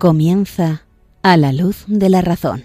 Comienza 0.00 0.86
a 1.22 1.36
la 1.36 1.52
luz 1.52 1.84
de 1.86 2.08
la 2.08 2.22
razón. 2.22 2.64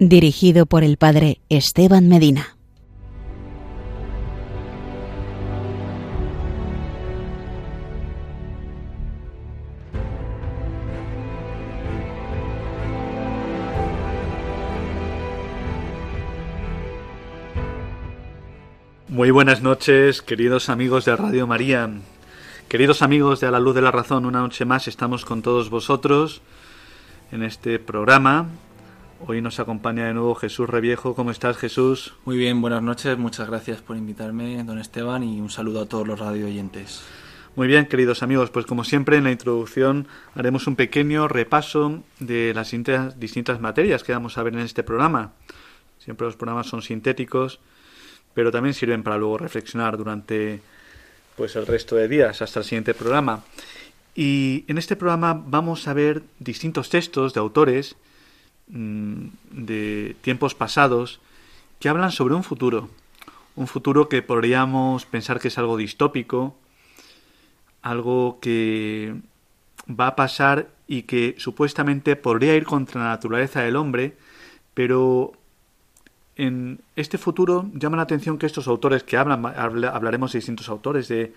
Dirigido 0.00 0.66
por 0.66 0.82
el 0.82 0.96
padre 0.96 1.38
Esteban 1.48 2.08
Medina. 2.08 2.56
Muy 19.06 19.30
buenas 19.30 19.62
noches, 19.62 20.20
queridos 20.20 20.68
amigos 20.68 21.04
de 21.04 21.14
Radio 21.14 21.46
María. 21.46 21.88
Queridos 22.68 23.02
amigos 23.02 23.40
de 23.40 23.46
A 23.46 23.50
la 23.50 23.60
Luz 23.60 23.74
de 23.74 23.82
la 23.82 23.90
Razón, 23.90 24.26
una 24.26 24.40
noche 24.40 24.64
más 24.64 24.88
estamos 24.88 25.24
con 25.24 25.42
todos 25.42 25.70
vosotros 25.70 26.42
en 27.30 27.42
este 27.42 27.78
programa. 27.78 28.48
Hoy 29.26 29.40
nos 29.40 29.60
acompaña 29.60 30.06
de 30.06 30.14
nuevo 30.14 30.34
Jesús 30.34 30.68
Reviejo. 30.68 31.14
¿Cómo 31.14 31.30
estás, 31.30 31.56
Jesús? 31.56 32.14
Muy 32.24 32.36
bien, 32.36 32.60
buenas 32.60 32.82
noches. 32.82 33.16
Muchas 33.16 33.48
gracias 33.48 33.80
por 33.80 33.96
invitarme, 33.96 34.62
don 34.64 34.78
Esteban, 34.78 35.22
y 35.22 35.40
un 35.40 35.50
saludo 35.50 35.82
a 35.82 35.86
todos 35.86 36.06
los 36.06 36.18
radio 36.18 36.46
oyentes. 36.46 37.04
Muy 37.54 37.68
bien, 37.68 37.86
queridos 37.86 38.24
amigos, 38.24 38.50
pues 38.50 38.66
como 38.66 38.82
siempre 38.82 39.18
en 39.18 39.24
la 39.24 39.30
introducción 39.30 40.08
haremos 40.34 40.66
un 40.66 40.74
pequeño 40.74 41.28
repaso 41.28 42.02
de 42.18 42.52
las 42.54 42.74
distintas 43.16 43.60
materias 43.60 44.02
que 44.02 44.12
vamos 44.12 44.36
a 44.36 44.42
ver 44.42 44.54
en 44.54 44.60
este 44.60 44.82
programa. 44.82 45.34
Siempre 45.98 46.26
los 46.26 46.34
programas 46.34 46.66
son 46.66 46.82
sintéticos, 46.82 47.60
pero 48.34 48.50
también 48.50 48.74
sirven 48.74 49.04
para 49.04 49.18
luego 49.18 49.38
reflexionar 49.38 49.96
durante 49.96 50.60
pues 51.36 51.56
el 51.56 51.66
resto 51.66 51.96
de 51.96 52.08
días 52.08 52.42
hasta 52.42 52.60
el 52.60 52.64
siguiente 52.64 52.94
programa. 52.94 53.44
Y 54.14 54.64
en 54.68 54.78
este 54.78 54.96
programa 54.96 55.42
vamos 55.46 55.88
a 55.88 55.94
ver 55.94 56.22
distintos 56.38 56.88
textos 56.88 57.34
de 57.34 57.40
autores 57.40 57.96
mm, 58.68 59.26
de 59.50 60.16
tiempos 60.20 60.54
pasados 60.54 61.20
que 61.80 61.88
hablan 61.88 62.12
sobre 62.12 62.34
un 62.34 62.44
futuro, 62.44 62.88
un 63.56 63.66
futuro 63.66 64.08
que 64.08 64.22
podríamos 64.22 65.04
pensar 65.06 65.40
que 65.40 65.48
es 65.48 65.58
algo 65.58 65.76
distópico, 65.76 66.56
algo 67.82 68.38
que 68.40 69.14
va 69.88 70.08
a 70.08 70.16
pasar 70.16 70.68
y 70.86 71.02
que 71.02 71.34
supuestamente 71.38 72.16
podría 72.16 72.54
ir 72.54 72.64
contra 72.64 73.02
la 73.02 73.08
naturaleza 73.08 73.62
del 73.62 73.76
hombre, 73.76 74.16
pero 74.74 75.32
en 76.36 76.80
este 76.96 77.18
futuro 77.18 77.70
llama 77.74 77.96
la 77.96 78.02
atención 78.02 78.38
que 78.38 78.46
estos 78.46 78.66
autores 78.66 79.02
que 79.02 79.16
hablan, 79.16 79.44
hablaremos 79.46 80.32
de 80.32 80.38
distintos 80.38 80.68
autores 80.68 81.08
de 81.08 81.32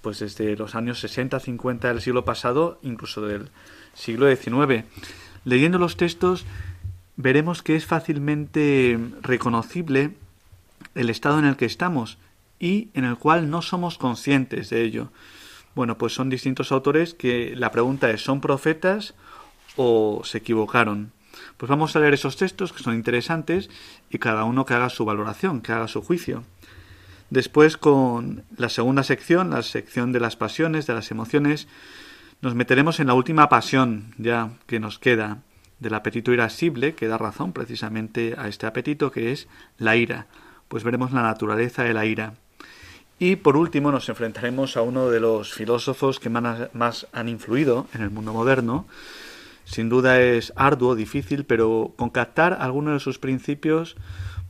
pues 0.00 0.20
desde 0.20 0.56
los 0.56 0.74
años 0.74 0.98
60, 1.00 1.38
50 1.38 1.88
del 1.88 2.00
siglo 2.00 2.24
pasado, 2.24 2.78
incluso 2.82 3.20
del 3.20 3.50
siglo 3.92 4.34
XIX. 4.34 4.84
Leyendo 5.44 5.78
los 5.78 5.96
textos 5.96 6.46
veremos 7.16 7.62
que 7.62 7.76
es 7.76 7.84
fácilmente 7.84 8.98
reconocible 9.20 10.14
el 10.94 11.10
estado 11.10 11.38
en 11.38 11.44
el 11.44 11.56
que 11.56 11.66
estamos 11.66 12.18
y 12.58 12.88
en 12.94 13.04
el 13.04 13.16
cual 13.16 13.50
no 13.50 13.62
somos 13.62 13.98
conscientes 13.98 14.70
de 14.70 14.82
ello. 14.82 15.08
Bueno, 15.74 15.98
pues 15.98 16.14
son 16.14 16.30
distintos 16.30 16.72
autores 16.72 17.14
que 17.14 17.54
la 17.56 17.70
pregunta 17.70 18.10
es 18.10 18.22
¿son 18.22 18.40
profetas 18.40 19.14
o 19.76 20.22
se 20.24 20.38
equivocaron? 20.38 21.12
Pues 21.56 21.68
vamos 21.68 21.94
a 21.94 22.00
leer 22.00 22.14
esos 22.14 22.36
textos 22.36 22.72
que 22.72 22.82
son 22.82 22.94
interesantes 22.94 23.70
y 24.10 24.18
cada 24.18 24.44
uno 24.44 24.64
que 24.64 24.74
haga 24.74 24.88
su 24.90 25.04
valoración, 25.04 25.60
que 25.60 25.72
haga 25.72 25.88
su 25.88 26.02
juicio. 26.02 26.44
Después, 27.30 27.76
con 27.76 28.44
la 28.56 28.68
segunda 28.68 29.04
sección, 29.04 29.50
la 29.50 29.62
sección 29.62 30.12
de 30.12 30.20
las 30.20 30.36
pasiones, 30.36 30.86
de 30.86 30.94
las 30.94 31.10
emociones, 31.10 31.68
nos 32.42 32.54
meteremos 32.54 32.98
en 32.98 33.06
la 33.06 33.14
última 33.14 33.48
pasión 33.48 34.14
ya 34.18 34.50
que 34.66 34.80
nos 34.80 34.98
queda 34.98 35.42
del 35.78 35.94
apetito 35.94 36.32
irascible, 36.32 36.94
que 36.94 37.08
da 37.08 37.18
razón 37.18 37.52
precisamente 37.52 38.34
a 38.36 38.48
este 38.48 38.66
apetito, 38.66 39.10
que 39.10 39.32
es 39.32 39.48
la 39.78 39.96
ira. 39.96 40.26
Pues 40.68 40.84
veremos 40.84 41.12
la 41.12 41.22
naturaleza 41.22 41.84
de 41.84 41.94
la 41.94 42.04
ira. 42.04 42.34
Y 43.18 43.36
por 43.36 43.56
último 43.56 43.92
nos 43.92 44.08
enfrentaremos 44.08 44.76
a 44.76 44.82
uno 44.82 45.10
de 45.10 45.20
los 45.20 45.52
filósofos 45.52 46.18
que 46.18 46.30
más 46.30 47.06
han 47.12 47.28
influido 47.28 47.86
en 47.92 48.02
el 48.02 48.10
mundo 48.10 48.32
moderno, 48.32 48.86
sin 49.64 49.88
duda 49.88 50.20
es 50.20 50.52
arduo, 50.56 50.94
difícil, 50.94 51.44
pero 51.44 51.92
con 51.96 52.10
captar 52.10 52.58
algunos 52.60 52.94
de 52.94 53.00
sus 53.00 53.18
principios, 53.18 53.96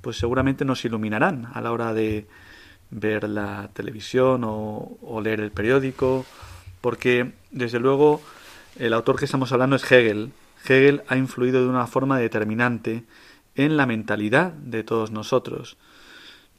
pues 0.01 0.17
seguramente 0.17 0.65
nos 0.65 0.85
iluminarán 0.85 1.49
a 1.53 1.61
la 1.61 1.73
hora 1.73 1.93
de 1.93 2.27
ver 2.91 3.29
la 3.29 3.71
televisión 3.73 4.45
o, 4.45 4.99
o 5.03 5.21
leer 5.21 5.41
el 5.41 5.53
periódico, 5.53 6.25
porque 6.81 7.33
desde 7.51 7.79
luego 7.79 8.21
el 8.79 8.93
autor 8.93 9.19
que 9.19 9.27
estamos 9.27 9.53
hablando 9.53 9.77
es 9.77 9.91
Hegel. 9.91 10.33
Hegel 10.65 11.03
ha 11.09 11.17
influido 11.17 11.63
de 11.63 11.69
una 11.69 11.87
forma 11.87 12.19
determinante 12.19 13.05
en 13.55 13.77
la 13.77 13.87
mentalidad 13.87 14.53
de 14.53 14.85
todos 14.85 15.11
nosotros. 15.11 15.77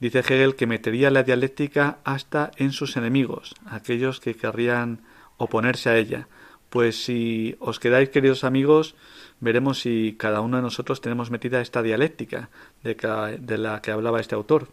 Dice 0.00 0.20
Hegel 0.20 0.56
que 0.56 0.66
metería 0.66 1.10
la 1.10 1.22
dialéctica 1.22 1.98
hasta 2.04 2.50
en 2.56 2.72
sus 2.72 2.96
enemigos, 2.96 3.54
aquellos 3.66 4.20
que 4.20 4.34
querrían 4.34 5.00
oponerse 5.36 5.90
a 5.90 5.96
ella. 5.96 6.28
Pues 6.72 7.04
si 7.04 7.54
os 7.60 7.78
quedáis, 7.78 8.08
queridos 8.08 8.44
amigos, 8.44 8.94
veremos 9.40 9.80
si 9.80 10.16
cada 10.18 10.40
uno 10.40 10.56
de 10.56 10.62
nosotros 10.62 11.02
tenemos 11.02 11.30
metida 11.30 11.60
esta 11.60 11.82
dialéctica 11.82 12.48
de, 12.82 12.94
de 13.38 13.58
la 13.58 13.82
que 13.82 13.90
hablaba 13.90 14.20
este 14.20 14.34
autor. 14.34 14.68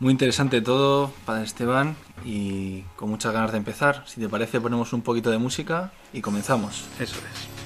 Muy 0.00 0.10
interesante 0.10 0.60
todo, 0.60 1.12
Padre 1.24 1.44
Esteban, 1.44 1.94
y 2.24 2.80
con 2.96 3.10
muchas 3.10 3.32
ganas 3.32 3.52
de 3.52 3.58
empezar. 3.58 4.02
Si 4.08 4.20
te 4.20 4.28
parece, 4.28 4.60
ponemos 4.60 4.92
un 4.92 5.02
poquito 5.02 5.30
de 5.30 5.38
música 5.38 5.92
y 6.12 6.20
comenzamos. 6.20 6.88
Eso 6.98 7.14
es. 7.32 7.65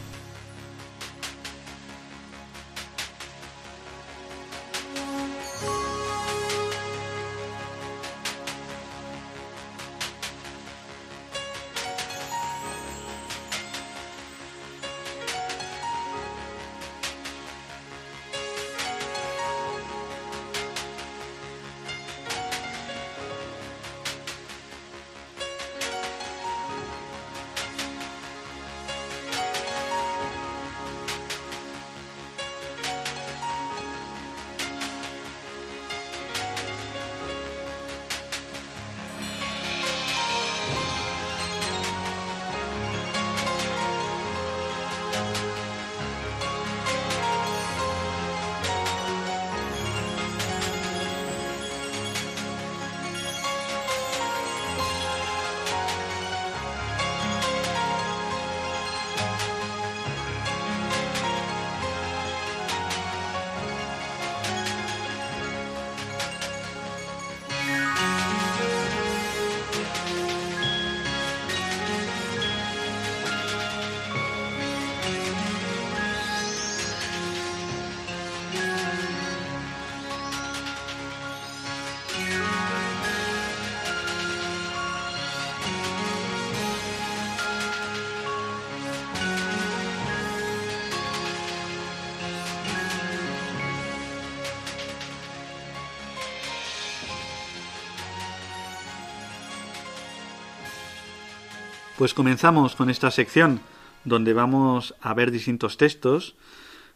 Pues 102.00 102.14
comenzamos 102.14 102.76
con 102.76 102.88
esta 102.88 103.10
sección 103.10 103.60
donde 104.06 104.32
vamos 104.32 104.94
a 105.02 105.12
ver 105.12 105.30
distintos 105.30 105.76
textos 105.76 106.34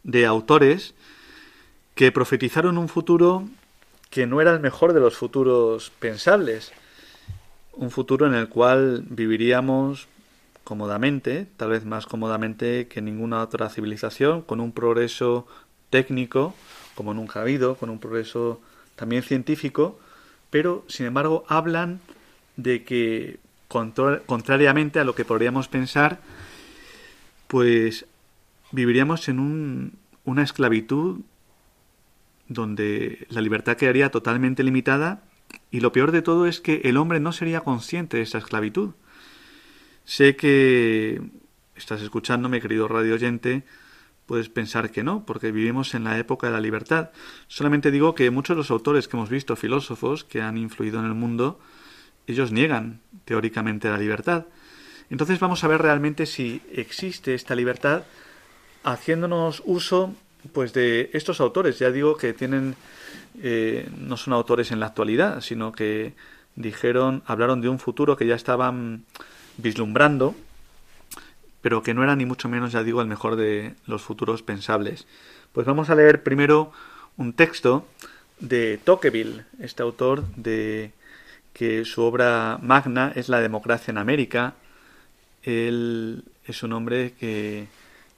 de 0.02 0.24
autores 0.24 0.94
que 1.94 2.10
profetizaron 2.10 2.78
un 2.78 2.88
futuro 2.88 3.46
que 4.08 4.26
no 4.26 4.40
era 4.40 4.52
el 4.54 4.60
mejor 4.60 4.94
de 4.94 5.00
los 5.00 5.14
futuros 5.14 5.92
pensables. 5.98 6.72
un 7.74 7.90
futuro 7.90 8.26
en 8.26 8.32
el 8.32 8.48
cual 8.48 9.04
viviríamos 9.06 10.08
cómodamente, 10.64 11.48
tal 11.58 11.68
vez 11.68 11.84
más 11.84 12.06
cómodamente 12.06 12.88
que 12.88 13.02
ninguna 13.02 13.42
otra 13.42 13.68
civilización, 13.68 14.40
con 14.40 14.58
un 14.58 14.72
progreso 14.72 15.46
técnico 15.90 16.54
como 16.94 17.12
nunca 17.12 17.40
ha 17.40 17.42
habido, 17.42 17.74
con 17.74 17.90
un 17.90 17.98
progreso 17.98 18.62
también 18.96 19.22
científico, 19.22 20.00
pero 20.48 20.82
sin 20.88 21.04
embargo 21.04 21.44
hablan 21.46 22.00
de 22.56 22.84
que 22.84 23.43
contrariamente 24.26 25.00
a 25.00 25.04
lo 25.04 25.14
que 25.14 25.24
podríamos 25.24 25.68
pensar, 25.68 26.20
pues 27.48 28.06
viviríamos 28.72 29.28
en 29.28 29.38
un, 29.40 29.92
una 30.24 30.42
esclavitud 30.42 31.20
donde 32.48 33.26
la 33.30 33.40
libertad 33.40 33.76
quedaría 33.76 34.10
totalmente 34.10 34.62
limitada 34.62 35.22
y 35.70 35.80
lo 35.80 35.92
peor 35.92 36.12
de 36.12 36.22
todo 36.22 36.46
es 36.46 36.60
que 36.60 36.82
el 36.84 36.96
hombre 36.96 37.20
no 37.20 37.32
sería 37.32 37.60
consciente 37.60 38.18
de 38.18 38.22
esa 38.22 38.38
esclavitud. 38.38 38.90
Sé 40.04 40.36
que 40.36 41.22
estás 41.76 42.02
escuchándome, 42.02 42.60
querido 42.60 42.88
radio 42.88 43.14
oyente, 43.14 43.64
puedes 44.26 44.48
pensar 44.48 44.90
que 44.90 45.02
no, 45.02 45.24
porque 45.24 45.52
vivimos 45.52 45.94
en 45.94 46.04
la 46.04 46.18
época 46.18 46.46
de 46.46 46.52
la 46.52 46.60
libertad. 46.60 47.10
Solamente 47.48 47.90
digo 47.90 48.14
que 48.14 48.30
muchos 48.30 48.56
de 48.56 48.58
los 48.58 48.70
autores 48.70 49.08
que 49.08 49.16
hemos 49.16 49.30
visto, 49.30 49.56
filósofos 49.56 50.24
que 50.24 50.42
han 50.42 50.58
influido 50.58 51.00
en 51.00 51.06
el 51.06 51.14
mundo, 51.14 51.60
ellos 52.26 52.52
niegan 52.52 53.00
teóricamente 53.24 53.88
la 53.88 53.98
libertad. 53.98 54.46
Entonces 55.10 55.38
vamos 55.40 55.64
a 55.64 55.68
ver 55.68 55.82
realmente 55.82 56.26
si 56.26 56.62
existe 56.72 57.34
esta 57.34 57.54
libertad 57.54 58.04
haciéndonos 58.84 59.62
uso 59.64 60.14
pues 60.52 60.72
de 60.72 61.10
estos 61.12 61.40
autores. 61.40 61.78
Ya 61.78 61.90
digo 61.90 62.16
que 62.16 62.32
tienen 62.32 62.76
eh, 63.42 63.88
no 63.98 64.16
son 64.16 64.32
autores 64.32 64.70
en 64.70 64.80
la 64.80 64.86
actualidad, 64.86 65.40
sino 65.40 65.72
que 65.72 66.14
dijeron, 66.56 67.22
hablaron 67.26 67.60
de 67.60 67.68
un 67.68 67.78
futuro 67.78 68.16
que 68.16 68.26
ya 68.26 68.34
estaban 68.34 69.04
vislumbrando, 69.56 70.34
pero 71.60 71.82
que 71.82 71.94
no 71.94 72.04
era 72.04 72.14
ni 72.14 72.26
mucho 72.26 72.48
menos, 72.48 72.72
ya 72.72 72.82
digo, 72.82 73.00
el 73.00 73.08
mejor 73.08 73.36
de 73.36 73.74
los 73.86 74.02
futuros 74.02 74.42
pensables. 74.42 75.06
Pues 75.52 75.66
vamos 75.66 75.90
a 75.90 75.94
leer 75.94 76.22
primero 76.22 76.72
un 77.16 77.32
texto 77.32 77.86
de 78.38 78.78
Tocqueville, 78.82 79.44
este 79.58 79.82
autor 79.82 80.24
de 80.36 80.92
que 81.54 81.86
su 81.86 82.02
obra 82.02 82.58
magna 82.60 83.12
es 83.14 83.30
La 83.30 83.40
democracia 83.40 83.92
en 83.92 83.98
América. 83.98 84.54
Él 85.42 86.24
es 86.44 86.62
un 86.62 86.74
hombre 86.74 87.14
que 87.18 87.68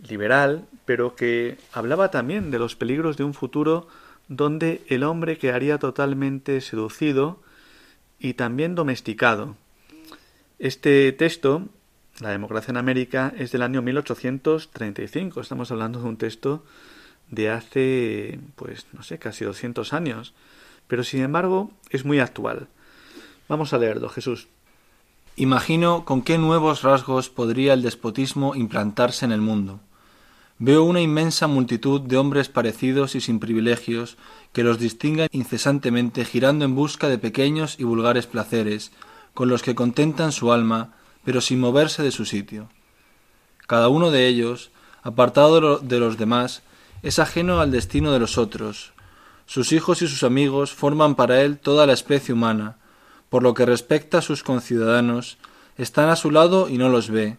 liberal, 0.09 0.67
pero 0.85 1.15
que 1.15 1.59
hablaba 1.73 2.11
también 2.11 2.51
de 2.51 2.59
los 2.59 2.75
peligros 2.75 3.17
de 3.17 3.25
un 3.25 3.35
futuro 3.35 3.89
donde 4.29 4.83
el 4.89 5.05
hombre 5.05 5.39
quedaría 5.39 5.79
totalmente 5.79 6.61
seducido 6.61 7.41
y 8.19 8.35
también 8.35 8.75
domesticado. 8.75 9.57
Este 10.59 11.13
texto, 11.13 11.69
La 12.21 12.31
democracia 12.31 12.71
en 12.71 12.79
América, 12.79 13.35
es 13.37 13.53
del 13.53 13.63
año 13.63 13.83
1835. 13.83 15.41
Estamos 15.43 15.71
hablando 15.71 16.01
de 16.01 16.07
un 16.07 16.17
texto 16.17 16.65
de 17.31 17.51
hace, 17.51 18.41
pues, 18.55 18.87
no 18.95 19.03
sé, 19.03 19.19
casi 19.19 19.45
200 19.45 19.93
años. 19.93 20.33
Pero 20.87 21.05
sin 21.05 21.21
embargo, 21.21 21.71
es 21.91 22.07
muy 22.07 22.19
actual. 22.21 22.69
Vamos 23.49 23.73
a 23.73 23.79
leerlo, 23.79 24.09
Jesús. 24.09 24.49
Imagino 25.37 26.05
con 26.05 26.23
qué 26.23 26.39
nuevos 26.39 26.83
rasgos 26.83 27.29
podría 27.29 27.75
el 27.75 27.83
despotismo 27.83 28.55
implantarse 28.55 29.25
en 29.25 29.33
el 29.33 29.41
mundo. 29.41 29.81
Veo 30.59 30.83
una 30.83 31.03
inmensa 31.03 31.47
multitud 31.47 32.01
de 32.01 32.17
hombres 32.17 32.49
parecidos 32.49 33.15
y 33.15 33.21
sin 33.21 33.39
privilegios 33.39 34.17
que 34.53 34.65
los 34.65 34.79
distingan 34.79 35.29
incesantemente 35.31 36.25
girando 36.25 36.65
en 36.65 36.75
busca 36.75 37.09
de 37.09 37.19
pequeños 37.19 37.79
y 37.79 37.85
vulgares 37.85 38.27
placeres, 38.27 38.91
con 39.35 39.49
los 39.51 39.63
que 39.63 39.75
contentan 39.75 40.33
su 40.33 40.51
alma, 40.51 40.95
pero 41.25 41.43
sin 41.43 41.61
moverse 41.61 42.03
de 42.03 42.11
su 42.11 42.25
sitio. 42.25 42.71
Cada 43.67 43.89
uno 43.89 44.11
de 44.11 44.27
ellos, 44.27 44.71
apartado 45.03 45.79
de 45.79 46.01
los 46.01 46.17
demás, 46.17 46.63
es 47.03 47.19
ajeno 47.19 47.61
al 47.61 47.71
destino 47.71 48.11
de 48.13 48.19
los 48.19 48.39
otros. 48.39 48.93
Sus 49.45 49.73
hijos 49.73 50.01
y 50.03 50.09
sus 50.09 50.23
amigos 50.23 50.73
forman 50.73 51.15
para 51.15 51.43
él 51.43 51.59
toda 51.59 51.87
la 51.87 51.93
especie 51.93 52.33
humana, 52.33 52.79
por 53.29 53.43
lo 53.43 53.55
que 53.55 53.67
respecta 53.67 54.19
a 54.19 54.23
sus 54.23 54.43
conciudadanos, 54.43 55.39
están 55.77 56.09
a 56.09 56.17
su 56.17 56.31
lado 56.31 56.69
y 56.69 56.79
no 56.79 56.89
los 56.89 57.11
ve, 57.11 57.37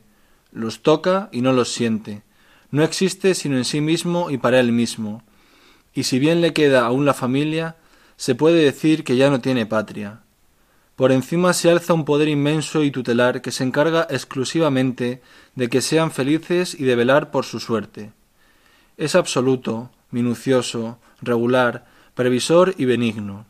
los 0.52 0.82
toca 0.82 1.30
y 1.32 1.42
no 1.42 1.54
los 1.54 1.72
siente, 1.72 2.24
no 2.72 2.84
existe 2.84 3.34
sino 3.34 3.58
en 3.58 3.66
sí 3.66 3.82
mismo 3.82 4.30
y 4.30 4.38
para 4.38 4.60
él 4.60 4.72
mismo, 4.72 5.24
y 5.94 6.04
si 6.04 6.20
bien 6.20 6.42
le 6.42 6.54
queda 6.54 6.86
aún 6.86 7.06
la 7.06 7.14
familia, 7.14 7.76
se 8.18 8.36
puede 8.36 8.64
decir 8.64 9.04
que 9.04 9.16
ya 9.16 9.30
no 9.30 9.42
tiene 9.42 9.66
patria. 9.66 10.22
Por 10.96 11.12
encima 11.12 11.54
se 11.54 11.70
alza 11.70 11.94
un 11.94 12.06
poder 12.06 12.28
inmenso 12.28 12.84
y 12.84 12.92
tutelar 12.92 13.42
que 13.42 13.52
se 13.52 13.64
encarga 13.64 14.08
exclusivamente 14.10 15.22
de 15.56 15.70
que 15.70 15.82
sean 15.82 16.12
felices 16.12 16.76
y 16.80 16.86
de 16.86 16.96
velar 16.96 17.30
por 17.30 17.46
su 17.46 17.60
suerte. 17.60 18.12
Es 18.98 19.14
absoluto, 19.14 19.92
minucioso, 20.10 21.00
regular, 21.22 21.86
previsor 22.16 22.74
y 22.78 22.86
benigno. 22.86 23.46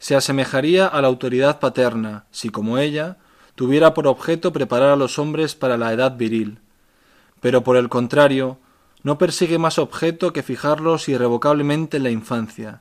Se 0.00 0.16
asemejaría 0.16 0.86
a 0.86 1.00
la 1.02 1.08
autoridad 1.08 1.60
paterna 1.60 2.24
si, 2.32 2.48
como 2.48 2.78
ella, 2.78 3.18
tuviera 3.54 3.94
por 3.94 4.06
objeto 4.06 4.52
preparar 4.52 4.88
a 4.88 4.96
los 4.96 5.18
hombres 5.18 5.54
para 5.54 5.76
la 5.76 5.92
edad 5.92 6.16
viril, 6.16 6.58
pero 7.40 7.62
por 7.62 7.76
el 7.76 7.90
contrario, 7.90 8.58
no 9.02 9.18
persigue 9.18 9.58
más 9.58 9.78
objeto 9.78 10.32
que 10.32 10.42
fijarlos 10.42 11.08
irrevocablemente 11.08 11.98
en 11.98 12.02
la 12.02 12.10
infancia. 12.10 12.80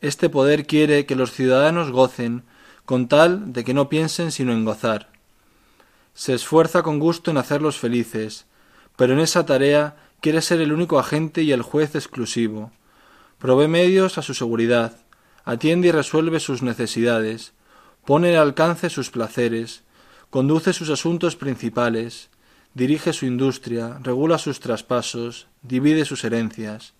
Este 0.00 0.28
poder 0.28 0.66
quiere 0.66 1.04
que 1.04 1.16
los 1.16 1.32
ciudadanos 1.32 1.90
gocen, 1.90 2.44
con 2.84 3.08
tal 3.08 3.52
de 3.52 3.64
que 3.64 3.74
no 3.74 3.88
piensen 3.88 4.30
sino 4.30 4.52
en 4.52 4.64
gozar. 4.64 5.08
Se 6.14 6.32
esfuerza 6.32 6.84
con 6.84 7.00
gusto 7.00 7.32
en 7.32 7.38
hacerlos 7.38 7.78
felices, 7.78 8.46
pero 8.94 9.12
en 9.12 9.18
esa 9.18 9.44
tarea 9.46 9.96
quiere 10.20 10.40
ser 10.42 10.60
el 10.60 10.72
único 10.72 11.00
agente 11.00 11.42
y 11.42 11.50
el 11.50 11.62
juez 11.62 11.96
exclusivo. 11.96 12.70
Provee 13.38 13.68
medios 13.68 14.16
a 14.16 14.22
su 14.22 14.32
seguridad, 14.32 14.96
atiende 15.46 15.88
y 15.88 15.90
resuelve 15.92 16.40
sus 16.40 16.60
necesidades, 16.60 17.54
pone 18.04 18.36
al 18.36 18.48
alcance 18.48 18.90
sus 18.90 19.10
placeres, 19.10 19.84
conduce 20.28 20.72
sus 20.72 20.90
asuntos 20.90 21.36
principales, 21.36 22.28
dirige 22.74 23.12
su 23.12 23.24
industria, 23.26 23.98
regula 24.02 24.38
sus 24.38 24.60
traspasos, 24.60 25.46
divide 25.62 26.04
sus 26.04 26.24
herencias. 26.24 26.92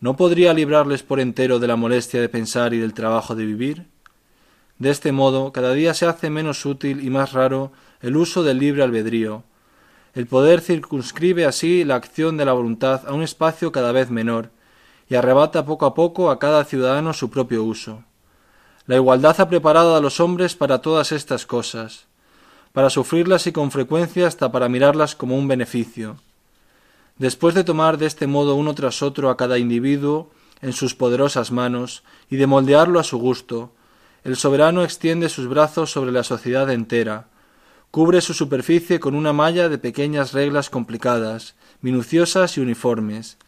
¿No 0.00 0.16
podría 0.16 0.54
librarles 0.54 1.02
por 1.02 1.18
entero 1.18 1.58
de 1.58 1.66
la 1.66 1.76
molestia 1.76 2.20
de 2.20 2.28
pensar 2.28 2.72
y 2.72 2.78
del 2.78 2.94
trabajo 2.94 3.34
de 3.34 3.44
vivir? 3.44 3.86
De 4.78 4.90
este 4.90 5.10
modo, 5.10 5.52
cada 5.52 5.72
día 5.72 5.92
se 5.94 6.06
hace 6.06 6.30
menos 6.30 6.64
útil 6.64 7.04
y 7.04 7.10
más 7.10 7.32
raro 7.32 7.72
el 8.00 8.16
uso 8.16 8.44
del 8.44 8.60
libre 8.60 8.84
albedrío. 8.84 9.42
El 10.14 10.28
poder 10.28 10.60
circunscribe 10.60 11.44
así 11.44 11.82
la 11.82 11.96
acción 11.96 12.36
de 12.36 12.44
la 12.44 12.52
voluntad 12.52 13.02
a 13.08 13.12
un 13.12 13.22
espacio 13.22 13.72
cada 13.72 13.90
vez 13.90 14.10
menor, 14.10 14.50
y 15.08 15.14
arrebata 15.14 15.64
poco 15.64 15.86
a 15.86 15.94
poco 15.94 16.30
a 16.30 16.38
cada 16.38 16.64
ciudadano 16.64 17.12
su 17.12 17.30
propio 17.30 17.64
uso. 17.64 18.04
La 18.86 18.96
igualdad 18.96 19.40
ha 19.40 19.48
preparado 19.48 19.96
a 19.96 20.00
los 20.00 20.20
hombres 20.20 20.54
para 20.54 20.80
todas 20.80 21.12
estas 21.12 21.46
cosas 21.46 22.08
para 22.72 22.90
sufrirlas 22.90 23.46
y 23.46 23.52
con 23.52 23.70
frecuencia 23.70 24.26
hasta 24.26 24.52
para 24.52 24.68
mirarlas 24.68 25.14
como 25.14 25.36
un 25.36 25.48
beneficio. 25.48 26.16
Después 27.16 27.54
de 27.54 27.64
tomar 27.64 27.98
de 27.98 28.06
este 28.06 28.26
modo 28.26 28.54
uno 28.54 28.74
tras 28.74 29.02
otro 29.02 29.30
a 29.30 29.36
cada 29.36 29.58
individuo 29.58 30.30
en 30.60 30.72
sus 30.72 30.94
poderosas 30.94 31.50
manos 31.50 32.04
y 32.30 32.36
de 32.36 32.46
moldearlo 32.46 33.00
a 33.00 33.04
su 33.04 33.18
gusto, 33.18 33.72
el 34.24 34.36
soberano 34.36 34.84
extiende 34.84 35.28
sus 35.28 35.48
brazos 35.48 35.90
sobre 35.90 36.12
la 36.12 36.22
sociedad 36.22 36.70
entera, 36.70 37.26
cubre 37.90 38.20
su 38.20 38.34
superficie 38.34 39.00
con 39.00 39.14
una 39.14 39.32
malla 39.32 39.68
de 39.68 39.78
pequeñas 39.78 40.32
reglas 40.32 40.70
complicadas, 40.70 41.54
minuciosas 41.80 42.56
y 42.56 42.60
uniformes, 42.60 43.38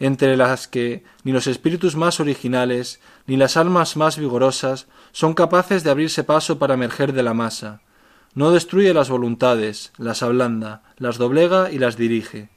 entre 0.00 0.36
las 0.36 0.66
que 0.66 1.04
ni 1.22 1.30
los 1.30 1.46
espíritus 1.46 1.94
más 1.94 2.18
originales 2.18 3.00
ni 3.26 3.36
las 3.36 3.56
almas 3.56 3.96
más 3.96 4.18
vigorosas 4.18 4.88
son 5.12 5.34
capaces 5.34 5.84
de 5.84 5.90
abrirse 5.90 6.24
paso 6.24 6.58
para 6.58 6.74
emerger 6.74 7.12
de 7.12 7.22
la 7.22 7.34
masa, 7.34 7.82
no 8.34 8.50
destruye 8.50 8.94
las 8.94 9.10
voluntades, 9.10 9.92
las 9.98 10.22
ablanda, 10.22 10.82
las 10.96 11.18
doblega 11.18 11.70
y 11.70 11.78
las 11.78 11.96
dirige. 11.96 12.48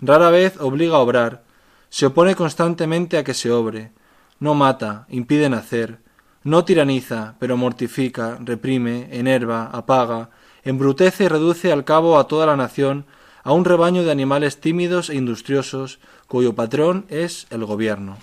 Rara 0.00 0.30
vez 0.30 0.60
obliga 0.60 0.96
a 0.96 1.00
obrar, 1.00 1.42
se 1.88 2.06
opone 2.06 2.34
constantemente 2.34 3.16
a 3.16 3.24
que 3.24 3.34
se 3.34 3.50
obre, 3.50 3.92
no 4.38 4.54
mata, 4.54 5.06
impide 5.08 5.48
nacer, 5.48 6.00
no 6.44 6.64
tiraniza, 6.64 7.34
pero 7.38 7.56
mortifica, 7.56 8.38
reprime, 8.40 9.08
enerva, 9.10 9.70
apaga, 9.72 10.30
embrutece 10.62 11.24
y 11.24 11.28
reduce 11.28 11.72
al 11.72 11.84
cabo 11.84 12.18
a 12.18 12.28
toda 12.28 12.46
la 12.46 12.56
nación 12.56 13.06
a 13.42 13.52
un 13.52 13.64
rebaño 13.64 14.02
de 14.04 14.10
animales 14.10 14.60
tímidos 14.60 15.08
e 15.08 15.14
industriosos 15.14 15.98
cuyo 16.26 16.54
patrón 16.54 17.06
es 17.08 17.46
el 17.50 17.64
gobierno. 17.64 18.18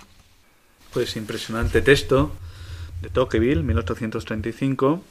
Pues 0.92 1.16
impresionante 1.16 1.82
texto 1.82 2.32
de 3.02 3.10
Tocqueville, 3.10 3.62
1835 3.62 5.02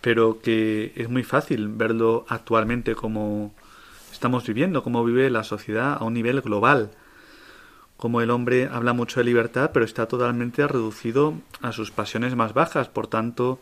pero 0.00 0.40
que 0.40 0.92
es 0.96 1.08
muy 1.08 1.24
fácil 1.24 1.68
verlo 1.68 2.24
actualmente 2.28 2.94
como 2.94 3.52
estamos 4.12 4.46
viviendo, 4.46 4.82
cómo 4.82 5.04
vive 5.04 5.30
la 5.30 5.44
sociedad 5.44 5.96
a 5.98 6.04
un 6.04 6.14
nivel 6.14 6.40
global, 6.40 6.90
como 7.96 8.20
el 8.20 8.30
hombre 8.30 8.68
habla 8.70 8.92
mucho 8.92 9.20
de 9.20 9.24
libertad, 9.24 9.70
pero 9.72 9.84
está 9.84 10.06
totalmente 10.06 10.66
reducido 10.66 11.34
a 11.62 11.72
sus 11.72 11.90
pasiones 11.90 12.36
más 12.36 12.54
bajas, 12.54 12.88
por 12.88 13.08
tanto, 13.08 13.60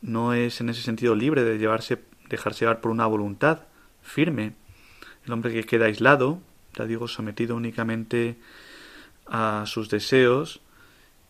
no 0.00 0.34
es 0.34 0.60
en 0.60 0.68
ese 0.68 0.82
sentido 0.82 1.14
libre 1.14 1.44
de 1.44 1.58
llevarse, 1.58 2.02
dejarse 2.28 2.64
llevar 2.64 2.80
por 2.80 2.90
una 2.90 3.06
voluntad 3.06 3.60
firme. 4.02 4.54
El 5.24 5.32
hombre 5.32 5.52
que 5.52 5.62
queda 5.62 5.84
aislado, 5.84 6.40
ya 6.74 6.86
digo, 6.86 7.08
sometido 7.08 7.56
únicamente 7.56 8.36
a 9.26 9.64
sus 9.66 9.88
deseos 9.88 10.60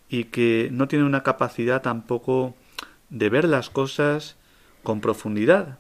y 0.09 0.25
que 0.25 0.69
no 0.73 0.89
tiene 0.89 1.05
una 1.05 1.23
capacidad 1.23 1.83
tampoco 1.83 2.55
de 3.11 3.29
ver 3.29 3.49
las 3.49 3.71
cosas 3.71 4.37
con 4.83 5.01
profundidad. 5.01 5.79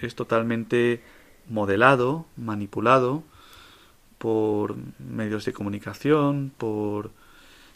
Es 0.00 0.14
totalmente 0.14 1.02
modelado, 1.48 2.26
manipulado 2.36 3.22
por 4.18 4.76
medios 4.98 5.44
de 5.44 5.52
comunicación, 5.52 6.52
por 6.56 7.10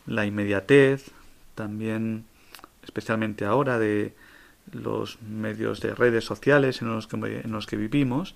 la 0.06 0.26
inmediatez, 0.26 1.10
también 1.54 2.24
especialmente 2.82 3.44
ahora 3.44 3.78
de 3.78 4.14
los 4.72 5.20
medios 5.22 5.80
de 5.80 5.94
redes 5.94 6.24
sociales 6.24 6.82
en 6.82 6.88
los 6.88 7.06
que, 7.06 7.16
en 7.16 7.52
los 7.52 7.66
que 7.66 7.76
vivimos, 7.76 8.34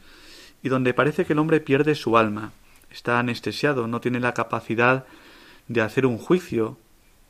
y 0.63 0.69
donde 0.69 0.95
parece 0.95 1.25
que 1.25 1.33
el 1.33 1.39
hombre 1.39 1.61
pierde 1.61 1.95
su 1.95 2.17
alma, 2.17 2.53
está 2.95 3.19
anestesiado, 3.19 3.89
no 3.89 4.01
tiene 4.01 4.21
la 4.21 4.35
capacidad 4.35 5.05
de 5.69 5.81
hacer 5.81 6.07
un 6.07 6.17
juicio 6.17 6.79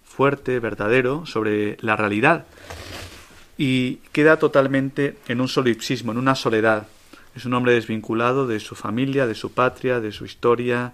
fuerte, 0.04 0.60
verdadero, 0.60 1.26
sobre 1.26 1.78
la 1.80 1.96
realidad, 1.96 2.44
y 3.56 3.96
queda 4.12 4.38
totalmente 4.38 5.16
en 5.26 5.40
un 5.40 5.48
solipsismo, 5.48 6.12
en 6.12 6.18
una 6.18 6.34
soledad. 6.34 6.86
Es 7.34 7.46
un 7.46 7.54
hombre 7.54 7.72
desvinculado 7.72 8.46
de 8.46 8.60
su 8.60 8.74
familia, 8.74 9.26
de 9.26 9.34
su 9.34 9.52
patria, 9.52 10.00
de 10.00 10.12
su 10.12 10.24
historia, 10.24 10.92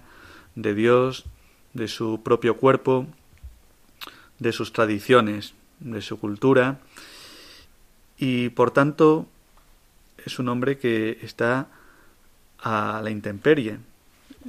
de 0.55 0.73
Dios, 0.73 1.25
de 1.73 1.87
su 1.87 2.21
propio 2.23 2.55
cuerpo, 2.57 3.05
de 4.39 4.51
sus 4.51 4.73
tradiciones, 4.73 5.53
de 5.79 6.01
su 6.01 6.19
cultura, 6.19 6.79
y 8.17 8.49
por 8.49 8.71
tanto 8.71 9.27
es 10.25 10.39
un 10.39 10.49
hombre 10.49 10.77
que 10.77 11.19
está 11.21 11.67
a 12.59 13.01
la 13.03 13.09
intemperie, 13.09 13.79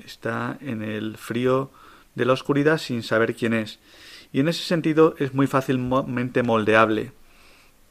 está 0.04 0.58
en 0.60 0.82
el 0.82 1.16
frío 1.16 1.70
de 2.14 2.24
la 2.24 2.32
oscuridad 2.32 2.78
sin 2.78 3.02
saber 3.02 3.34
quién 3.34 3.54
es. 3.54 3.78
Y 4.32 4.40
en 4.40 4.48
ese 4.48 4.62
sentido 4.62 5.14
es 5.18 5.34
muy 5.34 5.46
fácilmente 5.46 6.42
moldeable 6.42 7.12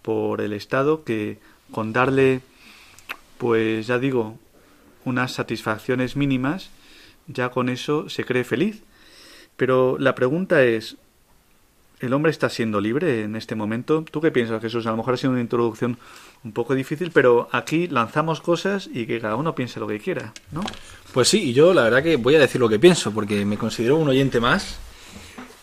por 0.02 0.42
el 0.42 0.54
Estado 0.54 1.04
que 1.04 1.40
con 1.72 1.94
darle, 1.94 2.42
pues 3.38 3.88
ya 3.88 4.00
digo, 4.00 4.38
unas 5.06 5.34
satisfacciones 5.34 6.16
mínimas, 6.16 6.70
ya 7.28 7.50
con 7.50 7.70
eso 7.70 8.10
se 8.10 8.26
cree 8.26 8.44
feliz. 8.44 8.84
Pero 9.58 9.98
la 10.00 10.16
pregunta 10.16 10.64
es, 10.64 10.98
¿el 12.02 12.14
hombre 12.14 12.32
está 12.32 12.50
siendo 12.50 12.82
libre 12.82 13.24
en 13.24 13.36
este 13.36 13.56
momento? 13.56 14.04
¿Tú 14.04 14.22
qué 14.22 14.32
piensas, 14.32 14.62
Jesús? 14.62 14.86
A 14.88 14.92
lo 14.92 14.98
mejor 14.98 15.14
ha 15.14 15.18
sido 15.18 15.32
una 15.32 15.42
introducción 15.42 15.98
un 16.44 16.52
poco 16.52 16.74
difícil, 16.76 17.12
pero 17.12 17.48
aquí 17.52 17.88
lanzamos 17.88 18.42
cosas 18.42 18.90
y 18.92 19.06
que 19.06 19.20
cada 19.22 19.36
uno 19.36 19.56
piense 19.56 19.80
lo 19.80 19.88
que 19.88 20.00
quiera, 20.00 20.34
¿no? 20.52 20.62
Pues 21.14 21.30
sí, 21.30 21.50
y 21.50 21.54
yo 21.54 21.74
la 21.74 21.84
verdad 21.84 22.04
que 22.04 22.16
voy 22.16 22.36
a 22.36 22.40
decir 22.40 22.60
lo 22.60 22.70
que 22.70 22.80
pienso, 22.80 23.12
porque 23.12 23.46
me 23.46 23.58
considero 23.58 23.98
un 23.98 24.10
oyente 24.10 24.40
más. 24.40 24.80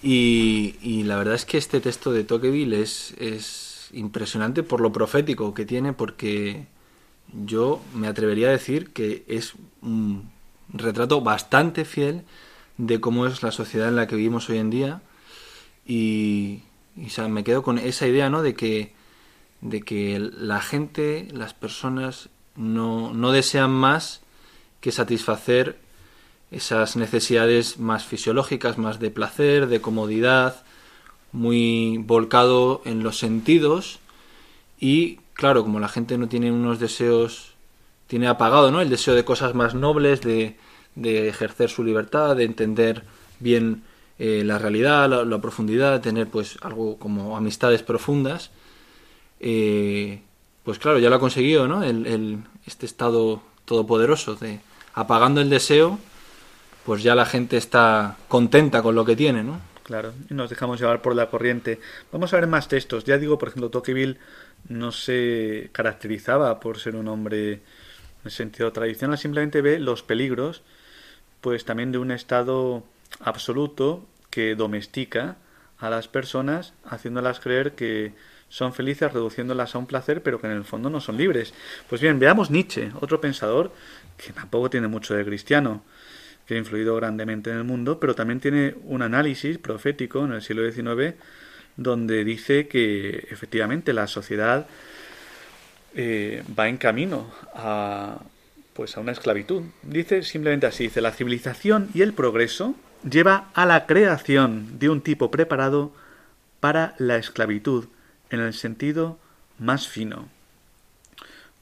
Y, 0.03 1.03
la 1.05 1.17
verdad 1.17 1.35
es 1.35 1.45
que 1.45 1.59
este 1.59 1.81
texto 1.81 2.13
de 2.13 2.23
Tocqueville 2.23 2.81
es, 2.81 3.15
es 3.19 3.89
impresionante 3.93 4.63
por 4.63 4.81
lo 4.81 4.93
profético 4.93 5.53
que 5.55 5.67
tiene, 5.67 5.93
porque 5.93 6.67
yo 7.33 7.81
me 7.95 8.07
atrevería 8.07 8.49
a 8.49 8.53
decir 8.53 8.91
que 8.91 9.25
es 9.27 9.55
un 9.83 10.31
retrato 10.73 11.21
bastante 11.21 11.85
fiel 11.85 12.23
de 12.77 13.01
cómo 13.01 13.27
es 13.27 13.43
la 13.43 13.51
sociedad 13.51 13.89
en 13.89 13.97
la 13.97 14.07
que 14.07 14.17
vivimos 14.17 14.49
hoy 14.49 14.59
en 14.59 14.71
día. 14.71 15.03
Y, 15.89 16.63
y 16.97 17.21
me 17.29 17.43
quedo 17.43 17.65
con 17.65 17.79
esa 17.79 18.07
idea, 18.07 18.31
¿no? 18.31 18.43
De 18.43 18.55
que 18.55 18.93
de 19.61 19.83
que 19.83 20.21
la 20.21 20.61
gente, 20.61 21.27
las 21.33 21.55
personas, 21.55 22.29
no, 22.55 23.13
no 23.13 23.33
desean 23.33 23.71
más 23.71 24.21
que 24.81 24.93
satisfacer 24.93 25.79
esas 26.51 26.97
necesidades 26.97 27.79
más 27.79 28.05
fisiológicas, 28.05 28.79
más 28.79 29.01
de 29.01 29.11
placer, 29.11 29.67
de 29.67 29.81
comodidad, 29.81 30.63
muy 31.33 31.99
volcado 31.99 32.83
en 32.85 33.03
los 33.03 33.19
sentidos 33.19 33.99
y 34.81 35.17
claro, 35.35 35.63
como 35.63 35.81
la 35.81 35.89
gente 35.89 36.17
no 36.19 36.29
tiene 36.29 36.51
unos 36.51 36.79
deseos, 36.79 37.55
tiene 38.07 38.29
apagado, 38.29 38.71
¿no? 38.71 38.81
El 38.81 38.89
deseo 38.89 39.15
de 39.15 39.25
cosas 39.25 39.55
más 39.55 39.75
nobles, 39.75 40.21
de, 40.21 40.57
de 40.95 41.29
ejercer 41.29 41.69
su 41.69 41.85
libertad, 41.85 42.37
de 42.37 42.45
entender 42.45 43.05
bien 43.41 43.83
eh, 44.19 44.43
la 44.45 44.59
realidad, 44.59 45.09
la, 45.09 45.25
la, 45.25 45.41
profundidad, 45.41 46.01
tener 46.01 46.29
pues 46.29 46.59
algo 46.63 46.99
como 46.99 47.37
amistades 47.37 47.83
profundas, 47.83 48.51
eh, 49.41 50.21
pues 50.65 50.79
claro, 50.79 50.99
ya 50.99 51.09
lo 51.09 51.17
ha 51.17 51.21
conseguido, 51.21 51.69
¿no? 51.69 51.83
El, 51.83 52.43
este 52.67 52.87
estado 52.87 53.43
todopoderoso 53.65 54.35
de 54.35 54.61
apagando 54.95 55.41
el 55.41 55.49
deseo, 55.49 55.99
pues 56.85 57.03
ya 57.03 57.15
la 57.15 57.27
gente 57.27 57.57
está 57.57 58.17
contenta 58.29 58.83
con 58.83 58.95
lo 58.95 59.05
que 59.05 59.17
tiene, 59.17 59.45
¿no? 59.45 59.61
Claro, 59.85 60.13
y 60.29 60.35
nos 60.35 60.51
dejamos 60.51 60.81
llevar 60.81 61.01
por 61.01 61.15
la 61.15 61.31
corriente. 61.31 61.81
Vamos 62.13 62.33
a 62.33 62.37
ver 62.37 62.47
más 62.47 62.69
textos. 62.69 63.05
Ya 63.05 63.17
digo, 63.17 63.39
por 63.39 63.49
ejemplo, 63.49 63.71
Tocqueville 63.71 64.19
no 64.69 64.93
se 64.93 65.71
caracterizaba 65.73 66.61
por 66.61 66.79
ser 66.79 66.97
un 66.97 67.09
hombre 67.09 67.53
en 67.53 67.61
el 68.25 68.31
sentido 68.31 68.71
tradicional, 68.73 69.17
simplemente 69.17 69.63
ve 69.63 69.79
los 69.79 70.03
peligros, 70.03 70.63
pues 71.41 71.65
también 71.65 71.93
de 71.93 71.99
un 71.99 72.11
estado 72.11 72.83
absoluto 73.21 74.07
que 74.31 74.55
domestica 74.55 75.37
a 75.79 75.91
las 75.91 76.09
personas, 76.09 76.75
haciéndolas 76.85 77.41
creer 77.41 77.73
que 77.73 78.13
son 78.49 78.73
felices 78.73 79.13
reduciéndolas 79.13 79.75
a 79.75 79.79
un 79.79 79.87
placer, 79.87 80.23
pero 80.23 80.41
que 80.41 80.47
en 80.47 80.55
el 80.55 80.65
fondo 80.65 80.91
no 80.91 81.01
son 81.01 81.17
libres. 81.17 81.53
Pues 81.89 82.01
bien, 82.01 82.19
veamos 82.19 82.51
Nietzsche, 82.51 82.91
otro 83.01 83.21
pensador 83.21 83.73
que 84.17 84.33
tampoco 84.33 84.71
tiene 84.71 84.89
mucho 84.89 85.15
de 85.15 85.25
cristiano, 85.25 85.83
que 86.47 86.55
ha 86.55 86.59
influido 86.59 86.97
grandemente 86.97 87.51
en 87.51 87.59
el 87.59 87.65
mundo, 87.65 88.01
pero 88.01 88.15
también 88.15 88.41
tiene 88.41 88.75
un 88.85 89.03
análisis 89.03 89.59
profético 89.59 90.25
en 90.25 90.33
el 90.33 90.43
siglo 90.43 90.71
XIX 90.71 91.15
donde 91.77 92.25
dice 92.25 92.67
que 92.67 93.29
efectivamente 93.31 93.93
la 93.93 94.09
sociedad 94.09 94.67
eh, 95.95 96.43
va 96.59 96.69
en 96.69 96.77
camino 96.77 97.31
a 97.55 98.19
pues 98.75 98.97
a 98.97 99.01
una 99.01 99.13
esclavitud. 99.13 99.63
Dice 99.83 100.23
simplemente 100.23 100.67
así, 100.67 100.85
dice 100.85 101.01
la 101.01 101.11
civilización 101.11 101.89
y 101.95 102.03
el 102.03 102.13
progreso 102.13 102.77
lleva 103.03 103.51
a 103.55 103.67
la 103.67 103.87
creación 103.87 104.79
de 104.79 104.89
un 104.89 105.01
tipo 105.01 105.31
preparado 105.31 105.93
para 106.61 106.95
la 106.99 107.17
esclavitud 107.17 107.87
en 108.31 108.41
el 108.41 108.55
sentido 108.55 109.19
más 109.59 109.89
fino. 109.89 110.29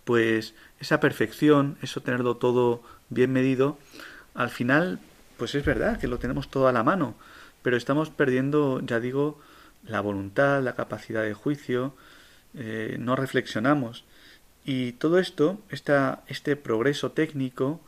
Pues 0.05 0.55
esa 0.81 1.01
perfección, 1.01 1.79
eso 1.83 2.01
tenerlo 2.01 2.37
todo 2.37 2.83
bien 3.09 3.33
medido, 3.33 3.79
al 4.35 4.51
final, 4.51 5.01
pues 5.37 5.55
es 5.55 5.65
verdad 5.65 5.99
que 5.99 6.09
lo 6.09 6.19
tenemos 6.19 6.51
todo 6.51 6.69
a 6.69 6.73
la 6.73 6.83
mano, 6.83 7.15
pero 7.63 7.77
estamos 7.77 8.11
perdiendo, 8.11 8.81
ya 8.81 9.01
digo, 9.01 9.41
la 9.85 10.01
voluntad, 10.01 10.63
la 10.63 10.75
capacidad 10.75 11.23
de 11.23 11.35
juicio, 11.35 11.95
eh, 12.55 12.97
no 12.99 13.17
reflexionamos. 13.17 14.05
Y 14.65 14.93
todo 14.93 15.19
esto, 15.19 15.61
esta, 15.71 16.23
este 16.27 16.57
progreso 16.57 17.13
técnico, 17.13 17.81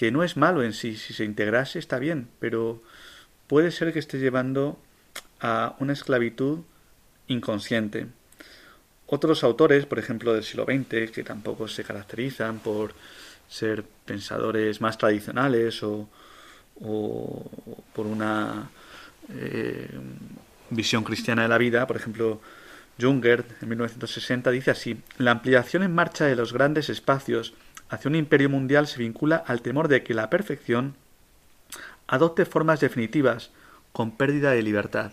que 0.00 0.10
no 0.10 0.24
es 0.24 0.38
malo 0.38 0.62
en 0.62 0.72
sí, 0.72 0.96
si 0.96 1.12
se 1.12 1.26
integrase 1.26 1.78
está 1.78 1.98
bien, 1.98 2.26
pero 2.38 2.80
puede 3.46 3.70
ser 3.70 3.92
que 3.92 3.98
esté 3.98 4.18
llevando 4.18 4.80
a 5.40 5.76
una 5.78 5.92
esclavitud 5.92 6.60
inconsciente. 7.28 8.06
Otros 9.06 9.44
autores, 9.44 9.84
por 9.84 9.98
ejemplo 9.98 10.32
del 10.32 10.42
siglo 10.42 10.64
XX, 10.64 11.10
que 11.10 11.22
tampoco 11.22 11.68
se 11.68 11.84
caracterizan 11.84 12.60
por 12.60 12.94
ser 13.46 13.84
pensadores 14.06 14.80
más 14.80 14.96
tradicionales 14.96 15.82
o, 15.82 16.08
por 17.92 18.06
una 18.06 18.70
eh, 19.34 19.86
visión 20.70 21.04
cristiana 21.04 21.42
de 21.42 21.48
la 21.48 21.58
vida, 21.58 21.86
por 21.86 21.96
ejemplo, 21.96 22.40
Junger 22.98 23.44
en 23.60 23.68
1960 23.68 24.50
dice 24.50 24.70
así, 24.70 25.02
la 25.18 25.32
ampliación 25.32 25.82
en 25.82 25.94
marcha 25.94 26.24
de 26.24 26.36
los 26.36 26.54
grandes 26.54 26.88
espacios 26.88 27.52
hacia 27.90 28.08
un 28.08 28.14
imperio 28.14 28.48
mundial 28.48 28.86
se 28.86 29.00
vincula 29.00 29.36
al 29.36 29.62
temor 29.62 29.88
de 29.88 30.02
que 30.02 30.14
la 30.14 30.30
perfección 30.30 30.94
adopte 32.06 32.46
formas 32.46 32.80
definitivas 32.80 33.50
con 33.92 34.12
pérdida 34.12 34.52
de 34.52 34.62
libertad. 34.62 35.12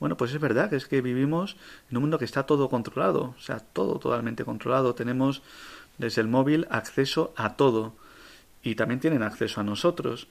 Bueno, 0.00 0.16
pues 0.16 0.32
es 0.32 0.40
verdad 0.40 0.70
que 0.70 0.76
es 0.76 0.86
que 0.86 1.02
vivimos 1.02 1.56
en 1.90 1.96
un 1.96 2.04
mundo 2.04 2.18
que 2.18 2.24
está 2.24 2.44
todo 2.44 2.68
controlado, 2.70 3.34
o 3.36 3.40
sea, 3.40 3.58
todo 3.60 3.98
totalmente 3.98 4.44
controlado. 4.44 4.94
Tenemos 4.94 5.42
desde 5.98 6.20
el 6.22 6.28
móvil 6.28 6.66
acceso 6.70 7.32
a 7.36 7.56
todo 7.56 7.94
y 8.62 8.76
también 8.76 9.00
tienen 9.00 9.22
acceso 9.22 9.60
a 9.60 9.64
nosotros. 9.64 10.28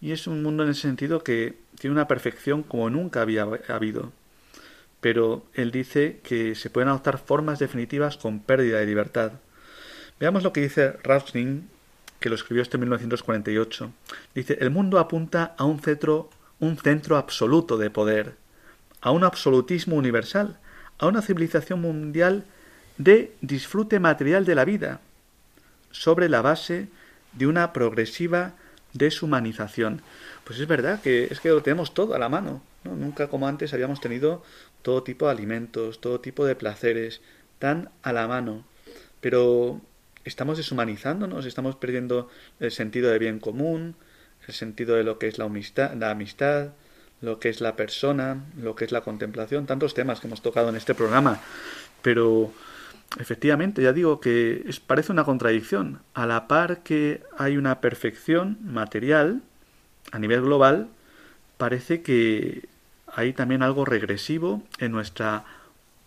Y 0.00 0.12
es 0.12 0.26
un 0.26 0.42
mundo 0.42 0.62
en 0.62 0.70
ese 0.70 0.82
sentido 0.82 1.22
que 1.22 1.58
tiene 1.78 1.92
una 1.92 2.08
perfección 2.08 2.62
como 2.62 2.88
nunca 2.88 3.20
había 3.20 3.46
habido. 3.68 4.12
Pero 5.00 5.44
él 5.54 5.70
dice 5.70 6.20
que 6.22 6.54
se 6.54 6.70
pueden 6.70 6.88
adoptar 6.88 7.18
formas 7.18 7.58
definitivas 7.58 8.16
con 8.16 8.40
pérdida 8.40 8.78
de 8.78 8.86
libertad. 8.86 9.32
Veamos 10.20 10.42
lo 10.42 10.52
que 10.52 10.60
dice 10.60 10.92
Rausning, 11.02 11.66
que 12.20 12.28
lo 12.28 12.34
escribió 12.34 12.62
este 12.62 12.76
en 12.76 12.82
1948. 12.82 13.90
Dice, 14.34 14.58
el 14.60 14.70
mundo 14.70 14.98
apunta 14.98 15.54
a 15.56 15.64
un 15.64 15.80
centro, 15.80 16.28
un 16.58 16.76
centro 16.76 17.16
absoluto 17.16 17.78
de 17.78 17.88
poder 17.88 18.34
a 19.00 19.12
un 19.12 19.24
absolutismo 19.24 19.96
universal, 19.96 20.58
a 20.98 21.06
una 21.06 21.22
civilización 21.22 21.80
mundial 21.80 22.44
de 22.98 23.32
disfrute 23.40 23.98
material 23.98 24.44
de 24.44 24.54
la 24.54 24.66
vida, 24.66 25.00
sobre 25.90 26.28
la 26.28 26.42
base 26.42 26.88
de 27.32 27.46
una 27.46 27.72
progresiva 27.72 28.52
deshumanización. 28.92 30.02
Pues 30.44 30.60
es 30.60 30.66
verdad 30.66 31.00
que 31.00 31.28
es 31.30 31.40
que 31.40 31.48
lo 31.48 31.62
tenemos 31.62 31.94
todo 31.94 32.14
a 32.14 32.18
la 32.18 32.28
mano. 32.28 32.60
¿no? 32.84 32.94
Nunca 32.94 33.28
como 33.28 33.48
antes 33.48 33.72
habíamos 33.72 34.02
tenido 34.02 34.42
todo 34.82 35.02
tipo 35.02 35.24
de 35.24 35.32
alimentos, 35.32 36.02
todo 36.02 36.20
tipo 36.20 36.44
de 36.44 36.56
placeres, 36.56 37.22
tan 37.58 37.88
a 38.02 38.12
la 38.12 38.28
mano. 38.28 38.64
Pero 39.22 39.80
estamos 40.24 40.56
deshumanizándonos, 40.56 41.46
estamos 41.46 41.76
perdiendo 41.76 42.28
el 42.58 42.70
sentido 42.70 43.10
de 43.10 43.18
bien 43.18 43.40
común, 43.40 43.96
el 44.46 44.54
sentido 44.54 44.96
de 44.96 45.04
lo 45.04 45.18
que 45.18 45.28
es 45.28 45.38
la 45.38 45.44
amistad, 45.44 45.94
la 45.94 46.10
amistad, 46.10 46.70
lo 47.20 47.38
que 47.38 47.48
es 47.48 47.60
la 47.60 47.76
persona, 47.76 48.44
lo 48.60 48.74
que 48.74 48.84
es 48.84 48.92
la 48.92 49.02
contemplación, 49.02 49.66
tantos 49.66 49.94
temas 49.94 50.20
que 50.20 50.26
hemos 50.26 50.42
tocado 50.42 50.68
en 50.70 50.76
este 50.76 50.94
programa. 50.94 51.40
Pero 52.02 52.52
efectivamente, 53.18 53.82
ya 53.82 53.92
digo 53.92 54.20
que 54.20 54.64
es, 54.66 54.80
parece 54.80 55.12
una 55.12 55.24
contradicción. 55.24 56.00
A 56.14 56.26
la 56.26 56.48
par 56.48 56.82
que 56.82 57.22
hay 57.36 57.56
una 57.56 57.80
perfección 57.80 58.58
material 58.62 59.42
a 60.12 60.18
nivel 60.18 60.42
global, 60.42 60.88
parece 61.58 62.02
que 62.02 62.68
hay 63.06 63.32
también 63.32 63.62
algo 63.62 63.84
regresivo 63.84 64.62
en 64.78 64.92
nuestra 64.92 65.44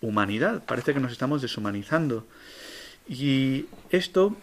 humanidad. 0.00 0.64
Parece 0.66 0.94
que 0.94 1.00
nos 1.00 1.12
estamos 1.12 1.42
deshumanizando. 1.42 2.26
Y 3.06 3.66
esto, 3.90 4.36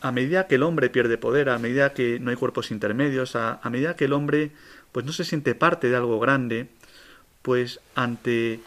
a 0.00 0.12
medida 0.12 0.46
que 0.46 0.56
el 0.56 0.62
hombre 0.62 0.90
pierde 0.90 1.18
poder, 1.18 1.48
a 1.48 1.58
medida 1.58 1.92
que 1.92 2.18
no 2.18 2.30
hay 2.30 2.36
cuerpos 2.36 2.70
intermedios, 2.70 3.36
a, 3.36 3.60
medida 3.70 3.96
que 3.96 4.06
el 4.06 4.12
hombre 4.12 4.50
pues 4.92 5.04
no 5.04 5.12
se 5.12 5.24
siente 5.24 5.54
parte 5.54 5.88
de 5.88 5.96
algo 5.96 6.20
grande, 6.20 6.68
pues 7.42 7.80
ante 7.94 8.60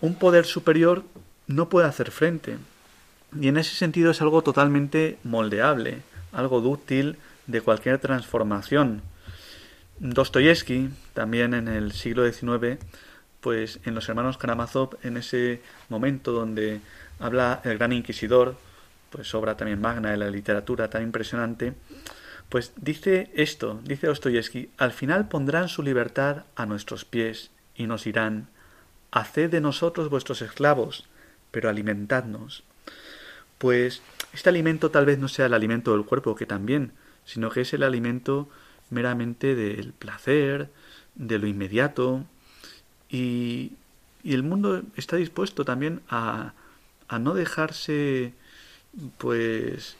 un 0.00 0.14
poder 0.14 0.44
superior 0.44 1.04
no 1.46 1.68
puede 1.68 1.88
hacer 1.88 2.10
frente. 2.10 2.56
Y 3.40 3.48
en 3.48 3.56
ese 3.56 3.74
sentido 3.74 4.10
es 4.10 4.20
algo 4.20 4.42
totalmente 4.42 5.18
moldeable, 5.24 6.02
algo 6.32 6.60
dúctil 6.60 7.16
de 7.46 7.60
cualquier 7.60 7.98
transformación. 7.98 9.02
Dostoyevsky, 9.98 10.90
también 11.14 11.54
en 11.54 11.68
el 11.68 11.92
siglo 11.92 12.30
XIX, 12.30 12.78
pues 13.40 13.80
en 13.84 13.94
los 13.94 14.08
hermanos 14.08 14.38
Karamazov, 14.38 14.96
en 15.02 15.16
ese 15.16 15.60
momento 15.88 16.32
donde 16.32 16.80
habla 17.22 17.60
el 17.64 17.78
gran 17.78 17.92
inquisidor, 17.92 18.56
pues 19.10 19.32
obra 19.34 19.56
también 19.56 19.80
magna 19.80 20.10
de 20.10 20.16
la 20.16 20.28
literatura 20.28 20.90
tan 20.90 21.02
impresionante, 21.02 21.74
pues 22.48 22.72
dice 22.76 23.30
esto, 23.34 23.80
dice 23.84 24.08
Dostoyevsky, 24.08 24.70
al 24.76 24.92
final 24.92 25.28
pondrán 25.28 25.68
su 25.68 25.82
libertad 25.82 26.44
a 26.56 26.66
nuestros 26.66 27.04
pies 27.04 27.50
y 27.76 27.86
nos 27.86 28.04
dirán, 28.04 28.48
haced 29.12 29.50
de 29.50 29.60
nosotros 29.60 30.10
vuestros 30.10 30.42
esclavos, 30.42 31.06
pero 31.50 31.68
alimentadnos. 31.68 32.64
Pues 33.58 34.02
este 34.32 34.48
alimento 34.48 34.90
tal 34.90 35.06
vez 35.06 35.18
no 35.18 35.28
sea 35.28 35.46
el 35.46 35.54
alimento 35.54 35.92
del 35.92 36.04
cuerpo, 36.04 36.34
que 36.34 36.46
también, 36.46 36.92
sino 37.24 37.50
que 37.50 37.60
es 37.60 37.72
el 37.72 37.84
alimento 37.84 38.48
meramente 38.90 39.54
del 39.54 39.92
placer, 39.92 40.70
de 41.14 41.38
lo 41.38 41.46
inmediato, 41.46 42.24
y, 43.08 43.72
y 44.24 44.34
el 44.34 44.42
mundo 44.42 44.82
está 44.96 45.16
dispuesto 45.16 45.64
también 45.64 46.00
a, 46.08 46.54
a 47.12 47.18
no 47.18 47.34
dejarse, 47.34 48.32
pues, 49.18 49.96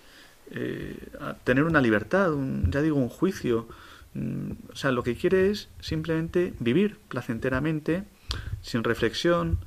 eh, 0.51 0.97
a 1.21 1.35
tener 1.35 1.65
una 1.65 1.83
libertad, 1.83 2.33
un, 2.33 2.73
ya 2.73 2.81
digo, 2.81 2.97
un 2.97 3.11
juicio. 3.11 3.69
Mm, 4.15 4.53
o 4.73 4.77
sea, 4.77 4.93
lo 4.93 5.03
que 5.03 5.15
quiere 5.15 5.51
es 5.51 5.69
simplemente 5.81 6.55
vivir 6.59 6.97
placenteramente, 7.09 8.05
sin 8.63 8.83
reflexión, 8.83 9.59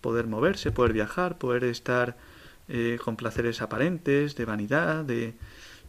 poder 0.00 0.26
moverse, 0.26 0.72
poder 0.72 0.94
viajar, 0.94 1.36
poder 1.36 1.64
estar 1.64 2.16
eh, 2.68 2.98
con 3.04 3.16
placeres 3.16 3.60
aparentes, 3.60 4.34
de 4.34 4.44
vanidad, 4.46 5.04
de... 5.04 5.34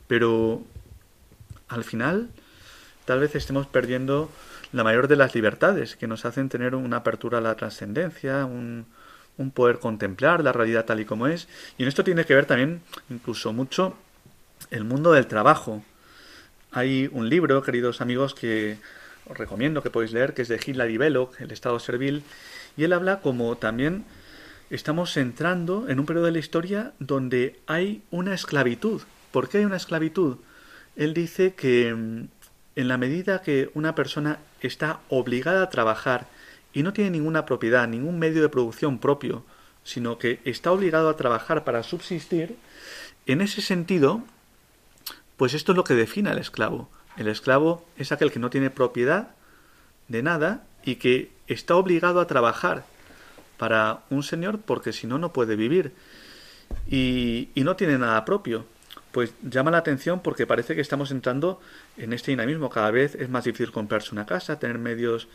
pero 0.07 0.61
al 1.69 1.85
final 1.85 2.29
tal 3.05 3.19
vez 3.21 3.33
estemos 3.35 3.65
perdiendo 3.67 4.29
la 4.73 4.83
mayor 4.83 5.07
de 5.07 5.15
las 5.15 5.35
libertades 5.35 5.95
que 5.95 6.07
nos 6.07 6.25
hacen 6.25 6.49
tener 6.49 6.75
una 6.75 6.97
apertura 6.97 7.37
a 7.37 7.41
la 7.41 7.55
trascendencia, 7.55 8.45
un, 8.45 8.85
un 9.37 9.51
poder 9.51 9.79
contemplar 9.79 10.43
la 10.43 10.51
realidad 10.51 10.85
tal 10.85 10.99
y 10.99 11.05
como 11.05 11.27
es. 11.27 11.47
Y 11.77 11.83
en 11.83 11.89
esto 11.89 12.03
tiene 12.03 12.25
que 12.25 12.35
ver 12.35 12.45
también 12.45 12.81
incluso 13.09 13.53
mucho 13.53 13.95
el 14.71 14.83
mundo 14.83 15.11
del 15.11 15.27
trabajo. 15.27 15.83
Hay 16.71 17.09
un 17.11 17.29
libro, 17.29 17.61
queridos 17.63 18.01
amigos, 18.01 18.33
que 18.33 18.77
os 19.29 19.37
recomiendo 19.37 19.81
que 19.81 19.89
podéis 19.89 20.13
leer, 20.13 20.33
que 20.33 20.41
es 20.41 20.47
de 20.47 20.59
Hilary 20.63 20.97
Belloc, 20.97 21.39
El 21.39 21.51
Estado 21.51 21.79
Servil, 21.79 22.23
y 22.75 22.83
él 22.83 22.93
habla 22.93 23.21
como 23.21 23.57
también 23.57 24.05
estamos 24.69 25.15
entrando 25.17 25.87
en 25.87 25.99
un 25.99 26.05
periodo 26.05 26.25
de 26.25 26.31
la 26.33 26.39
historia 26.39 26.93
donde 26.99 27.59
hay 27.67 28.01
una 28.11 28.33
esclavitud. 28.33 29.01
¿Por 29.31 29.49
qué 29.49 29.59
hay 29.59 29.65
una 29.65 29.77
esclavitud? 29.77 30.37
Él 30.95 31.13
dice 31.13 31.53
que 31.53 31.93
mm, 31.93 32.27
en 32.75 32.87
la 32.87 32.97
medida 32.97 33.41
que 33.41 33.69
una 33.73 33.95
persona 33.95 34.39
está 34.61 34.99
obligada 35.09 35.63
a 35.63 35.69
trabajar 35.69 36.27
y 36.77 36.83
no 36.83 36.93
tiene 36.93 37.09
ninguna 37.09 37.43
propiedad, 37.43 37.87
ningún 37.87 38.19
medio 38.19 38.43
de 38.43 38.49
producción 38.49 38.99
propio, 38.99 39.43
sino 39.83 40.19
que 40.19 40.41
está 40.45 40.71
obligado 40.71 41.09
a 41.09 41.15
trabajar 41.15 41.63
para 41.63 41.81
subsistir, 41.81 42.55
en 43.25 43.41
ese 43.41 43.61
sentido, 43.61 44.21
pues 45.37 45.55
esto 45.55 45.71
es 45.71 45.75
lo 45.75 45.83
que 45.83 45.95
define 45.95 46.29
al 46.29 46.37
esclavo. 46.37 46.87
El 47.17 47.29
esclavo 47.29 47.83
es 47.97 48.11
aquel 48.11 48.31
que 48.31 48.37
no 48.37 48.51
tiene 48.51 48.69
propiedad 48.69 49.29
de 50.07 50.21
nada 50.21 50.67
y 50.83 50.97
que 50.97 51.31
está 51.47 51.75
obligado 51.75 52.19
a 52.19 52.27
trabajar 52.27 52.85
para 53.57 54.03
un 54.11 54.21
señor 54.21 54.59
porque 54.59 54.93
si 54.93 55.07
no, 55.07 55.17
no 55.17 55.33
puede 55.33 55.55
vivir. 55.55 55.93
Y, 56.87 57.49
y, 57.55 57.63
no 57.63 57.75
tiene 57.75 57.97
nada 57.97 58.23
propio. 58.23 58.67
Pues 59.11 59.33
llama 59.41 59.71
la 59.71 59.79
atención 59.79 60.21
porque 60.21 60.45
parece 60.45 60.75
que 60.75 60.81
estamos 60.81 61.09
entrando 61.09 61.59
en 61.97 62.13
este 62.13 62.29
dinamismo. 62.29 62.69
Cada 62.69 62.91
vez 62.91 63.15
es 63.15 63.29
más 63.29 63.45
difícil 63.45 63.71
comprarse 63.71 64.13
una 64.13 64.27
casa, 64.27 64.59
tener 64.59 64.77
medios 64.77 65.27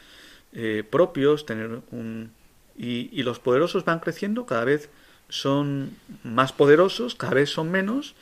eh, 0.53 0.85
propios, 0.89 1.47
tener 1.47 1.81
un... 1.91 2.33
Y, 2.77 3.11
y 3.13 3.23
los 3.23 3.39
poderosos 3.39 3.85
van 3.85 4.01
creciendo, 4.01 4.47
cada 4.47 4.65
vez 4.65 4.89
son 5.29 5.97
más 6.25 6.53
poderosos, 6.53 7.15
cada 7.15 7.35
vez 7.35 7.51
son 7.51 7.71
menos, 7.71 8.15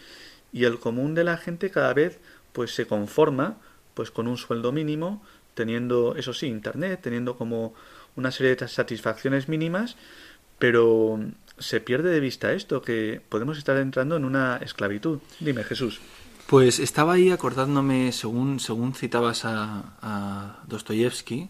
y 0.53 0.65
el 0.65 0.79
común 0.79 1.15
de 1.15 1.25
la 1.25 1.37
gente 1.37 1.71
cada 1.71 1.93
vez 1.95 2.19
pues 2.53 2.75
se 2.75 2.87
conforma 2.87 3.59
pues 3.95 4.11
con 4.11 4.27
un 4.29 4.37
sueldo 4.37 4.73
mínimo, 4.73 5.23
teniendo, 5.55 6.17
eso 6.17 6.33
sí, 6.33 6.47
internet, 6.47 7.01
teniendo 7.03 7.37
como 7.37 7.75
una 8.17 8.31
serie 8.31 8.57
de 8.57 8.69
satisfacciones 8.69 9.49
mínimas, 9.49 9.97
pero 10.59 11.21
se 11.59 11.81
pierde 11.81 12.11
de 12.11 12.21
vista 12.21 12.53
esto, 12.53 12.83
que 12.83 13.21
podemos 13.29 13.59
estar 13.59 13.77
entrando 13.77 14.17
en 14.17 14.25
una 14.25 14.57
esclavitud. 14.59 15.19
Dime, 15.39 15.65
Jesús. 15.65 16.01
Pues 16.47 16.79
estaba 16.79 17.15
ahí 17.15 17.31
acordándome, 17.31 18.13
según, 18.13 18.59
según 18.61 18.95
citabas 18.95 19.45
a, 19.45 19.97
a 20.03 20.63
Dostoyevsky, 20.67 21.49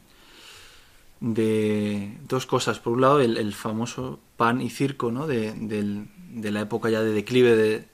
de 1.20 2.16
dos 2.26 2.46
cosas. 2.46 2.80
Por 2.80 2.94
un 2.94 3.02
lado, 3.02 3.20
el, 3.20 3.36
el 3.36 3.54
famoso 3.54 4.18
pan 4.36 4.60
y 4.60 4.70
circo 4.70 5.10
¿no? 5.10 5.26
de, 5.26 5.52
de, 5.52 6.04
de, 6.30 6.50
la 6.50 6.62
época 6.62 6.90
ya 6.90 7.02
de 7.02 7.12
declive 7.12 7.56
de, 7.56 7.84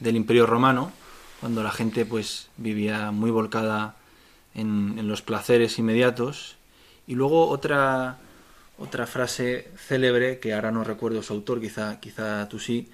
del 0.00 0.16
Imperio 0.16 0.46
Romano, 0.46 0.92
cuando 1.40 1.62
la 1.62 1.72
gente 1.72 2.06
pues 2.06 2.48
vivía 2.56 3.10
muy 3.10 3.30
volcada 3.30 3.96
en, 4.54 4.96
en 4.98 5.08
los 5.08 5.22
placeres 5.22 5.78
inmediatos. 5.78 6.56
Y 7.06 7.16
luego 7.16 7.48
otra, 7.48 8.18
otra 8.78 9.06
frase 9.06 9.68
célebre, 9.76 10.38
que 10.38 10.54
ahora 10.54 10.70
no 10.70 10.84
recuerdo 10.84 11.22
su 11.22 11.32
autor, 11.32 11.60
quizá, 11.60 11.98
quizá 11.98 12.48
tú 12.48 12.60
sí, 12.60 12.88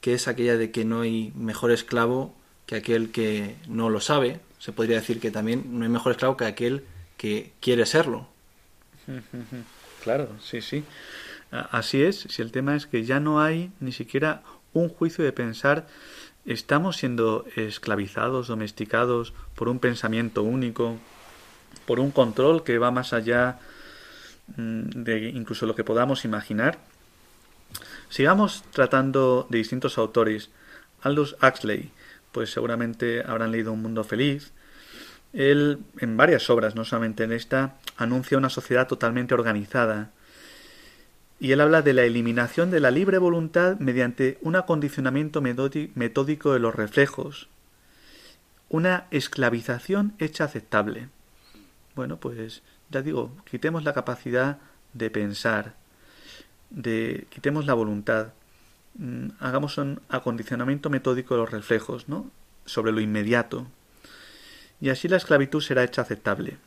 que 0.00 0.14
es 0.14 0.28
aquella 0.28 0.56
de 0.56 0.70
que 0.70 0.84
no 0.84 1.00
hay 1.00 1.32
mejor 1.34 1.72
esclavo 1.72 2.34
que 2.66 2.76
aquel 2.76 3.10
que 3.10 3.56
no 3.66 3.90
lo 3.90 4.00
sabe. 4.00 4.40
Se 4.60 4.72
podría 4.72 4.96
decir 4.96 5.18
que 5.18 5.32
también 5.32 5.78
no 5.78 5.84
hay 5.84 5.90
mejor 5.90 6.12
esclavo 6.12 6.36
que 6.36 6.44
aquel 6.44 6.84
que 7.16 7.52
quiere 7.60 7.84
serlo. 7.84 8.31
Claro, 10.02 10.28
sí, 10.40 10.60
sí. 10.60 10.84
Así 11.50 12.02
es, 12.02 12.20
si 12.20 12.42
el 12.42 12.50
tema 12.50 12.74
es 12.74 12.86
que 12.86 13.04
ya 13.04 13.20
no 13.20 13.40
hay 13.40 13.70
ni 13.80 13.92
siquiera 13.92 14.42
un 14.72 14.88
juicio 14.88 15.22
de 15.24 15.32
pensar 15.32 15.86
estamos 16.44 16.96
siendo 16.96 17.44
esclavizados, 17.56 18.48
domesticados 18.48 19.32
por 19.54 19.68
un 19.68 19.78
pensamiento 19.78 20.42
único, 20.42 20.98
por 21.86 22.00
un 22.00 22.10
control 22.10 22.64
que 22.64 22.78
va 22.78 22.90
más 22.90 23.12
allá 23.12 23.58
mm, 24.56 25.02
de 25.02 25.28
incluso 25.30 25.66
lo 25.66 25.74
que 25.74 25.84
podamos 25.84 26.24
imaginar. 26.24 26.78
Sigamos 28.08 28.64
tratando 28.72 29.46
de 29.48 29.58
distintos 29.58 29.98
autores. 29.98 30.50
Aldous 31.02 31.36
Huxley, 31.42 31.90
pues 32.32 32.50
seguramente 32.52 33.22
habrán 33.26 33.52
leído 33.52 33.72
Un 33.72 33.82
Mundo 33.82 34.04
Feliz, 34.04 34.52
él, 35.32 35.80
en 35.98 36.16
varias 36.16 36.50
obras, 36.50 36.74
no 36.74 36.84
solamente 36.84 37.24
en 37.24 37.32
esta, 37.32 37.76
anuncia 37.96 38.38
una 38.38 38.50
sociedad 38.50 38.86
totalmente 38.86 39.34
organizada. 39.34 40.10
Y 41.40 41.52
él 41.52 41.60
habla 41.60 41.82
de 41.82 41.92
la 41.92 42.04
eliminación 42.04 42.70
de 42.70 42.80
la 42.80 42.90
libre 42.90 43.18
voluntad 43.18 43.78
mediante 43.78 44.38
un 44.42 44.56
acondicionamiento 44.56 45.40
metódico 45.40 46.52
de 46.52 46.60
los 46.60 46.74
reflejos. 46.74 47.48
Una 48.68 49.06
esclavización 49.10 50.14
hecha 50.18 50.44
aceptable. 50.44 51.08
Bueno, 51.94 52.18
pues 52.18 52.62
ya 52.90 53.02
digo, 53.02 53.32
quitemos 53.50 53.84
la 53.84 53.92
capacidad 53.92 54.58
de 54.92 55.10
pensar, 55.10 55.74
de 56.70 57.26
quitemos 57.30 57.66
la 57.66 57.74
voluntad 57.74 58.28
mm, 58.94 59.28
hagamos 59.40 59.78
un 59.78 60.00
acondicionamiento 60.08 60.90
metódico 60.90 61.34
de 61.34 61.40
los 61.40 61.50
reflejos, 61.50 62.08
¿no? 62.08 62.30
sobre 62.64 62.92
lo 62.92 63.00
inmediato. 63.00 63.66
Y 64.82 64.90
así 64.90 65.06
la 65.06 65.16
esclavitud 65.16 65.62
será 65.62 65.84
hecha 65.84 66.02
aceptable. 66.02 66.58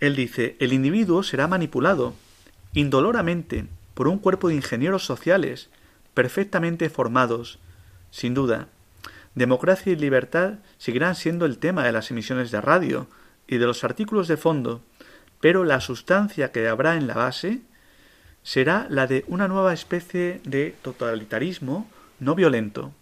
Él 0.00 0.16
dice, 0.16 0.56
el 0.58 0.72
individuo 0.72 1.22
será 1.22 1.46
manipulado, 1.46 2.12
indoloramente, 2.74 3.66
por 3.94 4.08
un 4.08 4.18
cuerpo 4.18 4.48
de 4.48 4.56
ingenieros 4.56 5.06
sociales, 5.06 5.70
perfectamente 6.12 6.90
formados. 6.90 7.60
Sin 8.10 8.34
duda, 8.34 8.66
democracia 9.36 9.92
y 9.92 9.96
libertad 9.96 10.54
seguirán 10.76 11.14
siendo 11.14 11.46
el 11.46 11.58
tema 11.58 11.84
de 11.84 11.92
las 11.92 12.10
emisiones 12.10 12.50
de 12.50 12.60
radio 12.60 13.06
y 13.46 13.58
de 13.58 13.66
los 13.66 13.84
artículos 13.84 14.26
de 14.26 14.36
fondo, 14.36 14.82
pero 15.40 15.62
la 15.62 15.80
sustancia 15.80 16.50
que 16.50 16.66
habrá 16.66 16.96
en 16.96 17.06
la 17.06 17.14
base 17.14 17.60
será 18.42 18.88
la 18.90 19.06
de 19.06 19.24
una 19.28 19.46
nueva 19.46 19.72
especie 19.72 20.40
de 20.42 20.74
totalitarismo 20.82 21.88
no 22.18 22.34
violento. 22.34 22.92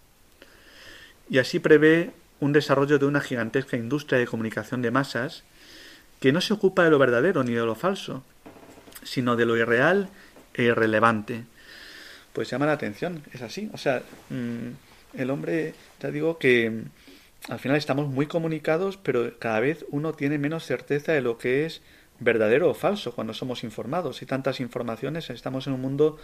Y 1.31 1.39
así 1.39 1.57
prevé 1.57 2.13
un 2.39 2.53
desarrollo 2.53 2.99
de 2.99 3.05
una 3.05 3.21
gigantesca 3.21 3.77
industria 3.77 4.19
de 4.19 4.27
comunicación 4.27 4.81
de 4.81 4.91
masas 4.91 5.43
que 6.19 6.31
no 6.31 6.41
se 6.41 6.53
ocupa 6.53 6.83
de 6.83 6.89
lo 6.89 6.99
verdadero 6.99 7.43
ni 7.43 7.53
de 7.53 7.65
lo 7.65 7.75
falso, 7.75 8.23
sino 9.03 9.35
de 9.35 9.45
lo 9.45 9.57
irreal 9.57 10.09
e 10.53 10.63
irrelevante. 10.63 11.43
Pues 12.33 12.49
llama 12.49 12.65
la 12.65 12.73
atención, 12.73 13.23
es 13.33 13.41
así. 13.41 13.69
O 13.73 13.77
sea, 13.77 14.01
mm, 14.29 15.19
el 15.19 15.29
hombre, 15.29 15.73
ya 16.01 16.11
digo 16.11 16.37
que 16.37 16.69
mm, 16.69 17.51
al 17.51 17.59
final 17.59 17.77
estamos 17.77 18.07
muy 18.07 18.27
comunicados, 18.27 18.97
pero 18.97 19.37
cada 19.39 19.59
vez 19.59 19.85
uno 19.89 20.13
tiene 20.13 20.37
menos 20.37 20.65
certeza 20.65 21.13
de 21.13 21.21
lo 21.21 21.37
que 21.37 21.65
es 21.65 21.81
verdadero 22.19 22.69
o 22.69 22.73
falso 22.73 23.13
cuando 23.13 23.33
somos 23.33 23.63
informados. 23.63 24.21
Hay 24.21 24.27
tantas 24.27 24.59
informaciones, 24.59 25.29
estamos 25.29 25.67
en 25.67 25.73
un 25.73 25.81
mundo 25.81 26.17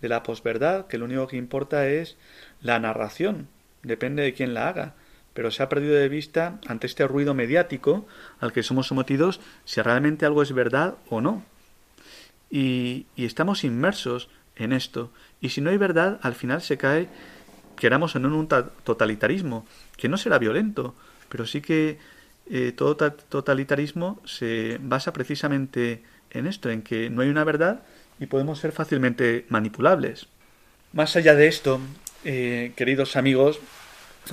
de 0.00 0.08
la 0.08 0.22
posverdad, 0.22 0.86
que 0.86 0.98
lo 0.98 1.06
único 1.06 1.26
que 1.26 1.36
importa 1.36 1.88
es 1.88 2.16
la 2.60 2.78
narración, 2.78 3.48
depende 3.82 4.22
de 4.22 4.34
quién 4.34 4.54
la 4.54 4.68
haga 4.68 4.94
pero 5.38 5.52
se 5.52 5.62
ha 5.62 5.68
perdido 5.68 5.94
de 5.94 6.08
vista 6.08 6.58
ante 6.66 6.88
este 6.88 7.06
ruido 7.06 7.32
mediático 7.32 8.08
al 8.40 8.52
que 8.52 8.64
somos 8.64 8.88
sometidos 8.88 9.38
si 9.64 9.80
realmente 9.80 10.26
algo 10.26 10.42
es 10.42 10.52
verdad 10.52 10.96
o 11.10 11.20
no. 11.20 11.44
Y, 12.50 13.06
estamos 13.16 13.62
inmersos 13.62 14.30
en 14.56 14.72
esto. 14.72 15.12
Y 15.40 15.50
si 15.50 15.60
no 15.60 15.70
hay 15.70 15.76
verdad, 15.76 16.18
al 16.22 16.34
final 16.34 16.60
se 16.60 16.76
cae, 16.76 17.06
queramos 17.76 18.16
en 18.16 18.26
un 18.26 18.48
totalitarismo, 18.48 19.64
que 19.96 20.08
no 20.08 20.16
será 20.16 20.38
violento, 20.40 20.96
pero 21.28 21.46
sí 21.46 21.60
que 21.60 21.98
eh, 22.50 22.72
todo 22.72 22.96
totalitarismo 22.96 24.20
se 24.24 24.80
basa 24.82 25.12
precisamente 25.12 26.02
en 26.32 26.48
esto, 26.48 26.68
en 26.68 26.82
que 26.82 27.10
no 27.10 27.22
hay 27.22 27.28
una 27.28 27.44
verdad 27.44 27.82
y 28.18 28.26
podemos 28.26 28.58
ser 28.58 28.72
fácilmente 28.72 29.46
manipulables. 29.50 30.26
Más 30.92 31.14
allá 31.14 31.36
de 31.36 31.46
esto, 31.46 31.78
eh, 32.24 32.72
queridos 32.74 33.14
amigos, 33.14 33.60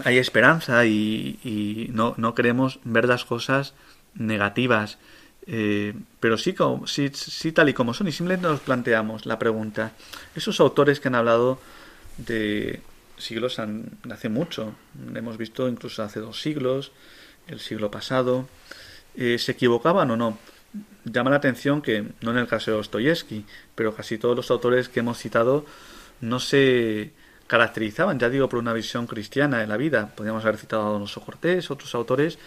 hay 0.04 0.18
esperanza 0.18 0.86
y, 0.86 1.90
no, 1.94 2.14
no, 2.18 2.36
queremos 2.36 2.80
ver 2.84 3.08
las 3.08 3.26
cosas 3.26 3.74
negativas, 4.16 4.98
eh, 5.48 5.94
pero 6.20 6.38
sí, 6.38 6.54
como, 6.54 6.88
sí, 6.88 7.12
sí, 7.14 7.52
tal 7.52 7.70
y 7.70 7.74
como 7.74 7.94
son. 7.94 8.08
Y 8.08 8.12
simplemente 8.12 8.48
nos 8.48 8.62
planteamos 8.62 9.26
la 9.26 9.40
pregunta, 9.40 9.94
esos 10.36 10.60
autores 10.60 11.00
que 11.00 11.08
han 11.08 11.16
hablado 11.16 11.60
de 12.18 12.82
siglos 13.18 13.60
han, 13.60 13.92
hace 14.12 14.30
mucho, 14.30 14.76
hemos 15.14 15.38
visto 15.38 15.68
incluso 15.68 16.04
hace 16.04 16.20
dos 16.20 16.42
siglos, 16.42 16.92
el 17.48 17.60
siglo 17.60 17.92
pasado, 17.92 18.48
eh, 19.16 19.38
¿se 19.38 19.54
equivocaban 19.54 20.12
o 20.12 20.18
no? 20.18 20.38
Llama 21.06 21.30
la 21.30 21.38
atención 21.38 21.82
que, 21.82 22.06
no 22.22 22.32
en 22.32 22.38
el 22.38 22.48
caso 22.48 22.72
de 22.72 22.78
Dostoyevsky, 22.78 23.46
pero 23.76 23.96
casi 23.96 24.18
todos 24.18 24.36
los 24.36 24.52
autores 24.52 24.90
que 24.90 25.00
hemos 25.00 25.18
citado 25.18 25.66
no 26.20 26.40
se 26.40 27.14
caracterizaban, 27.48 28.20
ya 28.20 28.30
digo, 28.30 28.50
por 28.50 28.60
una 28.60 28.74
visión 28.74 29.08
cristiana 29.08 29.60
de 29.60 29.68
la 29.68 29.78
vida. 29.78 30.12
Podríamos 30.16 30.44
haber 30.44 30.58
citado 30.58 30.88
a 30.88 30.90
Donoso 30.90 31.22
Cortés, 31.22 31.70
otros 31.70 31.94
autores, 31.96 32.40